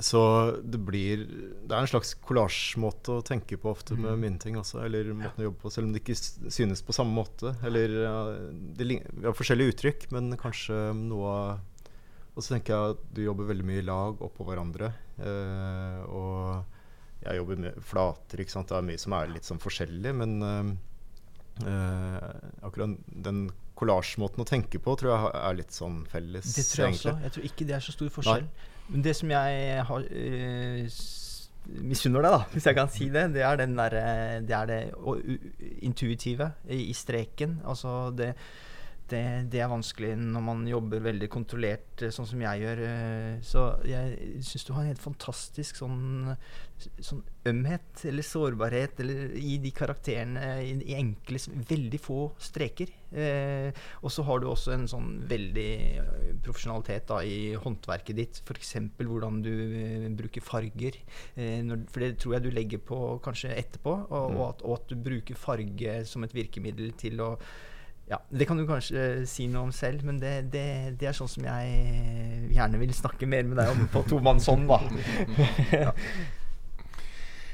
Så 0.00 0.20
det 0.64 0.78
blir 0.80 1.24
Det 1.26 1.74
er 1.74 1.82
en 1.82 1.90
slags 1.90 2.14
kollasjmåte 2.24 3.18
å 3.18 3.24
tenke 3.26 3.58
på 3.60 3.72
ofte 3.72 3.96
med 3.98 4.20
mine 4.22 4.40
ting 4.40 4.56
også. 4.56 4.80
Eller 4.86 5.10
måten 5.12 5.42
å 5.42 5.48
jobbe 5.50 5.60
på, 5.64 5.72
selv 5.72 5.88
om 5.88 5.92
det 5.92 6.02
ikke 6.02 6.16
synes 6.52 6.84
på 6.84 6.96
samme 6.96 7.12
måte. 7.16 7.54
Eller 7.66 7.96
ja, 8.04 8.16
det, 8.78 8.88
Vi 8.88 9.26
har 9.26 9.36
forskjellige 9.36 9.74
uttrykk, 9.74 10.08
men 10.16 10.32
kanskje 10.40 10.78
noe 10.96 11.34
Og 12.32 12.40
så 12.40 12.54
tenker 12.54 12.72
jeg 12.72 12.94
at 12.94 13.02
du 13.12 13.24
jobber 13.26 13.50
veldig 13.50 13.66
mye 13.68 13.82
i 13.82 13.84
lag 13.84 14.22
oppå 14.24 14.46
hverandre. 14.48 14.88
Eh, 15.20 15.98
og 16.08 17.26
jeg 17.26 17.36
jobber 17.36 17.60
med 17.66 17.82
flater, 17.84 18.40
ikke 18.40 18.54
sant. 18.54 18.70
Det 18.70 18.78
er 18.78 18.86
mye 18.88 19.02
som 19.02 19.12
er 19.18 19.34
litt 19.34 19.44
sånn 19.44 19.60
forskjellig, 19.60 20.14
men 20.16 20.32
eh, 20.46 20.70
eh, 21.68 22.30
akkurat 22.64 22.96
den 23.28 23.50
kollasjmåten 23.76 24.40
å 24.40 24.48
tenke 24.48 24.80
på 24.80 24.94
tror 24.96 25.12
jeg 25.12 25.32
er 25.42 25.58
litt 25.58 25.76
sånn 25.76 26.02
felles. 26.08 26.48
Det 26.56 26.64
tror 26.70 26.86
jeg 26.86 26.96
også. 26.96 27.14
Jeg 27.26 27.34
tror 27.36 27.50
ikke 27.50 27.68
det 27.68 27.76
er 27.76 27.84
så 27.84 27.94
stor 27.94 28.14
forskjell. 28.16 28.48
Men 28.92 29.04
det 29.04 29.14
som 29.16 29.30
jeg 29.32 29.84
har 29.88 30.06
uh, 30.06 31.02
misunner 31.82 32.24
deg, 32.24 32.34
da, 32.34 32.40
hvis 32.52 32.66
jeg 32.68 32.76
kan 32.76 32.90
si 32.92 33.08
det, 33.12 33.28
det 33.36 33.44
er 33.46 33.60
den 33.60 33.76
derre 33.78 34.04
Det 34.44 34.62
det 34.68 34.80
intuitive 35.86 36.52
i 36.68 36.92
streken. 36.96 37.60
Altså 37.64 38.10
det, 38.16 38.32
det, 39.12 39.22
det 39.52 39.60
er 39.62 39.70
vanskelig 39.70 40.14
når 40.18 40.42
man 40.48 40.64
jobber 40.66 41.04
veldig 41.04 41.28
kontrollert, 41.32 42.02
eh, 42.02 42.10
sånn 42.14 42.26
som 42.32 42.40
jeg 42.42 42.64
gjør. 42.64 42.82
eh, 42.88 43.38
Så 43.46 43.66
jeg 43.86 44.42
syns 44.48 44.64
du 44.68 44.72
har 44.74 44.82
en 44.86 44.90
helt 44.94 45.04
fantastisk 45.04 45.78
sånn, 45.82 46.32
sånn 46.98 47.20
ømhet 47.46 48.00
eller 48.10 48.24
sårbarhet 48.26 48.98
eller 49.04 49.34
i 49.38 49.56
de 49.62 49.70
karakterene 49.74 50.42
i, 50.64 50.72
i 50.90 50.96
enkle, 50.98 51.38
veldig 51.68 52.00
få 52.02 52.18
streker. 52.42 52.90
Eh, 53.12 53.68
og 54.00 54.10
så 54.14 54.24
har 54.24 54.40
du 54.40 54.46
også 54.48 54.72
en 54.74 54.86
sånn 54.88 55.10
veldig 55.28 55.68
eh, 56.00 56.30
profesjonalitet 56.42 57.06
da, 57.12 57.20
i 57.28 57.52
håndverket 57.60 58.16
ditt. 58.18 58.40
F.eks. 58.46 58.72
hvordan 58.98 59.42
du 59.44 59.52
eh, 59.52 60.08
bruker 60.16 60.42
farger. 60.46 60.96
Eh, 61.36 61.60
når, 61.66 61.84
for 61.92 62.06
det 62.06 62.14
tror 62.22 62.38
jeg 62.38 62.46
du 62.46 62.50
legger 62.56 62.82
på 62.88 63.02
kanskje 63.26 63.52
etterpå. 63.58 63.98
Og, 64.08 64.30
Mm. 64.32 64.36
og, 64.38 64.42
at, 64.48 64.62
og 64.64 64.74
at 64.78 64.88
du 64.92 64.96
bruker 65.02 65.34
farge 65.38 65.98
som 66.08 66.24
et 66.24 66.32
virkemiddel 66.36 66.92
til 67.00 67.20
å 67.20 67.32
ja, 68.12 68.20
Det 68.28 68.46
kan 68.48 68.60
du 68.60 68.66
kanskje 68.68 69.00
eh, 69.00 69.24
si 69.28 69.48
noe 69.48 69.70
om 69.70 69.72
selv, 69.74 70.04
men 70.04 70.20
det, 70.20 70.34
det, 70.52 70.66
det 71.00 71.08
er 71.08 71.16
sånn 71.16 71.30
som 71.32 71.48
jeg 71.48 72.52
gjerne 72.52 72.80
vil 72.82 72.94
snakke 72.96 73.28
mer 73.30 73.48
med 73.48 73.60
deg 73.62 73.72
om 73.72 73.88
på 73.92 74.04
tomannshånd, 74.12 74.68
da. 74.68 74.78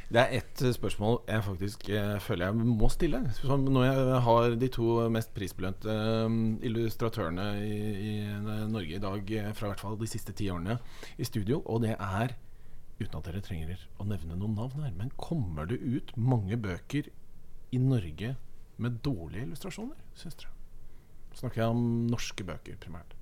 Det 0.09 0.21
er 0.23 0.39
ett 0.39 0.63
eh, 0.65 0.73
spørsmål 0.73 1.19
jeg 1.29 1.45
faktisk 1.45 1.89
jeg 1.91 2.21
føler 2.25 2.49
jeg 2.49 2.69
må 2.81 2.89
stille. 2.89 3.21
Som 3.37 3.67
når 3.69 3.85
jeg 3.85 4.21
har 4.25 4.55
de 4.63 4.71
to 4.73 4.87
mest 5.13 5.35
prisbelønte 5.37 5.93
eh, 5.93 6.37
illustratørene 6.65 7.49
i, 7.61 7.81
i 8.09 8.15
Norge 8.73 8.97
i 8.97 9.03
dag, 9.03 9.33
eh, 9.37 9.53
fra 9.53 9.69
hvert 9.69 9.85
fall 9.85 9.99
de 10.01 10.09
siste 10.09 10.33
ti 10.33 10.49
årene, 10.49 10.79
i 11.21 11.29
studio. 11.29 11.61
Og 11.67 11.85
det 11.85 11.93
er, 11.99 12.33
uten 12.99 13.21
at 13.21 13.29
dere 13.29 13.45
trenger 13.45 13.85
å 14.01 14.09
nevne 14.09 14.39
noen 14.39 14.57
navn 14.57 14.87
her, 14.87 14.97
men 14.97 15.13
kommer 15.21 15.69
det 15.69 15.83
ut 15.85 16.17
mange 16.17 16.57
bøker 16.57 17.13
i 17.71 17.83
Norge 17.83 18.33
med 18.79 19.01
dårlige 19.03 19.45
illustrasjoner, 19.47 19.99
syns 20.19 20.39
dere? 20.39 20.55
Snakker 21.39 21.63
jeg 21.63 21.75
om 21.75 21.83
norske 22.11 22.47
bøker 22.47 22.79
primært. 22.83 23.15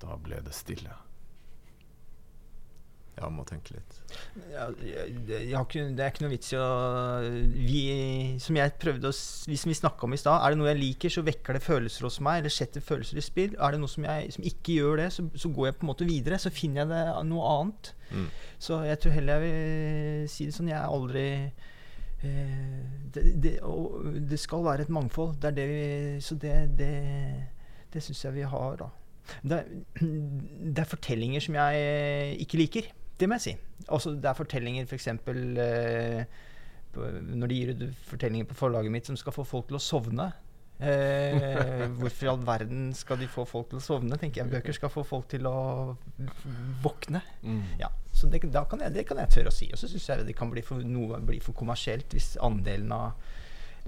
Da 0.00 0.16
ble 0.24 0.40
det 0.44 0.56
stille. 0.56 0.92
Ja, 3.20 3.28
må 3.28 3.42
tenke 3.44 3.74
litt. 3.76 3.96
Ja, 4.48 4.66
det, 4.72 5.40
jeg 5.44 5.52
har 5.52 5.66
ikke, 5.66 5.82
det 5.92 6.00
er 6.06 6.12
ikke 6.14 6.22
noe 6.24 6.32
vits 6.32 6.52
i 6.54 6.56
å 6.56 6.68
vi, 7.52 7.80
Som 8.40 8.56
jeg 8.56 8.72
prøvde 8.80 9.10
å 9.10 9.16
vi, 9.50 9.58
Som 9.60 9.68
vi 9.70 9.76
snakka 9.76 10.06
om 10.08 10.14
i 10.16 10.20
stad, 10.22 10.38
er 10.40 10.54
det 10.54 10.58
noe 10.62 10.70
jeg 10.70 10.78
liker, 10.80 11.12
så 11.12 11.24
vekker 11.26 11.58
det 11.58 11.62
følelser 11.66 12.06
hos 12.08 12.16
meg, 12.24 12.40
eller 12.40 12.54
setter 12.54 12.80
følelser 12.84 13.20
i 13.20 13.24
spill. 13.26 13.56
Er 13.60 13.76
det 13.76 13.80
noe 13.82 13.92
som, 13.92 14.06
jeg, 14.08 14.32
som 14.38 14.46
ikke 14.48 14.78
gjør 14.78 15.02
det, 15.02 15.08
så, 15.18 15.26
så 15.44 15.50
går 15.52 15.68
jeg 15.68 15.76
på 15.80 15.84
en 15.86 15.90
måte 15.92 16.08
videre. 16.08 16.38
Så 16.40 16.52
finner 16.54 16.82
jeg 16.86 16.92
det 16.94 17.02
noe 17.28 17.50
annet. 17.58 17.92
Mm. 18.10 18.24
Så 18.58 18.80
jeg 18.88 19.02
tror 19.04 19.14
heller 19.18 19.44
jeg 19.44 19.52
vil 19.52 20.30
si 20.32 20.48
det 20.48 20.56
sånn 20.56 20.72
Jeg 20.72 20.80
er 20.80 20.90
aldri 20.96 21.26
eh, 22.24 22.78
det, 23.14 23.22
det, 23.44 23.52
og 23.66 24.08
det 24.30 24.38
skal 24.40 24.64
være 24.66 24.86
et 24.88 24.94
mangfold. 24.96 25.36
Det 25.42 25.50
er 25.52 25.58
det 25.60 25.68
vi, 25.70 25.84
så 26.24 26.38
det, 26.40 26.56
det, 26.78 26.90
det 27.92 28.02
syns 28.04 28.24
jeg 28.26 28.38
vi 28.40 28.48
har, 28.56 28.80
da. 28.80 28.88
Det, 29.44 29.60
er- 29.60 30.08
det 30.74 30.82
er 30.82 30.90
fortellinger 30.90 31.44
som 31.44 31.60
jeg 31.60 32.40
ikke 32.46 32.60
liker. 32.64 32.90
Det 33.20 33.28
må 33.28 33.36
jeg 33.36 33.44
si. 33.44 33.56
Også 33.92 34.14
det 34.16 34.30
er 34.30 34.38
fortellinger 34.38 34.88
f.eks. 34.88 35.08
Eh, 35.10 36.38
når 36.96 37.50
de 37.50 37.58
gir 37.58 37.74
ut 37.74 37.82
fortellinger 38.08 38.48
på 38.50 38.56
forlaget 38.58 38.92
mitt 38.92 39.10
som 39.10 39.18
skal 39.18 39.34
få 39.36 39.44
folk 39.46 39.68
til 39.68 39.78
å 39.78 39.82
sovne. 39.84 40.30
Eh, 40.80 41.84
hvorfor 42.00 42.24
i 42.24 42.30
all 42.32 42.40
verden 42.46 42.88
skal 42.96 43.20
de 43.20 43.28
få 43.28 43.44
folk 43.48 43.68
til 43.70 43.80
å 43.80 43.84
sovne? 43.84 44.16
tenker 44.20 44.42
jeg 44.42 44.52
Bøker 44.54 44.76
skal 44.76 44.92
få 44.92 45.04
folk 45.04 45.28
til 45.30 45.46
å 45.50 45.58
våkne. 46.82 47.20
Mm. 47.44 47.60
Ja, 47.82 47.92
så 48.16 48.30
det, 48.32 48.42
da 48.52 48.64
kan 48.68 48.80
jeg, 48.86 48.94
det 48.96 49.04
kan 49.08 49.20
jeg 49.20 49.32
tørre 49.36 49.52
å 49.52 49.58
si. 49.58 49.68
Og 49.72 49.80
så 49.80 49.90
syns 49.90 50.08
jeg 50.08 50.26
det 50.30 50.38
kan 50.38 50.52
bli 50.52 50.64
for, 50.64 50.80
noe 50.80 51.20
bli 51.24 51.42
for 51.44 51.56
kommersielt 51.56 52.16
hvis 52.16 52.34
andelen 52.40 52.92
av 52.96 53.28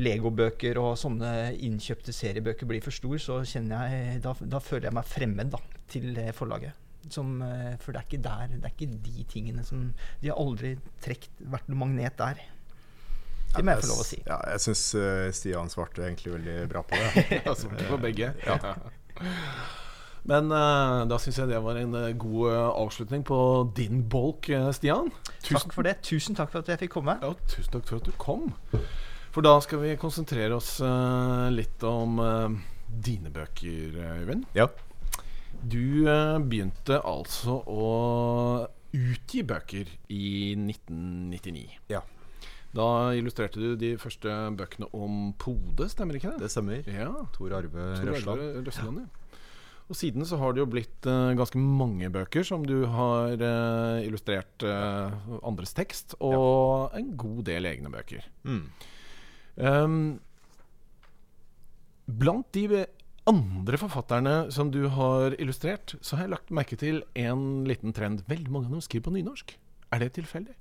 legobøker 0.02 0.78
og 0.80 0.94
sånne 0.96 1.52
innkjøpte 1.66 2.14
seriebøker 2.16 2.68
blir 2.68 2.84
for 2.84 2.94
stor. 2.94 3.18
Så 3.20 3.40
kjenner 3.48 3.88
jeg, 3.92 4.22
da, 4.24 4.36
da 4.40 4.60
føler 4.62 4.90
jeg 4.90 4.98
meg 5.00 5.08
fremmed 5.08 5.52
da, 5.56 5.60
til 5.92 6.12
eh, 6.20 6.32
forlaget. 6.36 6.81
Som, 7.12 7.36
eh, 7.44 7.74
for 7.82 7.92
det 7.92 8.02
er 8.02 8.08
ikke 8.08 8.22
der, 8.24 8.56
det 8.56 8.64
er 8.64 8.74
ikke 8.74 8.90
de 9.04 9.24
tingene 9.28 9.64
som 9.66 9.90
De 10.22 10.30
har 10.30 10.40
aldri 10.40 10.74
trekt, 11.04 11.30
vært 11.52 11.68
noe 11.68 11.82
magnet 11.84 12.16
der. 12.20 12.40
Det 13.52 13.60
må 13.60 13.74
jeg 13.74 13.84
få 13.84 13.90
lov 13.90 14.00
å 14.00 14.08
si. 14.08 14.18
Ja, 14.24 14.38
jeg 14.54 14.62
syns 14.64 14.82
Stian 15.36 15.68
svarte 15.68 16.06
egentlig 16.06 16.32
veldig 16.38 16.56
bra 16.72 16.80
på 16.88 16.96
det. 16.96 17.26
Ja, 17.44 17.52
svarte 17.52 17.84
på 17.90 18.00
begge. 18.00 18.32
Men 20.30 20.52
uh, 20.54 21.02
da 21.10 21.18
syns 21.18 21.40
jeg 21.40 21.50
det 21.50 21.58
var 21.64 21.78
en 21.80 21.96
uh, 21.98 22.12
god 22.14 22.42
eh, 22.52 22.66
avslutning 22.84 23.24
på 23.26 23.38
din 23.74 24.04
bolk, 24.08 24.48
eh, 24.54 24.68
Stian. 24.76 25.10
Tusen, 25.42 25.56
Takk 25.58 25.74
for 25.74 25.88
det. 25.88 25.96
Tusen 26.06 26.38
takk 26.38 26.52
for 26.52 26.62
at 26.62 26.70
jeg 26.70 26.84
fikk 26.84 26.94
komme. 26.94 27.16
ja, 27.22 27.32
tusen 27.50 27.74
takk 27.74 27.88
for 27.90 27.98
at 27.98 28.06
du 28.06 28.14
kom. 28.22 28.52
For 29.34 29.42
da 29.42 29.56
skal 29.64 29.82
vi 29.82 29.96
konsentrere 29.98 30.54
oss 30.60 30.76
eh, 30.84 31.48
litt 31.56 31.82
om 31.88 32.22
eh, 32.22 32.54
dine 33.02 33.32
bøker, 33.34 33.98
eh, 33.98 34.22
Øyvind. 34.22 34.46
Ja. 34.54 34.68
Du 35.62 36.08
eh, 36.10 36.38
begynte 36.42 36.98
altså 37.06 37.60
å 37.70 37.86
utgi 38.92 39.44
bøker 39.46 39.88
i 40.10 40.54
1999. 40.58 41.78
Ja. 41.92 42.02
Da 42.74 42.86
illustrerte 43.14 43.60
du 43.60 43.76
de 43.78 43.94
første 44.00 44.32
bøkene 44.58 44.88
om 44.96 45.32
Pode, 45.40 45.86
stemmer 45.92 46.18
ikke 46.18 46.32
det? 46.32 46.42
Det 46.44 46.50
stemmer. 46.52 46.86
Ja. 46.88 47.12
Tor 47.36 47.54
Arve 47.60 47.92
Røsland. 48.00 48.64
Røsland, 48.66 49.04
ja. 49.04 49.22
Og 49.90 49.98
siden 49.98 50.24
så 50.24 50.38
har 50.40 50.54
det 50.54 50.62
jo 50.62 50.70
blitt 50.72 51.06
uh, 51.10 51.34
ganske 51.36 51.60
mange 51.60 52.08
bøker 52.14 52.46
som 52.48 52.62
du 52.64 52.86
har 52.88 53.34
uh, 53.36 53.98
illustrert 54.00 54.64
uh, 54.64 55.12
andres 55.44 55.74
tekst, 55.76 56.16
og 56.24 56.94
en 56.96 57.10
god 57.20 57.42
del 57.50 57.68
egne 57.68 57.92
bøker. 57.92 58.24
Mm. 58.48 58.62
Um, 59.60 59.98
blant 62.08 62.48
de 62.56 62.86
andre 63.30 63.78
forfatterne 63.78 64.34
som 64.54 64.70
du 64.74 64.86
har 64.90 65.36
illustrert, 65.38 65.94
så 66.00 66.16
har 66.16 66.26
jeg 66.26 66.34
lagt 66.34 66.54
merke 66.54 66.78
til 66.78 67.02
en 67.18 67.62
liten 67.68 67.94
trend. 67.94 68.24
Veldig 68.30 68.50
mange 68.50 68.70
av 68.70 68.76
dem 68.76 68.84
skriver 68.84 69.06
på 69.08 69.14
nynorsk. 69.16 69.54
Er 69.92 70.02
det 70.02 70.14
tilfeldig? 70.18 70.56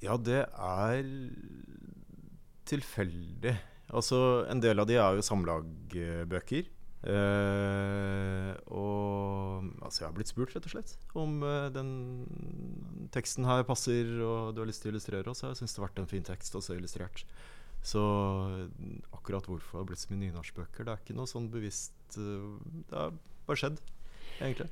Ja, 0.00 0.16
det 0.16 0.46
er 0.48 1.04
tilfeldig. 2.70 3.56
Altså, 3.90 4.46
en 4.48 4.62
del 4.62 4.80
av 4.80 4.88
de 4.88 4.96
er 4.96 5.18
jo 5.18 5.26
samlagbøker. 5.26 6.68
Eh, 7.00 8.52
og 8.76 9.64
altså, 9.80 10.02
jeg 10.02 10.06
har 10.06 10.16
blitt 10.16 10.32
spurt, 10.32 10.52
rett 10.54 10.66
og 10.68 10.74
slett, 10.74 10.94
om 11.16 11.40
eh, 11.44 11.70
den 11.72 11.92
teksten 13.12 13.48
her 13.48 13.64
passer, 13.68 14.10
og 14.20 14.52
du 14.54 14.60
har 14.62 14.68
lyst 14.68 14.84
til 14.84 14.92
å 14.92 14.94
illustrere, 14.94 15.28
og 15.28 15.36
så 15.36 15.48
har 15.48 15.54
jeg 15.54 15.62
syntes 15.62 15.76
det 15.76 15.82
har 15.82 15.88
vært 15.88 16.02
en 16.04 16.12
fin 16.12 16.28
tekst 16.28 16.56
også 16.60 16.76
illustrert. 16.76 17.24
Så 17.82 18.00
akkurat 19.16 19.46
hvorfor 19.48 19.78
det 19.78 19.80
har 19.80 19.88
blitt 19.88 20.02
så 20.02 20.12
mye 20.12 20.22
nynorskbøker, 20.26 20.84
det 20.84 20.92
er 20.92 21.00
ikke 21.00 21.16
noe 21.16 21.30
sånn 21.30 21.48
bevisst 21.52 22.18
eh, 22.20 22.50
Det 22.90 22.96
har 22.96 23.14
bare 23.48 23.60
skjedd, 23.62 23.80
egentlig. 24.38 24.68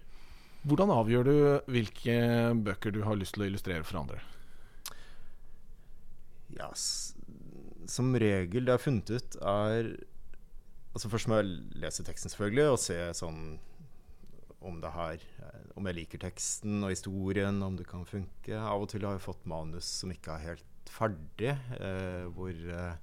Hvordan 0.69 0.93
avgjør 0.93 1.29
du 1.29 1.37
hvilke 1.71 2.19
bøker 2.67 2.93
du 2.93 3.01
har 3.07 3.17
lyst 3.17 3.37
til 3.37 3.47
å 3.47 3.49
illustrere 3.49 3.87
for 3.87 4.03
andre? 4.03 4.21
Ja, 6.53 6.69
som 6.75 8.13
regel 8.17 8.67
det 8.67 8.73
jeg 8.73 8.77
har 8.77 8.85
funnet 8.85 9.13
ut, 9.13 9.41
er 9.41 9.93
Altså 10.97 11.11
Først 11.13 11.29
må 11.31 11.37
jeg 11.39 11.59
lese 11.79 12.03
teksten, 12.03 12.33
selvfølgelig, 12.33 12.71
og 12.73 12.81
se 12.83 12.97
sånn 13.15 13.43
om 14.67 14.81
det 14.83 14.91
her 14.91 15.23
Om 15.79 15.87
jeg 15.87 15.99
liker 16.01 16.23
teksten 16.25 16.81
og 16.83 16.91
historien, 16.91 17.61
om 17.63 17.77
det 17.79 17.87
kan 17.87 18.03
funke. 18.09 18.57
Av 18.57 18.83
og 18.83 18.89
til 18.91 19.05
har 19.07 19.15
jeg 19.15 19.27
fått 19.29 19.47
manus 19.47 19.87
som 20.01 20.11
ikke 20.11 20.35
er 20.35 20.47
helt 20.49 20.67
ferdig, 20.93 21.53
eh, 21.79 22.25
hvor, 22.35 22.51
eh, 22.51 22.97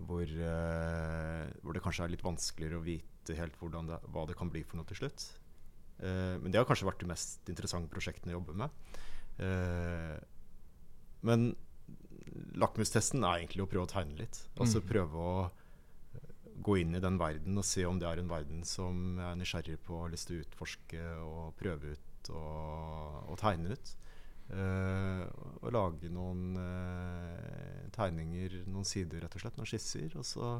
hvor, 0.00 0.22
eh, 0.24 1.50
hvor 1.62 1.76
det 1.76 1.82
kanskje 1.84 2.04
er 2.04 2.12
litt 2.14 2.24
vanskeligere 2.24 2.80
å 2.80 2.84
vite 2.84 3.36
helt 3.36 3.54
det, 3.60 4.00
hva 4.10 4.26
det 4.26 4.36
kan 4.36 4.50
bli 4.50 4.62
for 4.64 4.76
noe 4.80 4.86
til 4.88 4.96
slutt. 5.02 5.26
Eh, 6.00 6.36
men 6.40 6.50
det 6.50 6.58
har 6.58 6.64
kanskje 6.68 6.88
vært 6.88 7.00
de 7.00 7.10
mest 7.10 7.48
interessante 7.52 7.90
prosjektene 7.92 8.32
å 8.32 8.40
jobbe 8.40 8.56
med. 8.56 8.70
Eh, 9.38 10.18
men 11.22 11.50
lakmustesten 12.60 13.24
er 13.24 13.40
egentlig 13.42 13.64
å 13.64 13.70
prøve 13.70 13.86
å 13.86 13.92
tegne 13.92 14.16
litt. 14.18 14.46
Altså 14.56 14.80
Mm. 14.80 14.88
prøve 14.88 15.14
å 15.14 15.50
gå 16.62 16.80
inn 16.80 16.94
i 16.94 17.00
den 17.00 17.16
verden 17.18 17.56
og 17.56 17.64
se 17.64 17.84
om 17.86 17.98
det 17.98 18.06
er 18.08 18.18
en 18.20 18.28
verden 18.28 18.64
som 18.64 19.16
jeg 19.16 19.24
er 19.32 19.36
nysgjerrig 19.40 19.78
på 19.86 20.00
har 20.02 20.10
lyst 20.12 20.28
til 20.28 20.40
å 20.40 20.44
utforske 20.44 21.04
og 21.24 21.56
prøve 21.56 21.94
ut 21.96 22.30
og, 22.30 23.30
og 23.30 23.38
tegne 23.40 23.72
ut. 23.72 23.94
Eh, 24.50 25.22
og 25.60 25.70
lage 25.70 26.08
noen 26.10 26.56
uh, 26.58 27.86
tegninger, 27.94 28.62
noen 28.70 28.86
sider, 28.88 29.22
rett 29.22 29.36
og 29.36 29.44
slett. 29.44 29.58
Noen 29.60 29.68
skisser. 29.68 30.10
Og 30.18 30.26
så 30.26 30.56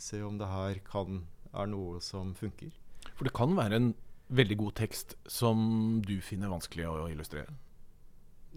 se 0.00 0.22
om 0.24 0.38
det 0.40 0.48
her 0.48 0.80
kan, 0.86 1.24
er 1.52 1.70
noe 1.70 2.00
som 2.04 2.32
funker. 2.38 2.72
For 3.14 3.28
det 3.28 3.34
kan 3.36 3.54
være 3.56 3.80
en 3.80 3.92
veldig 4.36 4.58
god 4.62 4.76
tekst 4.80 5.14
som 5.30 6.00
du 6.04 6.16
finner 6.24 6.50
vanskelig 6.50 6.88
å 6.88 7.06
illustrere. 7.12 7.52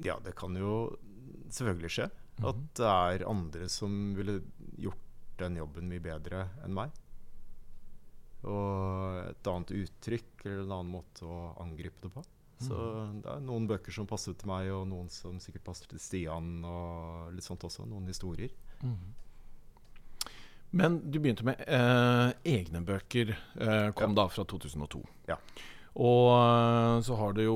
Ja, 0.06 0.18
det 0.24 0.34
kan 0.40 0.56
jo 0.58 0.96
selvfølgelig 1.52 1.94
skje. 1.98 2.10
Mhm. 2.40 2.48
At 2.50 2.64
det 2.80 2.90
er 2.96 3.28
andre 3.28 3.70
som 3.70 4.16
ville 4.16 4.40
gjort 4.80 5.06
den 5.40 5.60
jobben 5.60 5.88
mye 5.92 6.04
bedre 6.04 6.48
enn 6.64 6.76
meg. 6.76 6.96
Og 8.48 9.20
et 9.26 9.48
annet 9.52 9.76
uttrykk 9.76 10.46
eller 10.46 10.64
en 10.64 10.76
annen 10.78 10.94
måte 10.94 11.28
å 11.28 11.40
angripe 11.60 12.06
det 12.06 12.14
på. 12.14 12.24
Så 12.60 12.76
det 13.24 13.30
er 13.32 13.40
noen 13.46 13.68
bøker 13.70 13.94
som 13.96 14.08
passer 14.10 14.34
til 14.36 14.50
meg, 14.52 14.68
og 14.76 14.86
noen 14.92 15.08
som 15.14 15.38
sikkert 15.40 15.64
passer 15.70 15.88
til 15.88 16.00
Stian. 16.04 16.50
Og 16.68 17.30
litt 17.36 17.46
sånt 17.48 17.64
også. 17.64 17.86
Noen 17.88 18.08
historier. 18.12 18.52
Men 20.72 21.00
du 21.10 21.18
begynte 21.18 21.46
med 21.48 21.62
eh, 21.66 22.32
egne 22.46 22.84
bøker. 22.86 23.32
Eh, 23.58 23.88
kom 23.98 24.14
da 24.18 24.28
fra 24.30 24.44
2002. 24.46 25.02
Ja. 25.32 25.40
Og 26.00 26.28
eh, 26.36 27.00
så 27.08 27.18
har 27.18 27.34
det 27.38 27.48
jo 27.48 27.56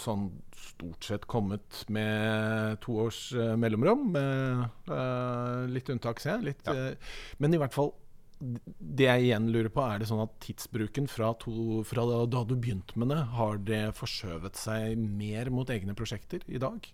sånn 0.00 0.30
stort 0.56 1.04
sett 1.04 1.26
kommet 1.28 1.82
med 1.92 2.78
to 2.84 2.96
års 3.04 3.20
eh, 3.36 3.52
mellomrom. 3.60 4.06
Med 4.14 4.88
eh, 4.88 5.66
litt 5.74 5.90
unntak, 5.92 6.22
ser 6.24 6.38
jeg. 6.38 6.52
Litt, 6.52 6.64
Ja. 6.70 6.92
eh, 6.94 7.16
men 7.42 7.52
i 7.52 7.60
hvert 7.60 7.76
fall 7.76 7.92
Det 8.38 9.06
jeg 9.06 9.22
igjen 9.30 9.46
lurer 9.52 9.70
på, 9.72 9.80
er 9.86 9.98
det 10.02 10.08
sånn 10.10 10.20
at 10.26 10.34
tidsbruken 10.44 11.06
fra, 11.08 11.30
to, 11.40 11.82
fra 11.88 12.04
da, 12.28 12.42
du 12.44 12.54
begynte 12.56 12.98
med 13.00 13.08
det, 13.08 13.22
har 13.38 13.56
det 13.64 13.82
forskjøvet 13.96 14.58
seg 14.60 14.98
mer 15.00 15.48
mot 15.54 15.70
egne 15.72 15.94
prosjekter 15.96 16.44
i 16.48 16.60
dag? 16.60 16.84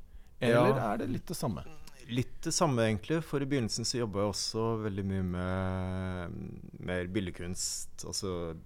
Eller 0.43 0.71
Ja. 0.77 0.93
er 0.93 0.99
det 1.03 1.09
litt 1.11 1.27
det 1.27 1.37
samme? 1.39 1.65
Litt 2.13 2.41
det 2.43 2.53
samme, 2.55 2.83
egentlig. 2.83 3.21
For 3.25 3.43
i 3.43 3.47
begynnelsen 3.47 3.87
så 3.87 4.01
jobba 4.03 4.25
jeg 4.25 4.33
også 4.35 4.65
veldig 4.83 5.05
mye 5.07 5.23
med 5.23 6.81
mer 6.83 7.07
billedkunst. 7.15 8.05
Altså 8.11 8.57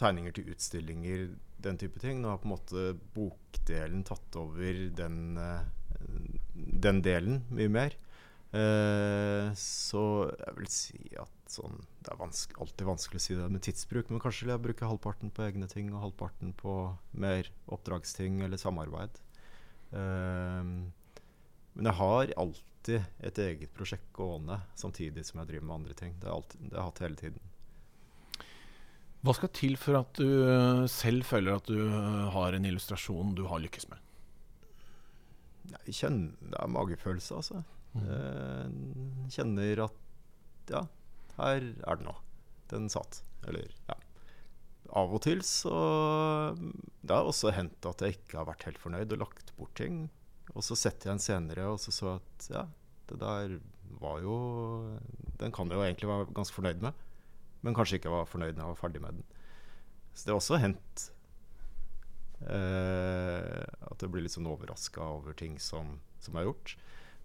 tegninger 0.00 0.32
til 0.34 0.50
utstillinger, 0.50 1.28
den 1.62 1.78
type 1.78 2.00
ting. 2.02 2.20
Nå 2.22 2.28
har 2.32 2.38
på 2.42 2.48
en 2.48 2.54
måte 2.56 2.84
bokdelen 3.14 4.02
tatt 4.04 4.36
over 4.40 4.80
den, 4.98 5.36
eh, 5.38 5.62
den 6.86 7.02
delen 7.02 7.42
mye 7.50 7.68
mer. 7.70 7.94
Eh, 8.52 9.50
så 9.54 10.02
jeg 10.34 10.56
vil 10.58 10.66
si 10.74 10.98
at 11.20 11.30
sånn 11.50 11.80
Det 12.00 12.12
er 12.12 12.18
vanske, 12.20 12.56
alltid 12.62 12.86
vanskelig 12.88 13.20
å 13.20 13.24
si 13.24 13.34
det 13.38 13.48
med 13.52 13.62
tidsbruk, 13.66 14.10
men 14.10 14.22
kanskje 14.22 14.46
vil 14.46 14.54
jeg 14.54 14.64
bruke 14.64 14.88
halvparten 14.88 15.32
på 15.34 15.44
egne 15.46 15.68
ting 15.70 15.90
og 15.92 16.02
halvparten 16.06 16.54
på 16.56 16.74
mer 17.12 17.50
oppdragsting 17.68 18.40
eller 18.46 18.60
samarbeid. 18.60 19.20
Um, 19.90 20.92
men 21.74 21.88
jeg 21.90 21.98
har 22.00 22.32
alltid 22.40 23.06
et 23.28 23.38
eget 23.44 23.72
prosjekt 23.76 24.08
gående 24.16 24.60
samtidig 24.78 25.24
som 25.26 25.40
jeg 25.42 25.50
driver 25.52 25.66
med 25.68 25.76
andre 25.80 25.94
ting. 25.98 26.14
Det 26.20 26.30
alltid- 26.30 26.60
det 26.70 26.76
har 26.76 26.82
jeg 26.82 26.90
hatt 26.90 27.02
hele 27.04 27.16
tiden. 27.16 27.40
Hva 29.22 29.34
skal 29.36 29.50
til 29.52 29.76
for 29.76 29.98
at 29.98 30.14
du 30.16 30.24
eh, 30.48 30.86
selv 30.88 31.26
føler 31.28 31.58
at 31.58 31.66
du 31.68 31.76
eh, 31.76 32.30
har 32.32 32.54
en 32.56 32.64
illustrasjon 32.64 33.34
du 33.36 33.42
har 33.50 33.60
lykkes 33.60 33.90
med? 33.90 33.98
Jeg 35.86 35.94
kjenner, 35.94 36.32
det 36.40 36.56
er 36.56 36.72
magefølelse, 36.72 37.36
altså. 37.36 37.60
Jeg 38.00 39.30
kjenner 39.34 39.82
at 39.84 39.92
ja, 40.70 40.80
her 41.40 41.66
er 41.86 42.00
den 42.00 42.08
nå. 42.08 42.14
Den 42.70 42.88
satt. 42.92 43.22
Eller 43.48 43.68
ja. 43.88 43.96
Av 45.00 45.12
og 45.14 45.20
til 45.22 45.38
så 45.46 45.72
Det 46.58 47.14
har 47.14 47.28
også 47.28 47.52
hendt 47.54 47.86
at 47.86 48.02
jeg 48.02 48.16
ikke 48.16 48.40
har 48.40 48.48
vært 48.48 48.64
helt 48.66 48.80
fornøyd 48.82 49.14
og 49.14 49.22
lagt 49.22 49.52
bort 49.58 49.74
ting. 49.78 50.08
Og 50.54 50.64
så 50.66 50.76
setter 50.78 51.10
jeg 51.10 51.18
en 51.18 51.22
senere 51.22 51.68
og 51.70 51.78
så 51.82 51.94
så 51.94 52.16
at 52.16 52.48
ja, 52.50 52.64
Det 53.10 53.20
der 53.22 53.60
var 54.00 54.20
jo 54.24 54.34
Den 55.38 55.54
kan 55.54 55.70
jeg 55.70 55.78
jo 55.78 55.86
egentlig 55.86 56.10
være 56.10 56.34
ganske 56.34 56.56
fornøyd 56.56 56.82
med, 56.84 57.06
men 57.62 57.76
kanskje 57.76 57.98
ikke 58.00 58.12
var 58.12 58.28
fornøyd 58.28 58.56
når 58.56 58.64
jeg 58.64 58.74
var 58.74 58.80
ferdig 58.80 59.02
med 59.02 59.18
den. 59.18 59.24
Så 60.14 60.26
det 60.26 60.32
har 60.32 60.40
også 60.40 60.60
hendt 60.60 61.02
eh, 62.44 63.64
at 63.90 64.02
jeg 64.02 64.12
blir 64.12 64.24
litt 64.24 64.34
sånn 64.34 64.48
overraska 64.50 65.04
over 65.16 65.36
ting 65.36 65.58
som, 65.60 65.98
som 66.22 66.38
har 66.38 66.48
gjort. 66.48 66.74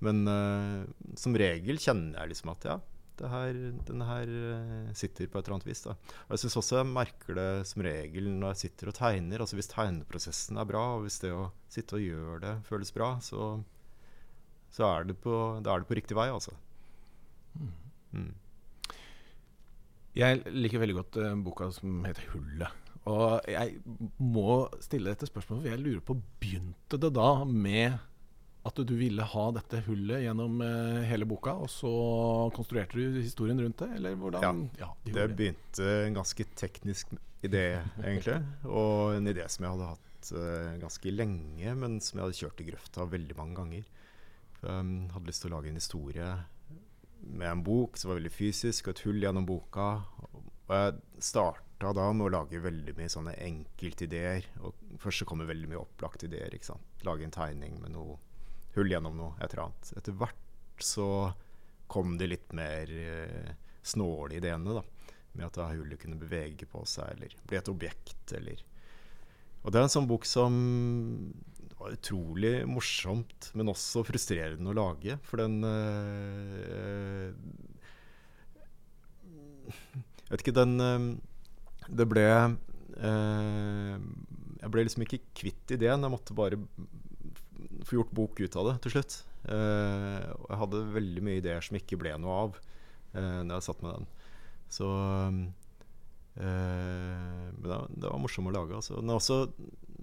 Men 0.03 0.25
eh, 0.27 0.81
som 1.19 1.37
regel 1.39 1.79
kjenner 1.81 2.21
jeg 2.21 2.33
liksom 2.33 2.51
at 2.55 2.67
ja, 2.67 2.77
det 3.19 3.31
her, 3.31 3.57
denne 3.87 4.07
her 4.07 4.31
eh, 4.55 4.93
sitter 4.97 5.29
på 5.31 5.39
et 5.39 5.47
eller 5.47 5.57
annet 5.57 5.69
vis. 5.69 5.83
Da. 5.85 5.95
Og 6.25 6.35
jeg 6.35 6.43
syns 6.43 6.57
også 6.61 6.79
jeg 6.81 6.89
merker 6.91 7.37
det 7.37 7.49
som 7.69 7.83
regel 7.85 8.29
når 8.33 8.53
jeg 8.53 8.61
sitter 8.65 8.91
og 8.91 8.97
tegner. 8.97 9.43
Altså 9.43 9.59
Hvis 9.59 9.71
tegneprosessen 9.71 10.61
er 10.61 10.69
bra, 10.69 10.85
og 10.95 11.05
hvis 11.05 11.19
det 11.23 11.33
å 11.35 11.49
sitte 11.71 11.99
og 11.99 12.05
gjøre 12.05 12.39
det 12.45 12.55
føles 12.69 12.93
bra, 12.95 13.15
så, 13.23 13.51
så 14.75 14.87
er, 14.91 15.11
det 15.11 15.19
på, 15.23 15.35
er 15.59 15.67
det 15.69 15.89
på 15.89 15.99
riktig 15.99 16.17
vei, 16.17 16.29
altså. 16.33 16.55
Mm. 18.15 18.33
Jeg 20.15 20.43
liker 20.47 20.79
veldig 20.79 20.97
godt 21.01 21.17
uh, 21.19 21.31
boka 21.43 21.69
som 21.75 22.03
heter 22.07 22.27
'Hullet'. 22.31 22.81
Og 23.05 23.45
jeg 23.51 23.75
må 24.17 24.65
stille 24.81 25.11
dette 25.11 25.27
spørsmålet, 25.29 25.61
for 25.61 25.73
jeg 25.75 25.81
lurer 25.83 26.01
på 26.01 26.15
Begynte 26.41 26.97
det 26.97 27.11
da 27.13 27.29
med 27.45 27.99
at 28.65 28.79
du 28.81 28.95
ville 28.97 29.25
ha 29.29 29.43
dette 29.53 29.81
hullet 29.85 30.23
gjennom 30.23 30.57
uh, 30.63 31.03
hele 31.05 31.27
boka, 31.29 31.53
og 31.61 31.69
så 31.69 31.91
konstruerte 32.55 32.97
du 32.97 33.19
historien 33.19 33.59
rundt 33.61 33.83
det? 33.83 33.91
Eller 33.99 34.17
hvordan? 34.17 34.65
Ja, 34.79 34.87
ja 34.87 34.89
de 35.05 35.13
det 35.13 35.27
begynte 35.37 35.91
en 36.07 36.17
ganske 36.17 36.47
teknisk 36.57 37.13
idé, 37.45 37.83
egentlig. 38.01 38.39
og 38.65 39.19
en 39.19 39.29
idé 39.29 39.45
som 39.51 39.67
jeg 39.67 39.75
hadde 39.75 39.91
hatt 39.91 40.31
uh, 40.33 40.73
ganske 40.81 41.13
lenge, 41.13 41.77
men 41.77 41.99
som 42.01 42.17
jeg 42.17 42.25
hadde 42.25 42.39
kjørt 42.41 42.65
i 42.65 42.67
grøfta 42.71 43.07
veldig 43.13 43.37
mange 43.37 43.59
ganger. 43.61 43.93
Um, 44.65 44.95
hadde 45.13 45.29
lyst 45.29 45.45
til 45.45 45.53
å 45.53 45.59
lage 45.59 45.69
en 45.69 45.77
historie 45.77 46.33
med 47.25 47.51
en 47.51 47.63
bok 47.65 47.97
som 47.97 48.11
var 48.11 48.19
veldig 48.19 48.33
fysisk, 48.33 48.87
og 48.87 48.95
et 48.95 49.05
hull 49.05 49.21
gjennom 49.21 49.45
boka. 49.45 49.89
Og 50.25 50.73
jeg 50.73 51.21
starta 51.21 51.93
da 51.93 52.09
med 52.17 52.27
å 52.27 52.33
lage 52.39 52.61
veldig 52.65 52.95
mye 52.97 53.11
sånne 53.11 53.37
enkeltideer. 53.45 54.49
Og 54.65 54.97
først 55.01 55.21
så 55.21 55.29
kommer 55.29 55.49
veldig 55.49 55.69
mye 55.69 55.81
opplagte 55.81 56.29
ideer. 56.29 56.53
ikke 56.53 56.73
sant? 56.73 57.03
Lage 57.05 57.27
en 57.27 57.35
tegning 57.35 57.77
med 57.81 57.93
noe 57.93 58.17
hull 58.77 58.91
gjennom 58.91 59.17
noe, 59.17 59.35
et 59.39 59.51
eller 59.53 59.67
annet. 59.67 59.91
Etter 59.99 60.17
hvert 60.19 60.83
så 60.83 61.07
kom 61.91 62.17
det 62.19 62.29
litt 62.31 62.53
mer 62.57 62.91
eh, 62.91 63.51
snåle 63.85 64.39
ideene, 64.39 64.79
da. 64.79 64.83
Med 65.35 65.49
at 65.49 65.59
hullet 65.75 65.99
kunne 65.99 66.19
bevege 66.19 66.67
på 66.69 66.85
seg, 66.87 67.15
eller 67.15 67.35
bli 67.47 67.59
et 67.59 67.71
objekt, 67.71 68.31
eller 68.37 68.63
Og 69.65 69.73
det 69.73 69.79
er 69.79 69.87
en 69.87 69.91
sånn 69.91 70.07
bok 70.07 70.27
som 70.29 70.53
var 71.79 71.95
utrolig 71.95 72.53
morsomt, 72.69 73.49
men 73.53 73.71
også 73.71 74.03
frustrerende 74.07 74.71
å 74.71 74.77
lage. 74.77 75.17
For 75.27 75.41
den 75.41 75.59
eh, 75.67 77.33
Jeg 80.25 80.31
vet 80.31 80.43
ikke, 80.43 80.55
den 80.55 80.79
øh, 80.81 81.07
Det 81.89 82.05
ble 82.09 82.25
øh, 82.29 83.95
Jeg 84.61 84.71
ble 84.73 84.85
liksom 84.85 85.05
ikke 85.05 85.23
kvitt 85.37 85.75
ideen. 85.75 86.05
Jeg 86.05 86.13
måtte 86.13 86.37
bare 86.37 86.61
få 87.83 87.99
gjort 87.99 88.15
bok 88.15 88.39
ut 88.39 88.57
av 88.61 88.69
det 88.69 88.75
til 88.85 88.95
slutt. 88.95 89.19
og 89.45 90.47
jeg 90.49 90.61
hadde 90.61 90.85
veldig 90.95 91.23
mye 91.25 91.41
ideer 91.41 91.61
som 91.65 91.77
ikke 91.77 91.99
ble 92.01 92.15
noe 92.17 92.39
av 92.45 92.55
uh, 92.57 93.41
når 93.45 93.53
jeg 93.57 93.67
satt 93.67 93.83
med 93.85 93.99
den. 93.99 94.09
Så 94.73 94.89
men 96.35 97.61
det, 97.63 97.75
det 97.95 98.09
var 98.09 98.19
morsomt 98.19 98.49
å 98.49 98.55
lage. 98.55 98.75
Altså. 98.75 98.97
Den 98.99 99.11
har 99.13 99.21
også 99.21 99.37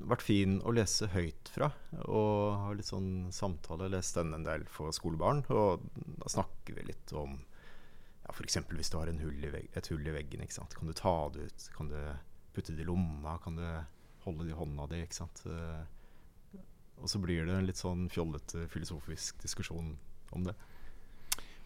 vært 0.09 0.25
fin 0.25 0.59
å 0.65 0.73
lese 0.75 1.09
høyt 1.13 1.51
fra. 1.53 1.71
Og 2.07 2.57
ha 2.59 2.75
litt 2.77 2.89
sånn 2.89 3.31
samtale. 3.35 3.91
Lest 3.93 4.19
den 4.19 4.35
en 4.37 4.47
del 4.47 4.65
for 4.71 4.95
skolebarn. 4.97 5.45
Og 5.53 5.85
da 6.23 6.33
snakker 6.33 6.79
vi 6.79 6.87
litt 6.89 7.13
om 7.19 7.37
ja, 7.37 8.33
f.eks. 8.33 8.61
hvis 8.71 8.93
du 8.93 8.99
har 9.01 9.11
hull 9.11 9.49
et 9.51 9.91
hull 9.93 10.07
i 10.07 10.15
veggen. 10.17 10.45
Kan 10.49 10.91
du 10.91 10.95
ta 10.97 11.17
det 11.35 11.49
ut? 11.51 11.67
Kan 11.77 11.91
du 11.93 11.99
putte 12.55 12.77
det 12.77 12.85
i 12.85 12.89
lomma? 12.89 13.39
Kan 13.45 13.59
du 13.59 13.67
holde 14.27 14.47
det 14.47 14.55
i 14.55 14.59
hånda 14.59 14.89
di? 14.93 15.03
Ikke 15.07 15.23
sant? 15.23 15.45
Og 17.03 17.11
så 17.11 17.19
blir 17.23 17.49
det 17.49 17.57
en 17.57 17.67
litt 17.67 17.81
sånn 17.81 18.07
fjollete 18.13 18.69
filosofisk 18.71 19.43
diskusjon 19.43 19.97
om 20.33 20.47
det. 20.47 20.55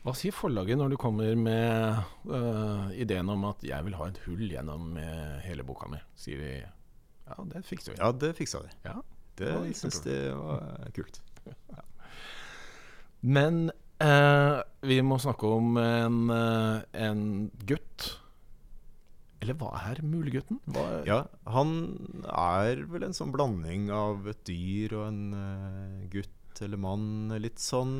Hva 0.06 0.14
sier 0.16 0.32
forlaget 0.32 0.78
når 0.78 0.94
du 0.94 0.96
kommer 1.02 1.34
med 1.36 1.98
uh, 2.30 2.88
ideen 2.94 3.28
om 3.28 3.44
at 3.48 3.62
'jeg 3.64 3.84
vil 3.84 3.96
ha 3.98 4.06
et 4.08 4.20
hull 4.24 4.44
gjennom 4.48 4.94
hele 5.42 5.66
boka 5.66 5.90
mi'? 5.90 6.00
Sier 6.14 6.40
de 6.40 6.52
ja, 7.26 7.44
det 7.50 7.62
fiksa 7.66 7.90
vi. 7.90 7.98
Ja, 7.98 8.12
det 8.12 8.32
fiksa 8.38 8.60
de. 8.62 8.70
Ja, 8.86 9.00
det 9.36 9.50
det 9.66 9.76
syns 9.76 10.00
de 10.04 10.18
var 10.34 10.92
kult. 10.94 11.22
Ja. 11.70 11.82
Men 13.20 13.70
uh, 14.02 14.62
vi 14.82 15.00
må 15.02 15.18
snakke 15.18 15.46
om 15.46 15.76
en, 15.78 16.30
en 16.30 17.50
gutt. 17.66 18.08
Eller 19.46 19.58
hva 19.60 19.70
er 19.86 20.02
Mulegutten? 20.02 20.58
Ja, 21.06 21.20
han 21.54 21.76
er 22.26 22.82
vel 22.90 23.06
en 23.06 23.14
sånn 23.14 23.30
blanding 23.34 23.86
av 23.94 24.26
et 24.32 24.42
dyr 24.48 24.96
og 24.98 25.06
en 25.06 25.22
gutt 26.10 26.62
eller 26.66 26.80
mann. 26.80 27.30
Litt 27.38 27.62
sånn 27.62 27.94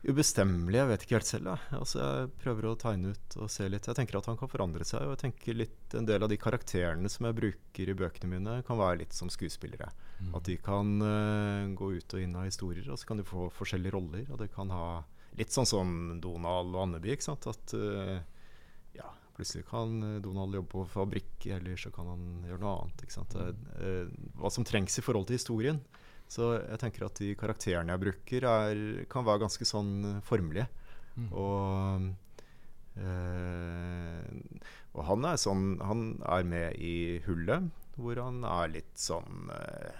ubestemmelig. 0.00 0.78
Jeg 0.78 0.88
vet 0.88 1.02
ikke 1.04 1.16
helt 1.18 1.28
selv. 1.28 1.50
Jeg. 1.50 1.76
Altså, 1.76 2.00
jeg 2.00 2.30
prøver 2.40 2.68
å 2.70 2.76
tegne 2.80 3.12
ut 3.12 3.36
og 3.36 3.50
se 3.52 3.66
litt. 3.68 3.88
Jeg 3.90 3.98
tenker 3.98 4.18
at 4.20 4.30
han 4.30 4.38
kan 4.40 4.50
forandre 4.50 4.86
seg. 4.88 5.04
Og 5.04 5.14
jeg 5.14 5.22
tenker 5.26 5.58
litt 5.60 5.96
En 5.98 6.06
del 6.06 6.22
av 6.22 6.30
de 6.30 6.38
karakterene 6.40 7.10
som 7.10 7.26
jeg 7.26 7.34
bruker 7.34 7.90
i 7.90 7.96
bøkene 7.98 8.30
mine, 8.30 8.60
kan 8.66 8.78
være 8.78 9.02
litt 9.02 9.16
som 9.16 9.30
skuespillere. 9.32 9.90
Mm. 10.20 10.34
At 10.38 10.46
de 10.46 10.56
kan 10.62 10.92
uh, 11.02 11.66
gå 11.76 11.92
ut 11.98 12.14
og 12.14 12.22
inn 12.22 12.36
av 12.38 12.46
historier, 12.46 12.86
og 12.86 13.00
så 13.00 13.08
kan 13.08 13.18
de 13.18 13.26
få 13.26 13.48
forskjellige 13.56 13.96
roller. 13.96 14.28
Og 14.30 14.38
det 14.38 14.52
kan 14.54 14.70
ha 14.70 15.02
litt 15.38 15.54
sånn 15.54 15.68
som 15.68 15.96
Donald 16.22 16.76
og 16.76 16.84
Anneby. 16.86 17.16
Ikke 17.16 17.26
sant? 17.26 17.48
At 17.50 17.74
uh, 17.74 18.20
plutselig 19.40 19.64
kan 19.70 19.96
Donald 20.22 20.60
jobbe 20.60 20.70
på 20.76 20.84
fabrikk, 20.92 21.48
eller 21.56 21.80
så 21.80 21.90
kan 21.94 22.12
han 22.12 22.28
gjøre 22.46 22.62
noe 22.62 22.76
annet. 22.84 23.02
Ikke 23.06 23.16
sant? 23.16 23.34
Uh, 23.40 24.12
hva 24.38 24.52
som 24.52 24.68
trengs 24.68 25.00
i 25.00 25.04
forhold 25.04 25.26
til 25.30 25.40
historien. 25.40 25.80
Så 26.30 26.52
jeg 26.60 26.78
tenker 26.78 27.08
at 27.08 27.18
de 27.18 27.32
karakterene 27.38 27.90
jeg 27.94 28.02
bruker, 28.04 28.46
er, 28.46 28.80
kan 29.10 29.26
være 29.26 29.42
ganske 29.42 29.66
sånn 29.66 29.94
eh, 30.06 30.20
formelige. 30.22 30.68
Mm. 31.18 31.26
Og, 31.34 32.04
øh, 33.02 34.28
og 34.94 35.00
han 35.08 35.26
er 35.26 35.40
sånn 35.42 35.64
Han 35.82 36.04
er 36.22 36.46
med 36.46 36.78
i 36.78 37.18
Hullet, 37.24 37.66
hvor 37.98 38.20
han 38.22 38.44
er 38.46 38.70
litt 38.76 38.94
sånn 38.94 39.50
øh, 39.50 39.98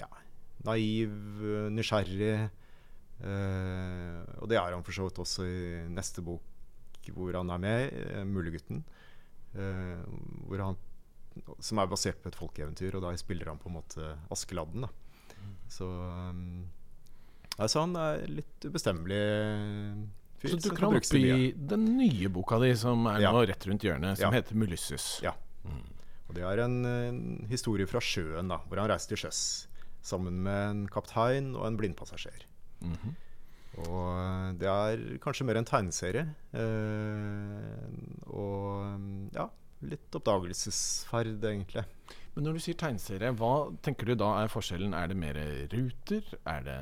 ja, 0.00 0.08
naiv, 0.64 1.12
nysgjerrig. 1.76 2.48
Øh, 3.20 4.20
og 4.40 4.48
det 4.48 4.56
er 4.56 4.72
han 4.72 4.86
for 4.86 4.96
så 4.96 5.10
vidt 5.10 5.20
også 5.20 5.44
i 5.44 5.60
neste 5.92 6.24
bok 6.24 6.49
hvor 7.14 7.36
han 7.36 7.50
er 7.50 7.58
med, 7.58 7.92
'Mulegutten'. 8.28 8.82
hvor 10.46 10.62
han 10.62 10.76
som 11.58 11.78
er 11.78 11.86
basert 11.86 12.18
på 12.22 12.28
et 12.28 12.36
folkeeventyr, 12.38 12.94
og 12.96 13.02
da 13.02 13.14
spiller 13.16 13.48
han 13.48 13.58
på 13.58 13.68
en 13.70 13.78
måte 13.78 14.16
Askeladden. 14.30 14.82
da 14.86 14.90
så 15.70 15.86
um, 15.86 16.66
altså 17.56 17.84
han 17.84 17.94
er 17.98 18.26
litt 18.30 18.66
ubestemmelig 18.66 19.22
fyr. 20.40 20.52
Så 20.54 20.60
dukker 20.66 20.88
han 20.88 20.98
opp 20.98 21.14
i 21.16 21.52
den 21.54 21.86
nye 22.00 22.30
boka 22.32 22.58
di 22.62 22.72
som 22.78 23.06
er 23.12 23.24
ja. 23.24 23.32
nå 23.34 23.44
rett 23.48 23.66
rundt 23.68 23.86
hjørnet, 23.86 24.18
som 24.18 24.28
ja. 24.28 24.40
heter 24.40 24.58
'Mulyssus'. 24.58 25.10
Ja. 25.24 25.36
Mm. 25.64 25.86
Og 26.28 26.36
det 26.36 26.44
er 26.46 26.62
en, 26.62 26.76
en, 26.86 27.22
historie 27.50 27.86
fra 27.90 28.02
sjøen, 28.02 28.50
da, 28.50 28.60
hvor 28.68 28.78
han 28.78 28.90
reiser 28.92 29.14
til 29.14 29.24
sjøs 29.26 29.42
sammen 30.06 30.38
med 30.46 30.60
en 30.70 30.84
kaptein 30.88 31.52
og 31.58 31.66
en 31.66 31.76
blindpassasjer. 31.76 32.46
Mm 32.80 32.94
-hmm. 32.94 33.14
Og 33.78 34.02
eh, 34.16 34.50
det 34.60 34.68
er 34.70 35.06
kanskje 35.22 35.46
mer 35.46 35.60
en 35.60 35.68
tegneserie. 35.68 36.26
Eh, 36.56 37.86
og 38.34 39.30
ja, 39.36 39.46
litt 39.86 40.18
oppdagelsesferd, 40.18 41.38
egentlig. 41.52 41.86
Men 42.34 42.46
når 42.46 42.56
du 42.56 42.64
sier 42.64 42.78
tegneserie, 42.78 43.32
hva 43.38 43.54
tenker 43.84 44.10
du 44.10 44.16
da 44.18 44.34
er 44.42 44.52
forskjellen? 44.52 44.94
Er 44.96 45.10
det 45.10 45.18
mer 45.18 45.38
ruter? 45.72 46.26
Er 46.50 46.66
det 46.66 46.78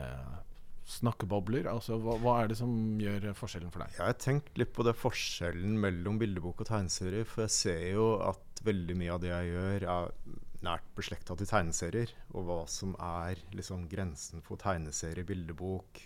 snakkebobler? 0.88 1.68
Altså, 1.70 1.98
hva, 2.00 2.16
hva, 2.22 2.34
er 2.42 2.50
det 2.50 2.58
som 2.60 2.72
gjør 3.00 3.30
forskjellen 3.36 3.72
for 3.72 3.84
deg? 3.84 3.96
Jeg 3.98 4.06
har 4.06 4.20
tenkt 4.22 4.60
litt 4.60 4.72
på 4.76 4.86
det 4.86 4.96
forskjellen 4.96 5.76
mellom 5.80 6.20
bildebok 6.20 6.64
og 6.64 6.70
tegneserie. 6.70 7.28
For 7.28 7.44
jeg 7.44 7.56
ser 7.56 7.82
jo 7.92 8.10
at 8.24 8.62
veldig 8.64 8.96
mye 8.98 9.14
av 9.14 9.22
det 9.22 9.32
jeg 9.32 9.52
gjør, 9.52 9.88
er 9.94 10.38
nært 10.64 10.86
beslekta 10.98 11.36
til 11.38 11.48
tegneserier. 11.48 12.12
Og 12.34 12.48
hva 12.48 12.58
som 12.70 12.94
er 13.02 13.40
liksom 13.56 13.86
grensen 13.90 14.44
for 14.44 14.60
tegneserie, 14.60 15.26
bildebok 15.28 16.02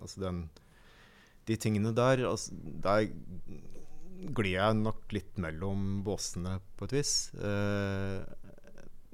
Altså 0.00 0.24
den 0.26 0.48
De 1.48 1.56
tingene 1.56 1.92
der, 1.96 2.26
altså, 2.28 2.54
der 2.54 3.08
glir 4.36 4.52
jeg 4.52 4.76
nok 4.76 5.12
litt 5.16 5.38
mellom 5.40 6.02
båsene 6.04 6.58
på 6.76 6.86
et 6.86 6.92
vis. 6.98 7.14
Eh, 7.34 8.20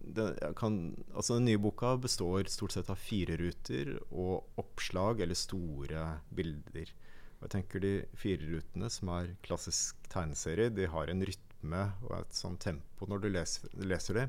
det, 0.06 0.26
kan, 0.58 0.96
altså 1.14 1.38
Den 1.38 1.48
nye 1.50 1.62
boka 1.62 1.94
består 1.96 2.50
stort 2.50 2.74
sett 2.74 2.90
av 2.92 2.98
fire 3.00 3.38
ruter 3.40 3.94
og 4.10 4.60
oppslag 4.60 5.22
eller 5.22 5.38
store 5.38 6.06
bilder. 6.34 6.92
Og 7.36 7.46
jeg 7.46 7.54
tenker 7.54 7.84
De 7.84 7.94
fire 8.18 8.50
rutene, 8.50 8.90
som 8.92 9.12
er 9.16 9.34
klassisk 9.46 9.98
tegneserie, 10.12 10.72
de 10.74 10.88
har 10.90 11.12
en 11.12 11.26
rytme 11.30 11.82
og 12.06 12.18
et 12.20 12.36
sånt 12.36 12.60
tempo 12.62 13.08
når 13.10 13.22
du 13.24 13.30
leser, 13.32 13.72
leser 13.82 14.20
det, 14.20 14.26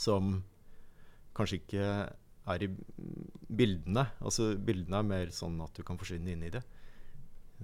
som 0.00 0.36
kanskje 1.34 1.60
ikke 1.60 1.88
er 2.44 2.64
i 2.64 2.70
bildene. 3.48 4.06
Altså 4.24 4.52
Bildene 4.60 5.00
er 5.00 5.08
mer 5.08 5.32
sånn 5.34 5.56
at 5.64 5.74
du 5.76 5.84
kan 5.86 5.98
forsvinne 6.00 6.34
inn 6.34 6.44
i 6.46 6.52
det. 6.52 6.62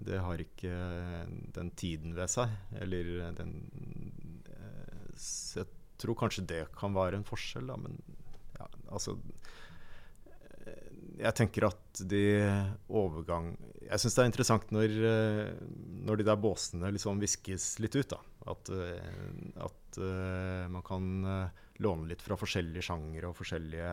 Det 0.01 0.21
har 0.23 0.41
ikke 0.41 0.73
den 1.55 1.73
tiden 1.79 2.15
ved 2.17 2.31
seg. 2.33 2.53
Eller 2.81 3.33
den 3.37 3.55
eh, 4.49 5.11
jeg 5.21 5.69
tror 6.01 6.17
kanskje 6.23 6.47
det 6.49 6.63
kan 6.79 6.97
være 6.97 7.21
en 7.21 7.27
forskjell, 7.29 7.69
da. 7.69 7.77
Men 7.81 7.99
ja, 8.57 8.69
altså 8.89 9.19
eh, 10.65 10.89
Jeg 11.21 11.37
tenker 11.37 11.69
at 11.69 12.01
de 12.09 12.25
overgang 12.89 13.53
Jeg 13.85 14.01
syns 14.01 14.17
det 14.17 14.23
er 14.25 14.31
interessant 14.31 14.75
når, 14.75 14.97
eh, 15.13 15.55
når 16.09 16.21
de 16.21 16.29
der 16.31 16.41
båsene 16.41 16.93
liksom 16.97 17.21
viskes 17.23 17.75
litt 17.83 17.99
ut. 17.99 18.17
da 18.17 18.23
At, 18.49 18.71
at 19.61 19.99
man 20.73 20.85
kan 20.87 21.09
låne 21.85 22.09
litt 22.09 22.23
fra 22.25 22.39
forskjellige 22.41 22.87
sjangere 22.87 23.29
og 23.29 23.37
forskjellige 23.37 23.91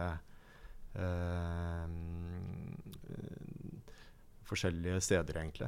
Forskjellige 4.48 5.02
steder, 5.04 5.42
egentlig. 5.42 5.68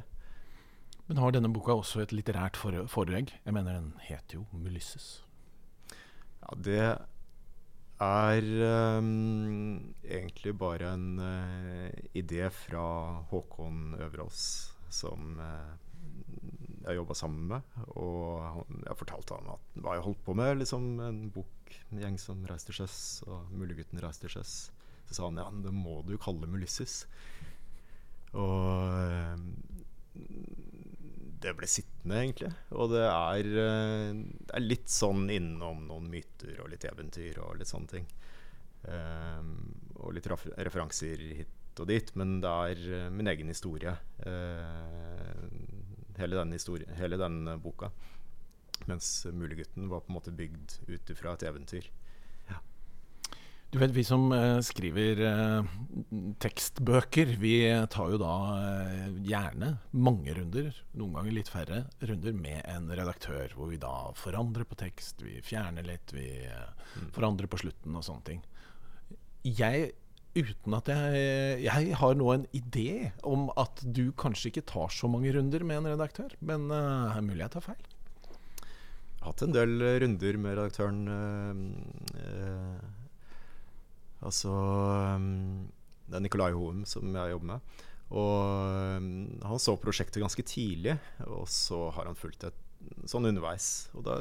Men 1.10 1.18
har 1.18 1.32
denne 1.34 1.50
boka 1.50 1.74
også 1.74 2.04
et 2.04 2.12
litterært 2.14 2.56
forelegg? 2.56 3.32
Jeg 3.44 3.54
mener, 3.54 3.76
den 3.76 3.92
heter 4.06 4.38
jo 4.38 4.46
'Mulysses'. 4.54 5.24
Ja, 6.40 6.54
det 6.54 6.84
er 8.00 8.46
um, 8.96 9.94
egentlig 10.04 10.54
bare 10.58 10.94
en 10.94 11.18
uh, 11.18 11.90
idé 12.14 12.48
fra 12.48 13.20
Håkon 13.28 13.96
Øverås, 13.98 14.72
som 14.88 15.36
uh, 15.38 15.74
jeg 16.84 16.98
jobba 16.98 17.16
sammen 17.18 17.46
med. 17.50 17.78
Og 18.00 18.66
jeg 18.86 18.98
fortalte 19.00 19.38
ham 19.38 19.52
at 19.54 19.80
hva 19.80 19.96
jeg 19.96 20.06
holdt 20.06 20.22
på 20.26 20.36
med. 20.38 20.60
Liksom 20.62 20.90
en 21.06 21.22
bok, 21.34 21.76
en 21.90 22.02
gjeng 22.02 22.18
som 22.20 22.44
reiste 22.48 22.72
til 22.72 22.82
sjøs, 22.82 23.00
og 23.28 23.50
Mulegutten 23.54 24.02
reiste 24.02 24.26
til 24.26 24.38
sjøs. 24.38 24.54
Så 25.08 25.18
sa 25.18 25.28
han 25.28 25.40
ja, 25.40 25.48
det 25.64 25.74
må 25.74 26.00
du 26.06 26.14
kalle 26.22 26.48
Mulissis. 26.50 27.02
Og 28.38 28.94
um, 29.34 29.46
det 31.40 31.54
ble 31.56 31.68
sittende, 31.70 32.18
egentlig. 32.20 32.50
Og 32.76 32.92
det 32.92 33.04
er, 33.06 33.46
eh, 33.64 34.10
det 34.20 34.54
er, 34.54 34.66
litt 34.66 34.90
sånn 34.92 35.28
innom 35.32 35.86
noen 35.88 36.10
myter 36.12 36.60
og 36.60 36.70
litt 36.72 36.84
eventyr 36.88 37.40
og 37.44 37.56
litt 37.58 37.70
sånne 37.70 37.94
ting. 37.94 38.10
Um, 38.84 39.54
og 40.00 40.14
litt 40.16 40.28
referanser 40.30 41.20
hit 41.40 41.80
og 41.80 41.88
dit. 41.90 42.12
Men 42.20 42.38
det 42.44 42.50
er 42.50 42.84
eh, 43.00 43.08
min 43.14 43.30
egen 43.32 43.52
historie, 43.52 43.96
uh, 44.26 45.46
hele, 46.20 46.40
den 46.40 46.94
hele 47.00 47.20
den 47.20 47.42
boka. 47.62 47.90
Mens 48.88 49.26
'Mulegutten' 49.26 49.90
var 49.90 50.00
på 50.00 50.12
en 50.12 50.16
måte 50.16 50.32
bygd 50.32 50.78
ut 50.88 51.10
fra 51.18 51.34
et 51.34 51.44
eventyr. 51.48 51.90
Du 53.70 53.78
vet, 53.78 53.92
Vi 53.94 54.02
som 54.02 54.32
eh, 54.34 54.58
skriver 54.66 55.20
eh, 55.22 55.68
tekstbøker, 56.42 57.36
vi 57.38 57.54
tar 57.90 58.10
jo 58.10 58.18
da 58.18 58.32
eh, 58.58 59.04
gjerne 59.22 59.76
mange 59.94 60.34
runder, 60.34 60.72
noen 60.98 61.14
ganger 61.14 61.36
litt 61.36 61.50
færre 61.52 61.84
runder, 62.02 62.34
med 62.34 62.64
en 62.66 62.90
redaktør. 62.90 63.54
Hvor 63.54 63.70
vi 63.70 63.78
da 63.78 64.10
forandrer 64.18 64.66
på 64.66 64.78
tekst, 64.80 65.22
vi 65.22 65.38
fjerner 65.46 65.86
litt, 65.86 66.10
vi 66.16 66.26
mm. 66.50 67.12
forandrer 67.14 67.46
på 67.50 67.62
slutten 67.62 67.94
og 67.94 68.02
sånne 68.08 68.26
ting. 68.26 68.42
Jeg, 69.46 69.92
uten 70.36 70.76
at 70.76 70.88
jeg 70.88 71.64
Jeg 71.64 71.96
har 71.98 72.14
nå 72.14 72.28
en 72.34 72.46
idé 72.54 73.10
om 73.26 73.48
at 73.58 73.82
du 73.82 74.12
kanskje 74.12 74.52
ikke 74.52 74.68
tar 74.68 74.92
så 74.94 75.10
mange 75.10 75.32
runder 75.34 75.64
med 75.64 75.82
en 75.82 75.92
redaktør, 75.94 76.34
men 76.40 76.68
det 76.70 77.16
er 77.16 77.26
mulig 77.26 77.44
jeg 77.44 77.54
tar 77.56 77.66
feil? 77.66 77.82
Jeg 78.60 79.20
har 79.20 79.34
hatt 79.34 79.42
en 79.44 79.52
del 79.52 79.84
runder 80.00 80.40
med 80.40 80.56
redaktøren. 80.56 81.02
Uh, 82.16 83.00
Altså 84.26 84.52
um, 85.16 85.68
Det 86.08 86.18
er 86.18 86.24
Nicolai 86.24 86.52
Hoem 86.52 86.84
som 86.88 87.08
jeg 87.14 87.34
jobber 87.34 87.54
med. 87.54 87.76
Og 88.10 88.96
um, 88.98 89.10
han 89.46 89.62
så 89.62 89.76
prosjektet 89.80 90.22
ganske 90.22 90.44
tidlig, 90.44 90.96
og 91.28 91.46
så 91.48 91.86
har 91.94 92.10
han 92.10 92.18
fulgt 92.18 92.48
et 92.48 92.58
sånn 93.08 93.28
underveis. 93.30 93.88
Og 93.94 94.04
da 94.08 94.18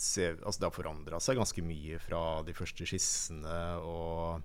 ser, 0.00 0.38
altså 0.44 0.60
det 0.60 0.68
har 0.68 0.76
forandra 0.76 1.20
seg 1.22 1.40
ganske 1.40 1.64
mye 1.64 2.00
fra 2.02 2.40
de 2.44 2.54
første 2.56 2.86
skissene 2.88 3.60
og, 3.84 4.44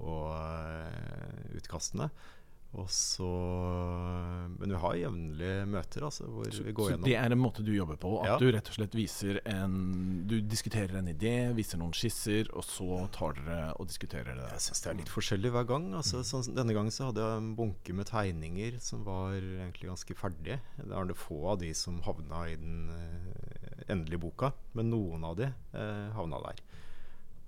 og 0.00 0.32
uh, 0.32 1.56
utkastene. 1.58 2.10
Og 2.76 2.90
så 2.92 3.28
Men 4.60 4.74
vi 4.74 4.80
har 4.82 4.96
jevnlige 5.00 5.64
møter 5.72 6.04
altså, 6.04 6.26
hvor 6.28 6.50
så, 6.52 6.64
vi 6.66 6.74
går 6.76 6.90
gjennom. 6.90 7.06
Så 7.06 7.08
det 7.08 7.14
er 7.16 7.32
en 7.32 7.40
måte 7.40 7.64
du 7.64 7.70
jobber 7.72 7.96
på? 8.00 8.10
At 8.20 8.28
ja. 8.28 8.36
du 8.42 8.50
rett 8.52 8.68
og 8.68 8.76
slett 8.76 8.96
viser 8.98 9.40
en 9.48 10.26
Du 10.28 10.36
diskuterer 10.44 10.98
en 11.00 11.08
idé, 11.08 11.32
viser 11.56 11.80
noen 11.80 11.96
skisser, 11.96 12.50
og 12.52 12.66
så 12.68 13.06
tar 13.14 13.38
dere 13.38 13.72
og 13.80 13.88
diskuterer 13.88 14.36
det? 14.36 14.50
Jeg 14.52 14.66
syns 14.66 14.84
det 14.84 14.92
er 14.92 15.00
litt 15.00 15.12
forskjellig 15.14 15.54
hver 15.54 15.68
gang. 15.70 15.88
Altså, 15.96 16.20
så, 16.26 16.42
denne 16.44 16.76
gangen 16.76 16.92
så 16.92 17.08
hadde 17.08 17.24
jeg 17.24 17.42
en 17.42 17.50
bunke 17.56 17.96
med 17.96 18.10
tegninger 18.10 18.76
som 18.84 19.06
var 19.08 19.38
egentlig 19.38 19.88
ganske 19.88 20.18
ferdige. 20.18 20.60
Det 20.76 20.92
er 20.92 21.08
det 21.08 21.18
få 21.18 21.40
av 21.54 21.62
de 21.64 21.72
som 21.76 22.02
havna 22.04 22.44
i 22.52 22.58
den 22.60 22.92
uh, 22.92 23.48
endelige 23.88 24.20
boka, 24.20 24.52
men 24.76 24.92
noen 24.92 25.24
av 25.24 25.38
de 25.38 25.48
eh, 25.48 26.08
havna 26.12 26.40
der. 26.44 26.60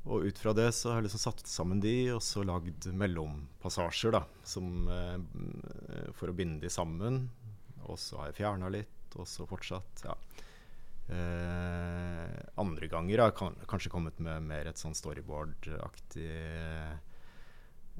Og 0.08 0.24
ut 0.24 0.38
fra 0.40 0.54
det 0.56 0.70
så 0.72 0.90
har 0.90 1.00
jeg 1.00 1.10
liksom 1.10 1.22
satt 1.26 1.42
sammen 1.48 1.80
de, 1.84 1.94
og 2.14 2.22
så 2.24 2.40
lagd 2.46 2.86
mellompassasjer, 2.96 4.14
da. 4.16 4.22
Som, 4.48 4.88
eh, 4.88 5.18
for 6.16 6.32
å 6.32 6.36
binde 6.36 6.62
de 6.64 6.70
sammen. 6.72 7.26
Og 7.84 7.98
så 8.00 8.16
har 8.20 8.30
jeg 8.30 8.40
fjerna 8.40 8.70
litt, 8.72 9.16
og 9.18 9.28
så 9.28 9.44
fortsatt. 9.48 10.04
Ja. 10.06 10.16
Eh, 11.10 12.40
andre 12.62 12.86
ganger 12.88 13.18
har 13.18 13.32
jeg 13.32 13.66
kanskje 13.68 13.90
kommet 13.90 14.20
med 14.22 14.44
mer 14.46 14.68
et 14.70 14.78
sånn 14.78 14.94
storyboard-aktig 14.94 16.28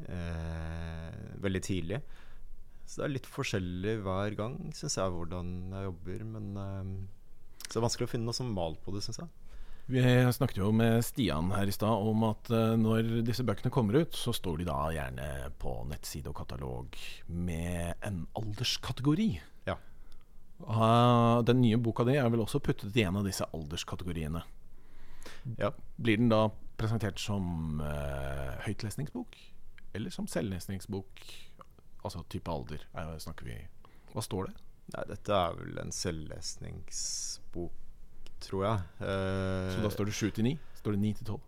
eh, 0.06 1.16
Veldig 1.42 1.62
tidlig. 1.66 1.98
Så 2.86 3.00
det 3.00 3.04
er 3.06 3.14
litt 3.16 3.28
forskjellig 3.28 3.96
hver 4.04 4.36
gang, 4.38 4.56
syns 4.76 4.96
jeg, 4.98 5.12
hvordan 5.14 5.74
jeg 5.74 5.88
jobber. 5.90 6.24
Men 6.36 6.46
eh, 6.64 6.94
så 7.66 7.74
det 7.74 7.80
er 7.82 7.86
vanskelig 7.86 8.08
å 8.08 8.12
finne 8.14 8.30
noe 8.30 8.40
som 8.40 8.54
mal 8.54 8.78
på 8.80 8.94
det, 8.94 9.04
syns 9.04 9.20
jeg. 9.22 9.30
Vi 9.90 10.32
snakket 10.32 10.60
jo 10.60 10.68
med 10.70 11.00
Stian 11.02 11.48
her 11.50 11.66
i 11.66 11.72
stad 11.74 12.04
om 12.06 12.22
at 12.28 12.46
uh, 12.54 12.76
når 12.78 13.08
disse 13.26 13.42
bøkene 13.42 13.72
kommer 13.74 13.96
ut, 14.04 14.14
så 14.14 14.30
står 14.30 14.60
de 14.60 14.66
da 14.68 14.76
gjerne 14.94 15.24
på 15.58 15.72
nettside 15.90 16.30
og 16.30 16.36
katalog 16.38 16.94
med 17.26 17.98
en 18.06 18.20
alderskategori. 18.38 19.26
Ja. 19.66 19.74
Uh, 20.62 21.42
den 21.42 21.58
nye 21.64 21.80
boka 21.82 22.06
di 22.06 22.14
er 22.20 22.30
vel 22.30 22.44
også 22.44 22.62
puttet 22.62 22.94
i 22.94 23.02
en 23.02 23.18
av 23.18 23.26
disse 23.26 23.48
alderskategoriene. 23.50 24.44
Ja. 25.58 25.72
Blir 25.98 26.22
den 26.22 26.30
da 26.30 26.44
presentert 26.78 27.18
som 27.18 27.82
uh, 27.82 28.62
høytlesningsbok? 28.68 29.34
Eller 29.98 30.14
som 30.14 30.30
selvlesningsbok? 30.30 31.26
Altså 32.06 32.22
type 32.30 32.46
alder, 32.54 32.86
snakker 33.20 33.44
vi 33.50 33.58
Hva 34.14 34.22
står 34.22 34.52
det? 34.52 34.54
Nei, 34.94 35.04
dette 35.10 35.34
er 35.34 35.58
vel 35.58 35.82
en 35.82 35.90
selvlesningsbok 35.94 37.89
tror 38.44 38.64
jeg. 38.66 38.88
Uh, 39.00 39.68
så 39.74 39.84
da 39.84 39.92
står 39.94 40.10
det 40.10 40.16
7 40.16 40.30
til 40.38 40.48
9? 40.50 40.54
Står 40.80 40.96
det 40.96 41.02
9 41.04 41.12
til 41.20 41.26
12? 41.26 41.40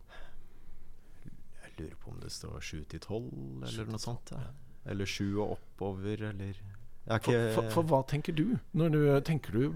Jeg 1.63 1.75
lurer 1.79 1.97
på 2.03 2.13
om 2.13 2.21
det 2.21 2.33
står 2.33 2.61
7 2.61 2.85
til 2.93 3.01
12, 3.01 3.25
eller 3.71 3.91
noe 3.91 4.03
sånt. 4.03 4.35
Ja. 4.37 4.53
Eller 4.93 5.09
7 5.09 5.25
og 5.39 5.57
oppover, 5.57 6.29
eller 6.33 6.61
for, 7.03 7.35
for, 7.55 7.71
for, 7.73 7.87
hva 7.91 7.99
tenker 8.07 8.35
du? 8.39 8.45
Når 8.79 8.93
du 8.95 9.01
tenker 9.27 9.57
du 9.57 9.73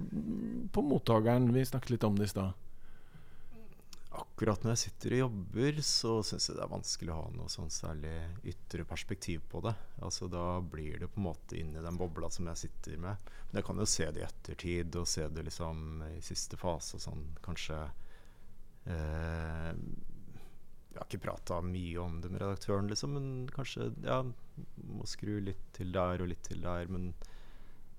på 0.71 0.83
mottakeren? 0.87 1.49
Vi 1.55 1.65
snakket 1.67 1.97
litt 1.97 2.07
om 2.07 2.15
det 2.19 2.29
i 2.29 2.31
stad 2.31 2.55
akkurat 4.21 4.63
når 4.65 4.75
jeg 4.75 4.81
sitter 4.83 5.15
og 5.15 5.21
jobber, 5.21 5.79
så 5.85 6.13
syns 6.27 6.49
jeg 6.49 6.57
det 6.59 6.65
er 6.65 6.73
vanskelig 6.73 7.13
å 7.13 7.19
ha 7.19 7.29
noe 7.35 7.53
sånn 7.53 7.73
særlig 7.73 8.15
ytre 8.53 8.87
perspektiv 8.89 9.45
på 9.51 9.63
det. 9.67 9.75
Altså 10.05 10.29
Da 10.33 10.45
blir 10.61 10.99
det 11.03 11.11
på 11.13 11.21
en 11.21 11.29
måte 11.29 11.59
inni 11.61 11.83
den 11.85 12.01
bobla 12.01 12.31
som 12.33 12.49
jeg 12.51 12.67
sitter 12.67 12.99
med. 13.03 13.31
Men 13.51 13.61
jeg 13.61 13.69
kan 13.69 13.83
jo 13.83 13.89
se 13.91 14.09
det 14.11 14.23
i 14.23 14.27
ettertid, 14.27 14.99
og 15.01 15.09
se 15.11 15.29
det 15.29 15.47
liksom 15.49 16.05
i 16.11 16.21
siste 16.25 16.59
fase 16.61 16.99
og 16.99 17.05
sånn, 17.07 17.25
kanskje. 17.45 17.81
Eh, 18.87 19.73
jeg 20.97 21.01
har 21.03 21.09
ikke 21.11 21.25
prata 21.27 21.61
mye 21.61 22.01
om 22.01 22.21
det 22.25 22.31
med 22.33 22.41
redaktøren, 22.41 22.87
liksom, 22.89 23.17
men 23.19 23.49
kanskje 23.53 23.91
ja, 24.07 24.23
må 24.89 25.09
skru 25.09 25.35
litt 25.45 25.67
til 25.77 25.91
der 25.93 26.23
og 26.25 26.31
litt 26.33 26.47
til 26.47 26.63
der. 26.65 26.89
Men 26.89 27.11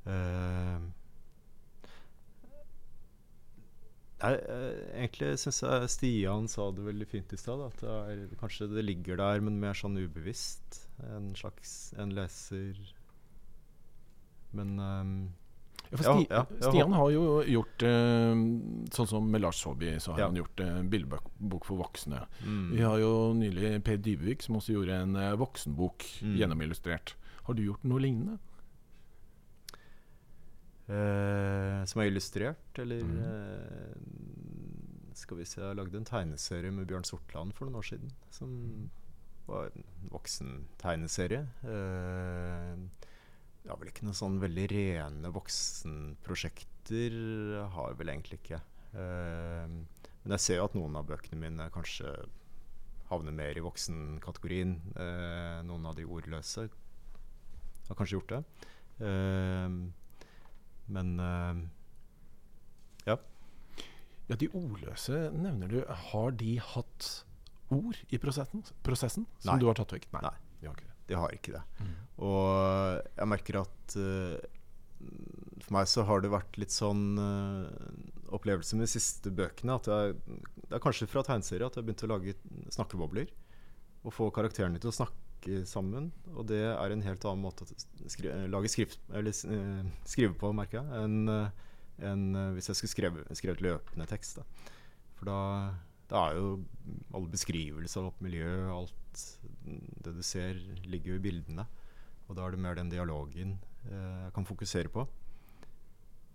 eh, 0.10 0.88
Nei, 4.18 4.34
eh, 4.34 4.78
egentlig 4.98 5.36
syns 5.38 5.60
jeg 5.62 5.90
Stian 5.94 6.48
sa 6.50 6.72
det 6.74 6.86
veldig 6.88 7.08
fint 7.10 7.34
i 7.34 7.38
stad. 7.40 7.62
At 7.68 7.82
det 7.84 7.98
er, 8.14 8.22
kanskje 8.42 8.70
det 8.72 8.86
ligger 8.88 9.20
der, 9.22 9.44
men 9.46 9.60
mer 9.62 9.78
sånn 9.78 9.98
ubevisst. 10.00 10.84
En 11.06 11.30
slags 11.38 11.94
en 12.02 12.16
leser 12.18 12.80
Men 14.58 14.80
um, 14.82 15.12
ja, 15.92 16.00
Sti 16.00 16.24
ja, 16.26 16.40
ja, 16.50 16.72
Stian 16.72 16.96
har 16.98 17.12
jo 17.14 17.26
gjort 17.46 17.84
uh, 17.86 18.32
Sånn 18.96 19.10
som 19.12 19.28
med 19.30 19.44
Lars 19.44 19.62
Saabye, 19.62 20.00
så 20.02 20.16
har 20.16 20.26
han 20.26 20.40
gjort 20.40 20.64
uh, 20.66 20.82
bildebok 20.82 21.68
for 21.70 21.78
voksne. 21.84 22.24
Mm. 22.42 22.66
Vi 22.74 22.82
har 22.82 22.98
jo 23.04 23.14
nylig 23.38 23.76
Per 23.86 24.02
Dybevik 24.02 24.42
som 24.48 24.58
også 24.58 24.80
gjorde 24.80 24.98
en 25.06 25.14
uh, 25.20 25.36
voksenbok 25.38 26.10
mm. 26.26 26.36
gjennomillustrert. 26.42 27.14
Har 27.46 27.56
du 27.56 27.68
gjort 27.68 27.86
noe 27.88 28.02
lignende? 28.02 28.42
Eh, 30.88 31.82
som 31.90 32.00
er 32.02 32.08
illustrert, 32.08 32.80
eller 32.80 33.04
mm. 33.04 33.18
eh, 33.28 33.96
Skal 35.20 35.38
vi 35.42 35.46
se, 35.50 35.60
jeg 35.60 35.76
lagde 35.76 36.00
en 36.00 36.08
tegneserie 36.08 36.72
med 36.72 36.88
Bjørn 36.88 37.04
Sortland 37.08 37.52
for 37.58 37.68
noen 37.68 37.80
år 37.82 37.88
siden. 37.90 38.10
Som 38.32 38.50
var 39.48 39.68
en 39.72 39.86
voksen 40.12 40.68
tegneserie. 40.80 41.44
Eh, 41.68 42.76
jeg 43.64 43.72
har 43.74 43.80
vel 43.82 43.92
ikke 43.92 44.06
noen 44.08 44.16
sånn 44.16 44.40
veldig 44.40 44.68
rene 44.72 45.28
voksenprosjekter. 45.36 47.12
Har 47.74 47.92
jeg 47.92 48.00
vel 48.00 48.12
egentlig 48.14 48.40
ikke. 48.40 48.62
Eh, 48.96 49.68
men 49.68 50.36
jeg 50.36 50.44
ser 50.44 50.58
jo 50.62 50.68
at 50.70 50.76
noen 50.78 50.96
av 51.00 51.08
bøkene 51.10 51.40
mine 51.42 51.66
kanskje 51.76 52.08
havner 53.12 53.36
mer 53.36 53.56
i 53.60 53.64
voksenkategorien. 53.64 54.72
Eh, 54.96 55.60
noen 55.68 55.86
av 55.88 55.96
de 56.00 56.08
ordløse 56.08 56.68
har 57.88 57.96
kanskje 57.96 58.18
gjort 58.18 58.34
det. 58.36 58.42
Eh, 59.08 59.68
men 60.92 61.14
eh, 61.20 61.62
ja. 63.10 63.18
Ja, 64.28 64.36
De 64.40 64.50
ordløse 64.52 65.28
nevner 65.36 65.72
du. 65.72 65.80
Har 66.12 66.36
de 66.40 66.58
hatt 66.74 67.10
ord 67.74 68.00
i 68.14 68.20
prosessen, 68.22 68.64
prosessen 68.84 69.26
som 69.40 69.54
Nei. 69.54 69.62
du 69.62 69.68
har 69.70 69.80
tatt 69.80 69.96
vekk? 69.96 70.10
Nei. 70.16 70.36
De 70.62 70.70
har 70.70 70.76
ikke 70.76 70.88
det. 70.88 70.96
De 71.08 71.18
har 71.20 71.34
ikke 71.36 71.56
det. 71.56 71.64
Mm. 71.80 71.96
Og 72.28 72.46
jeg 73.16 73.32
merker 73.32 73.60
at 73.62 73.98
uh, 74.00 74.38
for 75.64 75.76
meg 75.78 75.90
så 75.92 76.04
har 76.08 76.24
det 76.24 76.32
vært 76.34 76.58
litt 76.60 76.74
sånn 76.74 77.20
uh, 77.20 77.68
opplevelse 78.36 78.76
med 78.76 78.88
de 78.88 78.92
siste 78.96 79.32
bøkene. 79.36 79.78
At 79.78 79.88
jeg, 79.92 80.18
det 80.68 80.80
er 80.80 80.84
kanskje 80.84 81.10
fra 81.12 81.24
tegneserie 81.28 81.68
at 81.68 81.78
jeg 81.78 81.88
begynte 81.88 82.08
å 82.10 82.14
lage 82.16 82.36
snakkebobler. 82.76 83.32
Og 84.08 84.16
få 84.16 84.30
karakterene 84.36 84.80
til 84.82 84.92
å 84.92 84.96
snakke 84.96 85.27
sammen. 85.70 86.12
Og 86.34 86.48
det 86.50 86.62
er 86.70 86.94
en 86.94 87.06
helt 87.06 87.26
annen 87.28 87.46
måte 87.46 87.66
å 87.66 88.10
skri 88.12 88.32
lage 88.52 88.72
skrift, 88.72 89.02
eller, 89.12 89.34
eh, 89.54 89.90
skrive 90.08 90.36
på, 90.38 90.52
merker 90.56 90.82
jeg, 90.82 91.04
enn 91.06 91.52
en 91.98 92.36
eh, 92.36 92.54
hvis 92.56 92.70
jeg 92.72 92.80
skulle 92.80 92.94
skrevet, 92.94 93.38
skrevet 93.38 93.64
løpende 93.66 94.08
tekst. 94.10 94.40
Da. 94.40 94.74
For 95.18 95.30
da, 95.30 95.40
da 96.12 96.24
er 96.28 96.38
jo 96.38 96.50
alle 97.16 97.34
beskrivelser 97.34 98.10
av 98.10 98.24
miljøet, 98.24 98.70
alt 98.74 99.26
det 100.06 100.14
du 100.16 100.24
ser, 100.26 100.60
ligger 100.86 101.16
jo 101.16 101.22
i 101.22 101.26
bildene. 101.26 101.68
Og 102.28 102.38
da 102.38 102.46
er 102.46 102.54
det 102.54 102.62
mer 102.62 102.78
den 102.78 102.92
dialogen 102.92 103.58
eh, 103.88 104.28
jeg 104.28 104.36
kan 104.36 104.48
fokusere 104.48 104.92
på. 104.94 105.08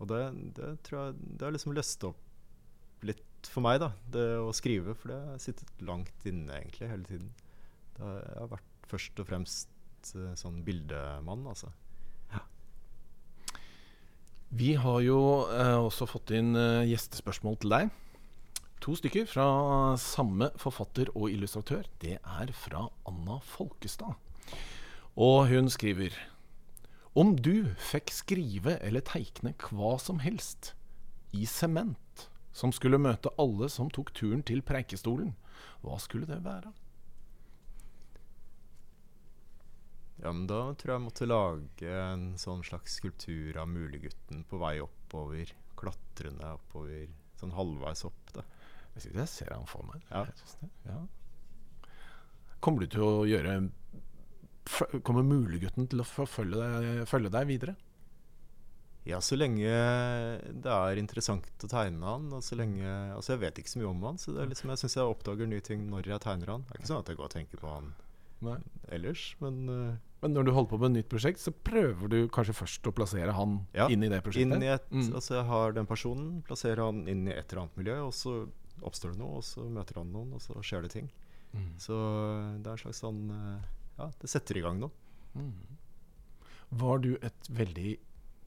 Og 0.02 0.08
det, 0.10 0.22
det 0.56 0.68
tror 0.82 0.98
jeg 0.98 1.18
Det 1.38 1.46
har 1.46 1.52
liksom 1.54 1.76
løst 1.76 2.02
opp 2.08 2.18
litt 3.06 3.50
for 3.50 3.62
meg, 3.64 3.78
da. 3.82 3.92
Det 4.14 4.26
å 4.40 4.50
skrive. 4.56 4.96
For 4.98 5.12
det 5.12 5.20
har 5.28 5.42
sittet 5.42 5.82
langt 5.84 6.26
inne 6.28 6.58
egentlig 6.58 6.90
hele 6.90 7.06
tiden. 7.08 7.30
Det 7.96 8.08
har 8.08 8.50
vært 8.50 8.71
først 8.92 9.22
og 9.22 9.28
fremst 9.30 10.12
eh, 10.16 10.34
sånn 10.38 10.60
bildemann, 10.66 11.46
altså. 11.48 11.72
Ja. 12.32 12.44
Vi 14.52 14.74
har 14.80 15.00
jo 15.04 15.20
eh, 15.48 15.78
også 15.80 16.08
fått 16.10 16.34
inn 16.36 16.54
eh, 16.58 16.84
gjestespørsmål 16.90 17.60
til 17.62 17.76
deg. 17.76 17.92
To 18.82 18.96
stykker 18.98 19.28
fra 19.30 19.46
samme 20.00 20.50
forfatter 20.58 21.12
og 21.14 21.30
illustratør. 21.30 21.86
Det 22.02 22.18
er 22.18 22.52
fra 22.56 22.88
Anna 23.06 23.38
Folkestad. 23.46 24.18
Og 25.14 25.46
hun 25.52 25.68
skriver 25.70 26.16
Om 27.14 27.36
du 27.36 27.68
fikk 27.78 28.10
skrive 28.10 28.78
eller 28.82 29.04
teikne 29.06 29.52
hva 29.68 29.98
som 30.00 30.22
helst 30.24 30.72
i 31.36 31.46
sement 31.46 32.26
som 32.52 32.72
skulle 32.74 33.00
møte 33.00 33.32
alle 33.40 33.68
som 33.72 33.90
tok 33.92 34.12
turen 34.16 34.42
til 34.44 34.60
Preikestolen, 34.66 35.32
hva 35.84 35.98
skulle 36.00 36.28
det 36.28 36.42
være? 36.44 36.72
Ja, 40.22 40.30
men 40.30 40.46
da 40.46 40.60
tror 40.78 40.92
jeg 40.92 40.98
jeg 41.00 41.04
måtte 41.08 41.26
lage 41.26 41.94
en 41.98 42.26
sånn 42.38 42.62
slags 42.62 43.00
skulptur 43.00 43.56
av 43.58 43.66
Mulegutten 43.70 44.44
på 44.46 44.60
vei 44.62 44.76
oppover. 44.84 45.50
Klatrende 45.78 46.52
oppover. 46.54 47.08
Sånn 47.40 47.54
halvveis 47.56 48.04
opp, 48.06 48.28
da. 48.36 48.44
Jeg 48.94 49.06
synes 49.08 49.18
jeg 49.24 49.30
ser 49.32 49.54
han 49.56 49.66
for 49.66 49.88
meg. 49.88 50.04
Ja. 50.12 50.22
Det, 50.28 50.68
ja. 50.86 51.00
Kommer 52.62 52.84
du 52.84 52.92
til 52.92 53.02
å 53.02 53.24
gjøre 53.26 53.56
Kommer 55.02 55.24
Mulegutten 55.26 55.88
til 55.90 56.04
å 56.04 56.06
forfølge 56.06 56.60
deg, 56.60 57.00
følge 57.10 57.32
deg 57.34 57.48
videre? 57.48 57.74
Ja, 59.02 59.18
så 59.18 59.34
lenge 59.34 59.66
det 60.62 60.70
er 60.70 61.00
interessant 61.00 61.64
å 61.66 61.70
tegne 61.70 62.06
han, 62.06 62.28
og 62.30 62.44
så 62.46 62.54
lenge 62.54 62.86
Altså, 62.86 63.32
jeg 63.34 63.42
vet 63.42 63.58
ikke 63.58 63.72
så 63.72 63.80
mye 63.80 63.90
om 63.90 64.06
han, 64.06 64.20
så 64.22 64.36
det 64.36 64.46
liksom, 64.52 64.70
jeg 64.70 64.84
syns 64.84 64.94
jeg 65.00 65.16
oppdager 65.16 65.50
nye 65.50 65.64
ting 65.66 65.88
når 65.90 66.12
jeg 66.12 66.22
tegner 66.22 66.54
han. 66.54 66.66
Det 66.68 66.76
er 66.76 66.82
ikke 66.84 66.92
sånn 66.92 67.02
at 67.02 67.10
jeg 67.10 67.18
går 67.18 67.26
og 67.26 67.34
tenker 67.34 67.62
på 67.64 67.72
han 67.72 67.90
Nei. 68.46 68.60
ellers, 68.94 69.24
men 69.42 69.58
eh, 69.74 69.98
Men 70.22 70.34
når 70.36 70.44
du 70.46 70.52
holder 70.54 70.70
på 70.70 70.78
med 70.78 70.90
et 70.92 70.96
nytt 71.00 71.08
prosjekt, 71.10 71.40
så 71.42 71.50
prøver 71.50 72.08
du 72.12 72.18
kanskje 72.30 72.54
først 72.54 72.86
å 72.86 72.92
plassere 72.94 73.32
han 73.34 73.56
Ja, 73.74 73.88
inn 73.90 74.04
i 74.06 74.08
det 74.12 74.20
prosjektet? 74.22 74.54
inn 74.54 74.62
i 74.62 74.70
et 74.70 74.84
Mm. 74.92 75.08
Altså, 75.18 75.34
jeg 75.40 75.44
har 75.48 75.72
den 75.72 75.86
personen, 75.86 76.42
plasserer 76.46 76.84
han 76.86 77.08
inn 77.08 77.26
i 77.26 77.32
et 77.32 77.50
eller 77.52 77.62
annet 77.64 77.76
miljø, 77.76 77.96
og 78.06 78.12
så 78.14 78.48
oppstår 78.82 79.12
det 79.12 79.18
noe, 79.18 79.36
og 79.40 79.42
så 79.42 79.66
møter 79.68 79.94
han 79.98 80.12
noen, 80.12 80.32
og 80.34 80.40
så 80.40 80.54
skjer 80.62 80.82
det 80.82 80.90
ting. 80.94 81.10
Mm. 81.52 81.72
Så 81.78 81.92
det 82.62 82.66
er 82.66 82.72
en 82.76 82.78
slags 82.84 83.00
sånn 83.02 83.30
eh, 83.30 83.66
Ja, 83.98 84.10
det 84.22 84.30
setter 84.30 84.56
i 84.56 84.62
gang 84.64 84.78
noe. 84.80 84.90
Mm. 85.34 85.52
Var 86.70 86.98
du 87.04 87.10
et 87.20 87.48
veldig 87.50 87.98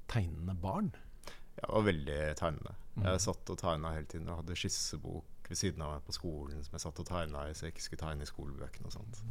tegnende 0.07 0.55
barn? 0.59 0.91
Jeg 1.59 1.69
var 1.69 1.83
veldig 1.85 2.35
tegnende. 2.39 2.73
Mm. 2.95 3.03
Jeg 3.03 3.19
satt 3.21 3.49
og 3.53 3.57
tegna 3.61 3.91
hele 3.93 4.05
tiden. 4.09 4.27
Jeg 4.27 4.35
hadde 4.39 4.55
skissebok 4.59 5.49
ved 5.49 5.57
siden 5.59 5.81
av 5.85 5.91
meg 5.93 6.05
på 6.07 6.15
skolen 6.15 6.63
som 6.65 6.73
jeg 6.73 6.81
satt 6.81 6.99
og 7.03 7.05
tegna 7.05 7.45
i, 7.49 7.53
så 7.53 7.67
jeg 7.67 7.75
ikke 7.75 7.85
skulle 7.85 8.01
tegne 8.01 8.25
i 8.25 8.31
skolebøkene 8.31 8.89
og 8.89 8.95
sånt. 8.95 9.21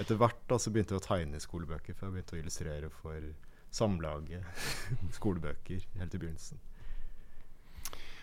Etter 0.00 0.18
hvert 0.18 0.40
da 0.50 0.58
så 0.58 0.72
begynte 0.74 0.96
jeg 0.96 1.02
å 1.02 1.06
tegne 1.06 1.40
skolebøker, 1.42 1.94
for 1.94 2.08
jeg 2.08 2.16
begynte 2.16 2.36
å 2.36 2.40
illustrere 2.40 2.90
for 3.02 3.26
Samlaget 3.74 4.46
skolebøker 5.18 5.84
helt 5.98 6.14
i 6.14 6.20
begynnelsen. 6.22 6.62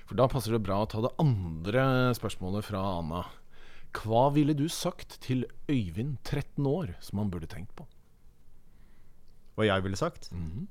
For 0.07 0.19
da 0.19 0.27
passer 0.31 0.55
det 0.55 0.65
bra 0.65 0.81
å 0.83 0.89
ta 0.91 0.99
det 1.05 1.13
andre 1.23 1.83
spørsmålet 2.17 2.67
fra 2.67 2.81
Anna. 2.97 3.23
Hva 3.95 4.25
ville 4.35 4.55
du 4.55 4.65
sagt 4.71 5.17
til 5.23 5.45
Øyvind, 5.71 6.17
13 6.27 6.67
år, 6.67 6.93
som 7.03 7.21
han 7.23 7.31
burde 7.31 7.47
tenkt 7.51 7.71
på? 7.77 7.87
Hva 9.55 9.67
jeg 9.67 9.83
ville 9.83 9.99
sagt? 9.99 10.31
Mm 10.31 10.51
-hmm. 10.51 10.67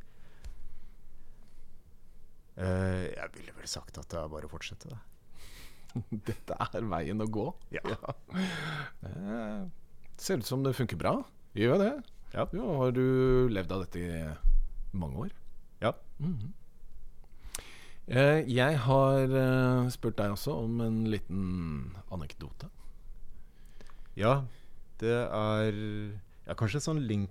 uh, 2.61 3.07
jeg 3.17 3.29
ville 3.35 3.53
vel 3.57 3.69
sagt 3.69 3.99
at 3.99 4.09
det 4.11 4.19
er 4.19 4.29
bare 4.29 4.47
å 4.47 4.53
fortsette. 4.53 4.89
det. 4.89 4.99
Dette 6.29 6.57
er 6.61 6.85
veien 6.85 7.21
å 7.21 7.27
gå. 7.27 7.55
Ja. 7.71 7.81
Eh, 9.01 9.65
ser 10.21 10.41
ut 10.41 10.49
som 10.49 10.65
det 10.65 10.77
funker 10.77 10.99
bra. 11.01 11.15
Gjør 11.59 11.81
det? 11.83 11.93
Ja. 12.35 12.47
Jo, 12.55 12.67
har 12.79 12.95
du 12.95 13.49
levd 13.51 13.73
av 13.75 13.85
dette 13.85 14.01
i 14.01 14.97
mange 14.97 15.27
år? 15.27 15.37
Ja. 15.83 15.95
Mhm. 16.19 16.53
Eh, 18.11 18.41
jeg 18.51 18.79
har 18.83 19.35
eh, 19.39 19.89
spurt 19.95 20.17
deg 20.19 20.33
også 20.35 20.57
om 20.65 20.81
en 20.83 21.05
liten 21.07 21.93
anekdote. 22.11 22.67
Ja, 24.19 24.41
det 24.99 25.15
er 25.15 25.77
ja, 25.77 26.57
kanskje 26.59 26.81
en 26.81 26.89
sånn 26.89 27.05
link 27.07 27.31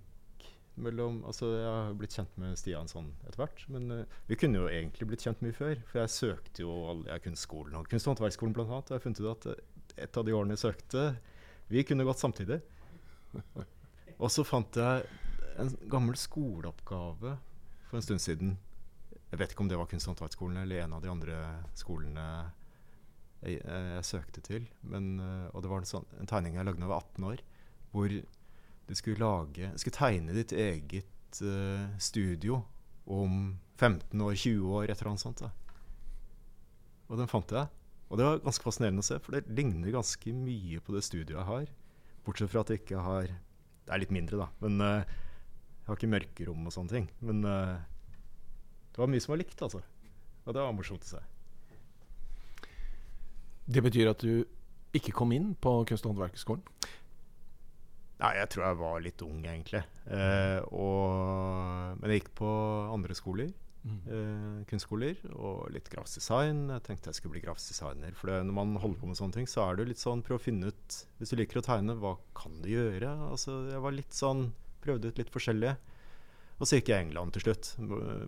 mellom 0.79 1.17
Altså, 1.27 1.49
jeg 1.59 1.67
har 1.67 1.95
blitt 1.99 2.15
kjent 2.15 2.37
med 2.39 2.55
Stian 2.55 2.87
sånn 2.87 3.09
etter 3.27 3.41
hvert, 3.41 3.65
men 3.67 3.91
eh, 3.91 4.17
vi 4.29 4.37
kunne 4.39 4.61
jo 4.61 4.69
egentlig 4.71 5.09
blitt 5.09 5.25
kjent 5.27 5.43
mye 5.43 5.55
før. 5.57 5.75
For 5.89 5.99
jeg 6.05 6.13
søkte 6.15 6.63
jo 6.63 6.71
all, 6.93 7.03
jeg 7.09 7.25
kunstskolen 7.27 7.75
og 7.75 7.89
Kunst- 7.91 8.07
og 8.07 8.15
håndverksskolen 8.15 8.55
bl.a. 8.55 8.79
og 8.79 8.93
jeg 8.95 9.03
funnet 9.03 9.19
ut 9.19 9.33
at 9.33 9.99
et 10.05 10.19
av 10.21 10.23
de 10.23 10.35
årene 10.37 10.55
jeg 10.55 10.63
søkte, 10.63 11.09
vi 11.67 11.83
kunne 11.83 12.07
gått 12.07 12.23
samtidig. 12.23 12.61
Og 14.21 14.31
så 14.33 14.43
fant 14.47 14.79
jeg 14.79 15.05
en 15.59 15.71
gammel 15.91 16.17
skoleoppgave 16.19 17.35
for 17.89 17.99
en 17.99 18.05
stund 18.05 18.23
siden. 18.23 18.57
Jeg 19.29 19.39
vet 19.41 19.53
ikke 19.53 19.63
om 19.65 19.69
det 19.71 19.77
var 19.79 19.89
Kunst- 19.91 20.07
og 20.07 20.15
håndverksskolen 20.15 20.57
eller 20.61 20.83
en 20.83 20.95
av 20.97 21.03
de 21.03 21.11
andre 21.11 21.37
skolene 21.77 22.25
jeg, 23.43 23.61
jeg 23.61 24.07
søkte 24.07 24.43
til. 24.45 24.67
Men, 24.81 25.13
eh, 25.23 25.47
og 25.53 25.63
det 25.63 25.71
var 25.71 25.83
en, 25.83 25.89
sånn, 25.89 26.07
en 26.19 26.29
tegning 26.29 26.57
jeg 26.57 26.67
lagde 26.67 26.81
da 26.81 26.87
jeg 26.87 26.93
var 26.93 27.05
18 27.05 27.29
år, 27.31 27.43
hvor 27.93 28.19
du 28.89 28.95
skulle, 28.97 29.21
lage, 29.21 29.71
skulle 29.77 29.97
tegne 29.97 30.33
ditt 30.33 30.51
eget 30.57 31.41
uh, 31.45 31.85
studio 32.01 32.63
om 33.05 33.59
15 33.77 34.21
år, 34.21 34.33
20 34.33 34.71
år, 34.79 34.87
et 34.89 34.95
eller 34.97 35.11
annet 35.11 35.23
sånt. 35.23 35.43
Da. 35.43 35.51
Og 37.09 37.21
den 37.21 37.29
fant 37.29 37.53
jeg. 37.53 37.69
Og 38.09 38.17
det 38.17 38.25
var 38.25 38.41
ganske 38.41 38.65
fascinerende 38.65 39.03
å 39.03 39.05
se, 39.05 39.19
for 39.21 39.37
det 39.37 39.53
ligner 39.53 39.93
ganske 39.93 40.33
mye 40.33 40.81
på 40.81 40.95
det 40.95 41.03
studioet 41.05 41.37
jeg 41.37 41.49
har. 41.51 41.69
Bortsett 42.29 42.51
fra 42.51 42.61
at 42.61 42.69
jeg 42.73 42.83
ikke 42.83 43.01
har 43.01 43.25
Det 43.25 43.95
er 43.95 44.01
litt 44.03 44.13
mindre, 44.13 44.43
da. 44.43 44.47
Men 44.61 44.83
uh, 44.85 45.01
jeg 45.01 45.87
har 45.89 45.97
ikke 45.97 46.11
mørkerom 46.13 46.67
og 46.69 46.75
sånne 46.75 46.93
ting. 46.93 47.09
Men 47.25 47.41
uh, 47.41 47.79
det 48.93 49.01
var 49.01 49.09
mye 49.09 49.23
som 49.23 49.33
var 49.33 49.41
likt, 49.41 49.61
altså. 49.65 49.81
Og 50.45 50.53
det 50.53 50.61
var 50.61 50.75
morsomt 50.77 51.07
å 51.07 51.15
se. 51.15 51.21
Det 53.69 53.81
betyr 53.85 54.11
at 54.11 54.21
du 54.21 54.45
ikke 54.97 55.13
kom 55.13 55.33
inn 55.33 55.55
på 55.57 55.73
Kunst- 55.89 56.05
og 56.05 56.13
håndverkerskolen? 56.13 56.61
Nei, 58.19 58.31
jeg 58.35 58.49
tror 58.51 58.65
jeg 58.65 58.77
var 58.81 59.01
litt 59.01 59.21
ung, 59.25 59.41
egentlig. 59.47 59.81
Uh, 60.05 60.59
og, 60.69 61.99
men 62.01 62.11
jeg 62.11 62.21
gikk 62.21 62.33
på 62.41 62.53
andre 62.93 63.17
skoler. 63.17 63.53
Eh, 63.87 64.63
kunstskoler 64.67 65.21
og 65.31 65.69
litt 65.71 65.87
grafisk 65.91 66.19
design. 66.19 66.65
Jeg 66.73 66.83
tenkte 66.83 67.11
jeg 67.11 67.19
skulle 67.19 67.37
bli 67.37 67.43
grafisk 67.45 67.71
designer. 67.71 68.15
For 68.17 68.31
det, 68.31 68.41
når 68.47 68.57
man 68.57 68.73
holder 68.81 68.99
på 68.99 69.09
med 69.09 69.19
sånne 69.19 69.37
ting, 69.37 69.47
så 69.47 69.63
er 69.65 69.79
det 69.79 69.87
litt 69.93 70.01
sånn 70.01 70.23
prøv 70.25 70.39
å 70.39 70.43
finne 70.43 70.73
ut 70.73 70.97
Hvis 71.19 71.31
du 71.31 71.37
liker 71.39 71.61
å 71.61 71.65
tegne, 71.65 71.95
hva 71.99 72.17
kan 72.35 72.59
du 72.63 72.67
gjøre? 72.71 73.13
Altså, 73.29 73.61
jeg 73.71 73.83
var 73.85 73.95
litt 73.95 74.15
sånn 74.15 74.49
Prøvde 74.83 75.11
ut 75.11 75.17
litt 75.19 75.31
forskjellig. 75.31 75.73
Og 76.59 76.67
så 76.67 76.77
gikk 76.77 76.91
jeg 76.91 77.03
England 77.03 77.33
til 77.35 77.43
slutt, 77.43 77.71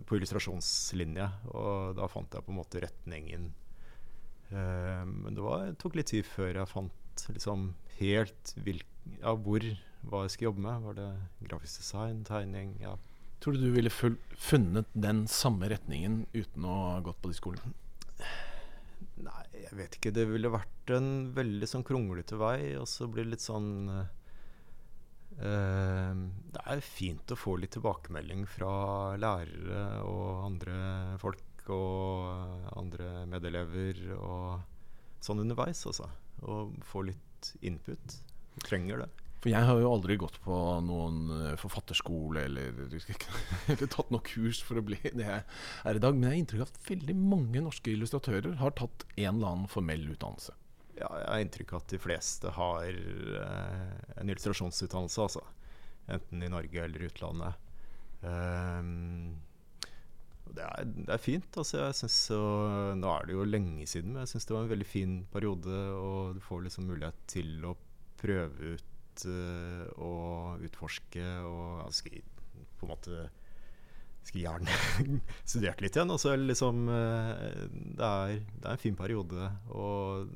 på 0.04 0.16
illustrasjonslinje. 0.18 1.28
Og 1.52 1.94
da 1.96 2.08
fant 2.12 2.32
jeg 2.36 2.44
på 2.44 2.52
en 2.52 2.58
måte 2.58 2.82
retningen. 2.84 3.46
Eh, 4.52 5.04
men 5.08 5.32
det, 5.32 5.40
var, 5.40 5.70
tok 5.80 5.96
litt 5.96 6.10
tid 6.12 6.28
før 6.28 6.60
jeg 6.60 6.68
fant 6.68 7.24
liksom 7.32 7.70
helt 7.98 8.52
hvilken 8.60 9.16
ja, 9.22 9.32
hvor 9.32 9.64
hva 10.08 10.24
jeg 10.26 10.34
skulle 10.34 10.50
jobbe 10.50 10.66
med. 10.66 10.84
Var 10.88 11.00
det 11.00 11.08
grafisk 11.48 11.80
design, 11.80 12.20
tegning? 12.28 12.76
ja. 12.84 12.96
Tror 13.42 13.56
du 13.56 13.64
du 13.64 13.72
ville 13.74 13.90
funnet 13.90 14.90
den 14.94 15.24
samme 15.26 15.66
retningen 15.72 16.20
uten 16.32 16.62
å 16.62 16.74
ha 16.92 16.98
gått 17.02 17.18
på 17.24 17.32
de 17.32 17.34
skolene? 17.34 17.72
Nei, 19.22 19.46
jeg 19.64 19.74
vet 19.80 19.96
ikke. 19.98 20.12
Det 20.14 20.28
ville 20.30 20.52
vært 20.52 20.92
en 20.94 21.08
veldig 21.34 21.66
sånn 21.66 21.82
kronglete 21.86 22.38
vei. 22.38 22.76
Og 22.78 22.86
så 22.86 23.08
blir 23.10 23.26
det 23.26 23.34
litt 23.34 23.42
sånn 23.42 23.90
uh, 23.90 24.06
Det 25.42 26.62
er 26.62 26.84
fint 26.86 27.34
å 27.34 27.38
få 27.38 27.56
litt 27.58 27.74
tilbakemelding 27.74 28.46
fra 28.46 28.72
lærere 29.18 29.82
og 30.06 30.46
andre 30.46 30.76
folk 31.22 31.66
og 31.70 32.70
andre 32.78 33.24
medelever 33.30 34.04
og 34.20 34.62
sånn 35.22 35.42
underveis, 35.42 35.82
altså. 35.90 36.06
Og 36.46 36.78
få 36.86 37.02
litt 37.10 37.52
input. 37.62 38.22
Du 38.54 38.62
trenger 38.66 39.02
det. 39.02 39.10
For 39.42 39.50
jeg 39.50 39.66
har 39.66 39.80
jo 39.82 39.90
aldri 39.90 40.14
gått 40.22 40.36
på 40.44 40.56
noen 40.86 41.22
eh, 41.34 41.54
forfatterskole 41.58 42.44
eller, 42.46 42.76
eller 43.72 43.88
tatt 43.90 44.12
noe 44.14 44.22
kurs 44.22 44.60
for 44.62 44.78
å 44.78 44.84
bli 44.86 45.00
det 45.18 45.26
jeg 45.26 45.40
er 45.42 45.98
i 45.98 46.02
dag. 46.02 46.14
Men 46.14 46.28
jeg 46.28 46.32
har 46.32 46.42
inntrykk 46.44 46.62
av 46.62 46.70
at 46.70 46.90
veldig 46.92 47.16
mange 47.18 47.64
norske 47.64 47.90
illustratører 47.90 48.60
har 48.62 48.76
tatt 48.78 49.06
en 49.16 49.32
eller 49.34 49.48
annen 49.48 49.70
formell 49.70 50.06
utdannelse. 50.14 50.54
Ja, 50.94 51.08
jeg 51.18 51.26
har 51.26 51.42
inntrykk 51.42 51.74
av 51.74 51.82
at 51.82 51.90
de 51.90 52.00
fleste 52.04 52.52
har 52.54 52.86
eh, 52.86 53.96
en 54.22 54.30
illustrasjonsutdannelse, 54.30 55.26
altså. 55.26 55.42
Enten 56.12 56.42
i 56.46 56.50
Norge 56.52 56.84
eller 56.84 57.08
utlandet. 57.08 57.68
Um, 58.22 59.40
det, 60.46 60.62
er, 60.62 60.86
det, 60.86 61.08
er, 61.08 61.22
fint. 61.22 61.58
altså 61.58 61.80
jeg 61.80 61.96
synes, 61.98 62.18
så, 62.28 62.38
Nå 62.94 63.10
er 63.10 63.26
det 63.26 63.34
jo 63.34 63.46
lenge 63.48 63.86
siden, 63.90 64.14
men 64.14 64.22
jeg 64.22 64.34
syns 64.36 64.46
det 64.46 64.54
var 64.54 64.68
en 64.68 64.72
veldig 64.76 64.86
fin 64.86 65.18
periode. 65.34 65.82
Og 65.98 66.38
du 66.38 66.42
får 66.44 66.66
liksom 66.68 66.86
mulighet 66.92 67.26
til 67.34 67.66
å 67.66 67.74
prøve 68.22 68.76
ut 68.76 68.91
uh, 69.28 69.86
og 70.02 70.66
utforske 70.66 71.24
og 71.46 71.88
jeg 72.06 72.22
på 72.78 72.86
en 72.86 72.92
måte 72.92 73.24
skulle 74.22 74.44
gjerne 74.44 74.76
studert 75.50 75.82
litt 75.82 75.96
igjen. 75.96 76.12
Og 76.14 76.20
så 76.22 76.36
liksom 76.38 76.86
uh, 76.90 77.66
det, 77.70 78.06
er, 78.06 78.38
det, 78.38 78.64
er, 78.64 78.72
en 78.74 78.82
fin 78.82 78.98
periode. 78.98 79.50
Og 79.74 80.30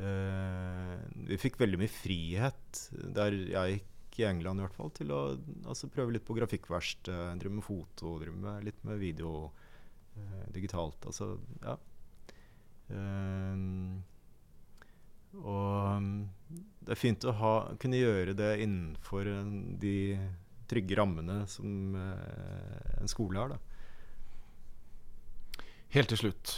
uh, 0.00 0.94
vi 1.28 1.40
fikk 1.42 1.60
veldig 1.62 1.82
mye 1.82 1.92
frihet 1.92 2.82
der 2.92 3.36
jeg 3.36 3.78
gikk 3.78 3.92
i 4.22 4.28
England 4.30 4.62
i 4.62 4.64
hvert 4.64 4.76
fall, 4.78 4.90
til 4.96 5.10
å 5.12 5.20
altså, 5.68 5.90
prøve 5.92 6.14
litt 6.14 6.24
på 6.24 6.38
grafikkverksted, 6.38 7.36
drive 7.42 7.58
med 7.58 7.66
foto, 7.66 8.16
drive 8.22 8.38
med 8.40 8.64
litt 8.64 8.78
med 8.88 9.02
video 9.02 9.50
digitalt. 10.54 11.02
Altså, 11.04 11.34
ja. 11.60 11.74
Uh, 12.86 13.98
og 15.44 15.96
um, 15.96 16.28
det 16.85 16.85
er 16.96 17.00
fint 17.04 17.28
å 17.28 17.36
ha, 17.36 17.54
kunne 17.80 18.00
gjøre 18.00 18.34
det 18.36 18.56
innenfor 18.64 19.28
de 19.80 19.96
trygge 20.66 20.96
rammene 20.98 21.42
som 21.50 21.94
eh, 21.94 23.00
en 23.02 23.10
skole 23.10 23.38
har. 23.38 23.54
Da. 23.54 23.58
Helt 25.94 26.10
til 26.10 26.24
slutt. 26.24 26.54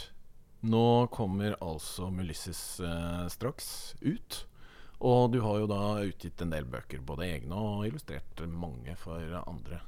Nå 0.65 1.07
kommer 1.15 1.55
altså 1.63 2.09
Mulysses 2.11 2.79
eh, 2.83 3.25
straks 3.31 3.67
ut. 4.01 4.45
Og 4.99 5.29
du 5.31 5.39
har 5.45 5.61
jo 5.61 5.69
da 5.69 5.83
utgitt 6.03 6.41
en 6.43 6.51
del 6.51 6.65
bøker, 6.67 6.99
både 7.05 7.29
egne 7.29 7.55
og 7.55 7.85
illustrert 7.87 8.41
mange 8.51 8.97
for 8.99 9.37
andre. 9.45 9.79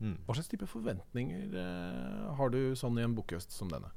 Mm. 0.00 0.20
Hva 0.24 0.36
slags 0.36 0.52
type 0.52 0.68
forventninger 0.70 1.56
eh, 1.58 2.28
har 2.38 2.52
du 2.54 2.60
sånn 2.78 3.00
i 3.00 3.04
en 3.04 3.16
bokhøst 3.16 3.52
som 3.52 3.72
denne? 3.72 3.90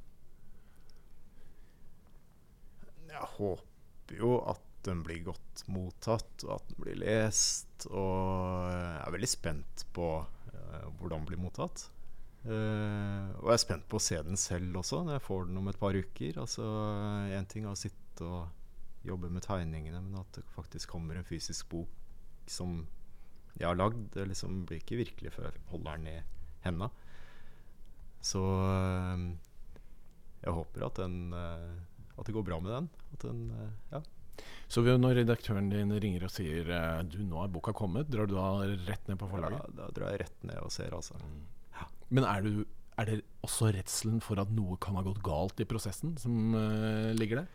Jeg 3.14 3.30
håper 3.36 4.18
jo 4.18 4.39
at 4.49 4.72
den 4.86 5.03
blir 5.05 5.23
godt 5.25 5.63
mottatt, 5.71 6.45
og 6.45 6.57
at 6.57 6.69
den 6.71 6.84
blir 6.84 6.99
lest. 7.01 7.88
Og 7.89 8.69
jeg 8.69 8.99
er 8.99 9.15
veldig 9.15 9.29
spent 9.31 9.86
på 9.95 10.07
uh, 10.23 10.88
hvordan 10.99 11.21
den 11.21 11.29
blir 11.31 11.41
mottatt. 11.41 11.86
Uh, 12.43 13.31
og 13.39 13.47
jeg 13.47 13.55
er 13.55 13.63
spent 13.63 13.88
på 13.91 13.99
å 13.99 14.03
se 14.03 14.19
den 14.27 14.39
selv 14.39 14.81
også, 14.81 15.03
når 15.05 15.17
jeg 15.17 15.25
får 15.27 15.47
den 15.49 15.61
om 15.61 15.69
et 15.71 15.79
par 15.79 15.95
uker. 15.95 16.41
Altså, 16.43 16.65
Én 17.31 17.47
ting 17.49 17.67
er 17.67 17.73
å 17.73 17.79
sitte 17.79 18.27
og 18.27 19.07
jobbe 19.07 19.31
med 19.31 19.45
tegningene, 19.45 20.01
men 20.03 20.19
at 20.21 20.38
det 20.38 20.45
faktisk 20.55 20.93
kommer 20.95 21.19
en 21.19 21.27
fysisk 21.27 21.71
bok 21.71 21.99
som 22.51 22.84
jeg 23.55 23.67
har 23.67 23.77
lagd, 23.77 24.07
det 24.15 24.25
liksom 24.31 24.63
blir 24.67 24.81
ikke 24.81 24.99
virkelig 24.99 25.31
før 25.36 25.49
jeg 25.49 25.65
holder 25.71 25.99
den 25.99 26.11
i 26.11 26.19
hendene. 26.65 26.89
Så 28.23 28.41
uh, 28.43 29.27
jeg 30.43 30.55
håper 30.55 30.88
at 30.88 31.03
den 31.03 31.34
at 32.13 32.27
det 32.27 32.34
går 32.36 32.45
bra 32.45 32.59
med 32.61 32.69
den. 32.69 32.89
At 33.15 33.23
den 33.25 33.39
ja. 33.89 34.01
Så 34.73 34.81
når 34.81 35.19
redaktøren 35.19 35.67
din 35.69 35.91
ringer 36.01 36.25
og 36.25 36.31
sier 36.34 36.69
eh, 36.73 37.01
du, 37.05 37.19
nå 37.27 37.43
er 37.43 37.51
boka 37.53 37.75
kommet, 37.77 38.09
drar 38.09 38.29
du 38.29 38.34
da 38.34 38.47
rett 38.88 39.09
ned 39.09 39.19
på 39.21 39.29
forlaget? 39.29 39.59
Ja, 39.59 39.75
da 39.77 39.89
drar 39.93 40.13
jeg 40.15 40.23
rett 40.23 40.47
ned 40.49 40.61
og 40.63 40.71
ser, 40.73 40.95
altså. 40.97 41.19
Mm. 41.21 41.43
Ja. 41.75 41.88
Men 42.09 42.27
er, 42.29 42.47
du, 42.47 42.63
er, 42.97 43.09
det 43.11 43.19
også 43.45 43.69
redselen 43.75 44.23
for 44.23 44.41
at 44.41 44.53
noe 44.55 44.79
kan 44.81 44.97
ha 44.97 45.03
gått 45.05 45.21
galt 45.25 45.61
i 45.61 45.67
prosessen, 45.69 46.15
som 46.21 46.57
uh, 46.57 47.11
ligger 47.13 47.43
der? 47.43 47.51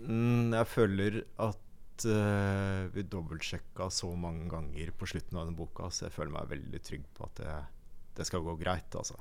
Mm, 0.00 0.56
jeg 0.56 0.68
føler 0.72 1.20
at 1.44 2.06
uh, 2.08 2.88
vi 2.94 3.04
dobbeltsjekka 3.12 3.90
så 3.94 4.10
mange 4.18 4.48
ganger 4.50 4.90
på 4.96 5.10
slutten 5.12 5.38
av 5.38 5.46
denne 5.46 5.60
boka, 5.60 5.90
så 5.92 6.08
jeg 6.08 6.16
føler 6.16 6.34
meg 6.34 6.50
veldig 6.50 6.82
trygg 6.88 7.04
på 7.14 7.28
at 7.28 7.44
det, 7.44 7.58
det 8.18 8.26
skal 8.26 8.42
gå 8.46 8.56
greit, 8.58 8.90
altså. 8.98 9.20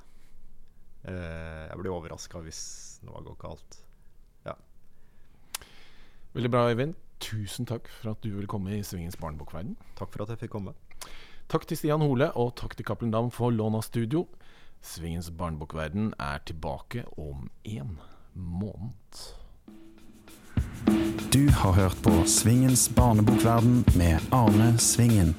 Uh, 1.06 1.68
jeg 1.70 1.78
blir 1.84 1.94
overraska 1.94 2.42
hvis 2.48 2.64
noe 3.06 3.20
har 3.20 3.30
gått 3.30 3.44
galt. 3.46 3.80
Veldig 6.34 6.52
bra, 6.52 6.70
Øyvind. 6.70 6.94
Tusen 7.20 7.66
takk 7.66 7.90
for 7.90 8.12
at 8.12 8.22
du 8.24 8.30
ville 8.30 8.48
komme 8.48 8.78
i 8.78 8.84
Svingens 8.84 9.18
barnebokverden. 9.18 9.76
Takk 9.98 10.12
for 10.14 10.24
at 10.24 10.30
jeg 10.30 10.44
fikk 10.44 10.52
komme. 10.52 10.76
Takk 11.50 11.66
til 11.68 11.78
Stian 11.78 12.06
Hole, 12.06 12.30
og 12.38 12.54
takk 12.56 12.78
til 12.78 12.86
Cappelen 12.86 13.12
Dam 13.12 13.32
for 13.34 13.50
lån 13.50 13.80
av 13.80 13.82
studio. 13.88 14.28
Svingens 14.82 15.32
barnebokverden 15.32 16.14
er 16.20 16.38
tilbake 16.46 17.04
om 17.18 17.50
en 17.66 17.98
måned. 18.34 19.24
Du 21.34 21.50
har 21.52 21.72
hørt 21.72 21.98
på 22.04 22.14
Svingens 22.26 22.90
barnebokverden 22.96 23.84
med 23.98 24.20
Arne 24.32 24.78
Svingen. 24.78 25.36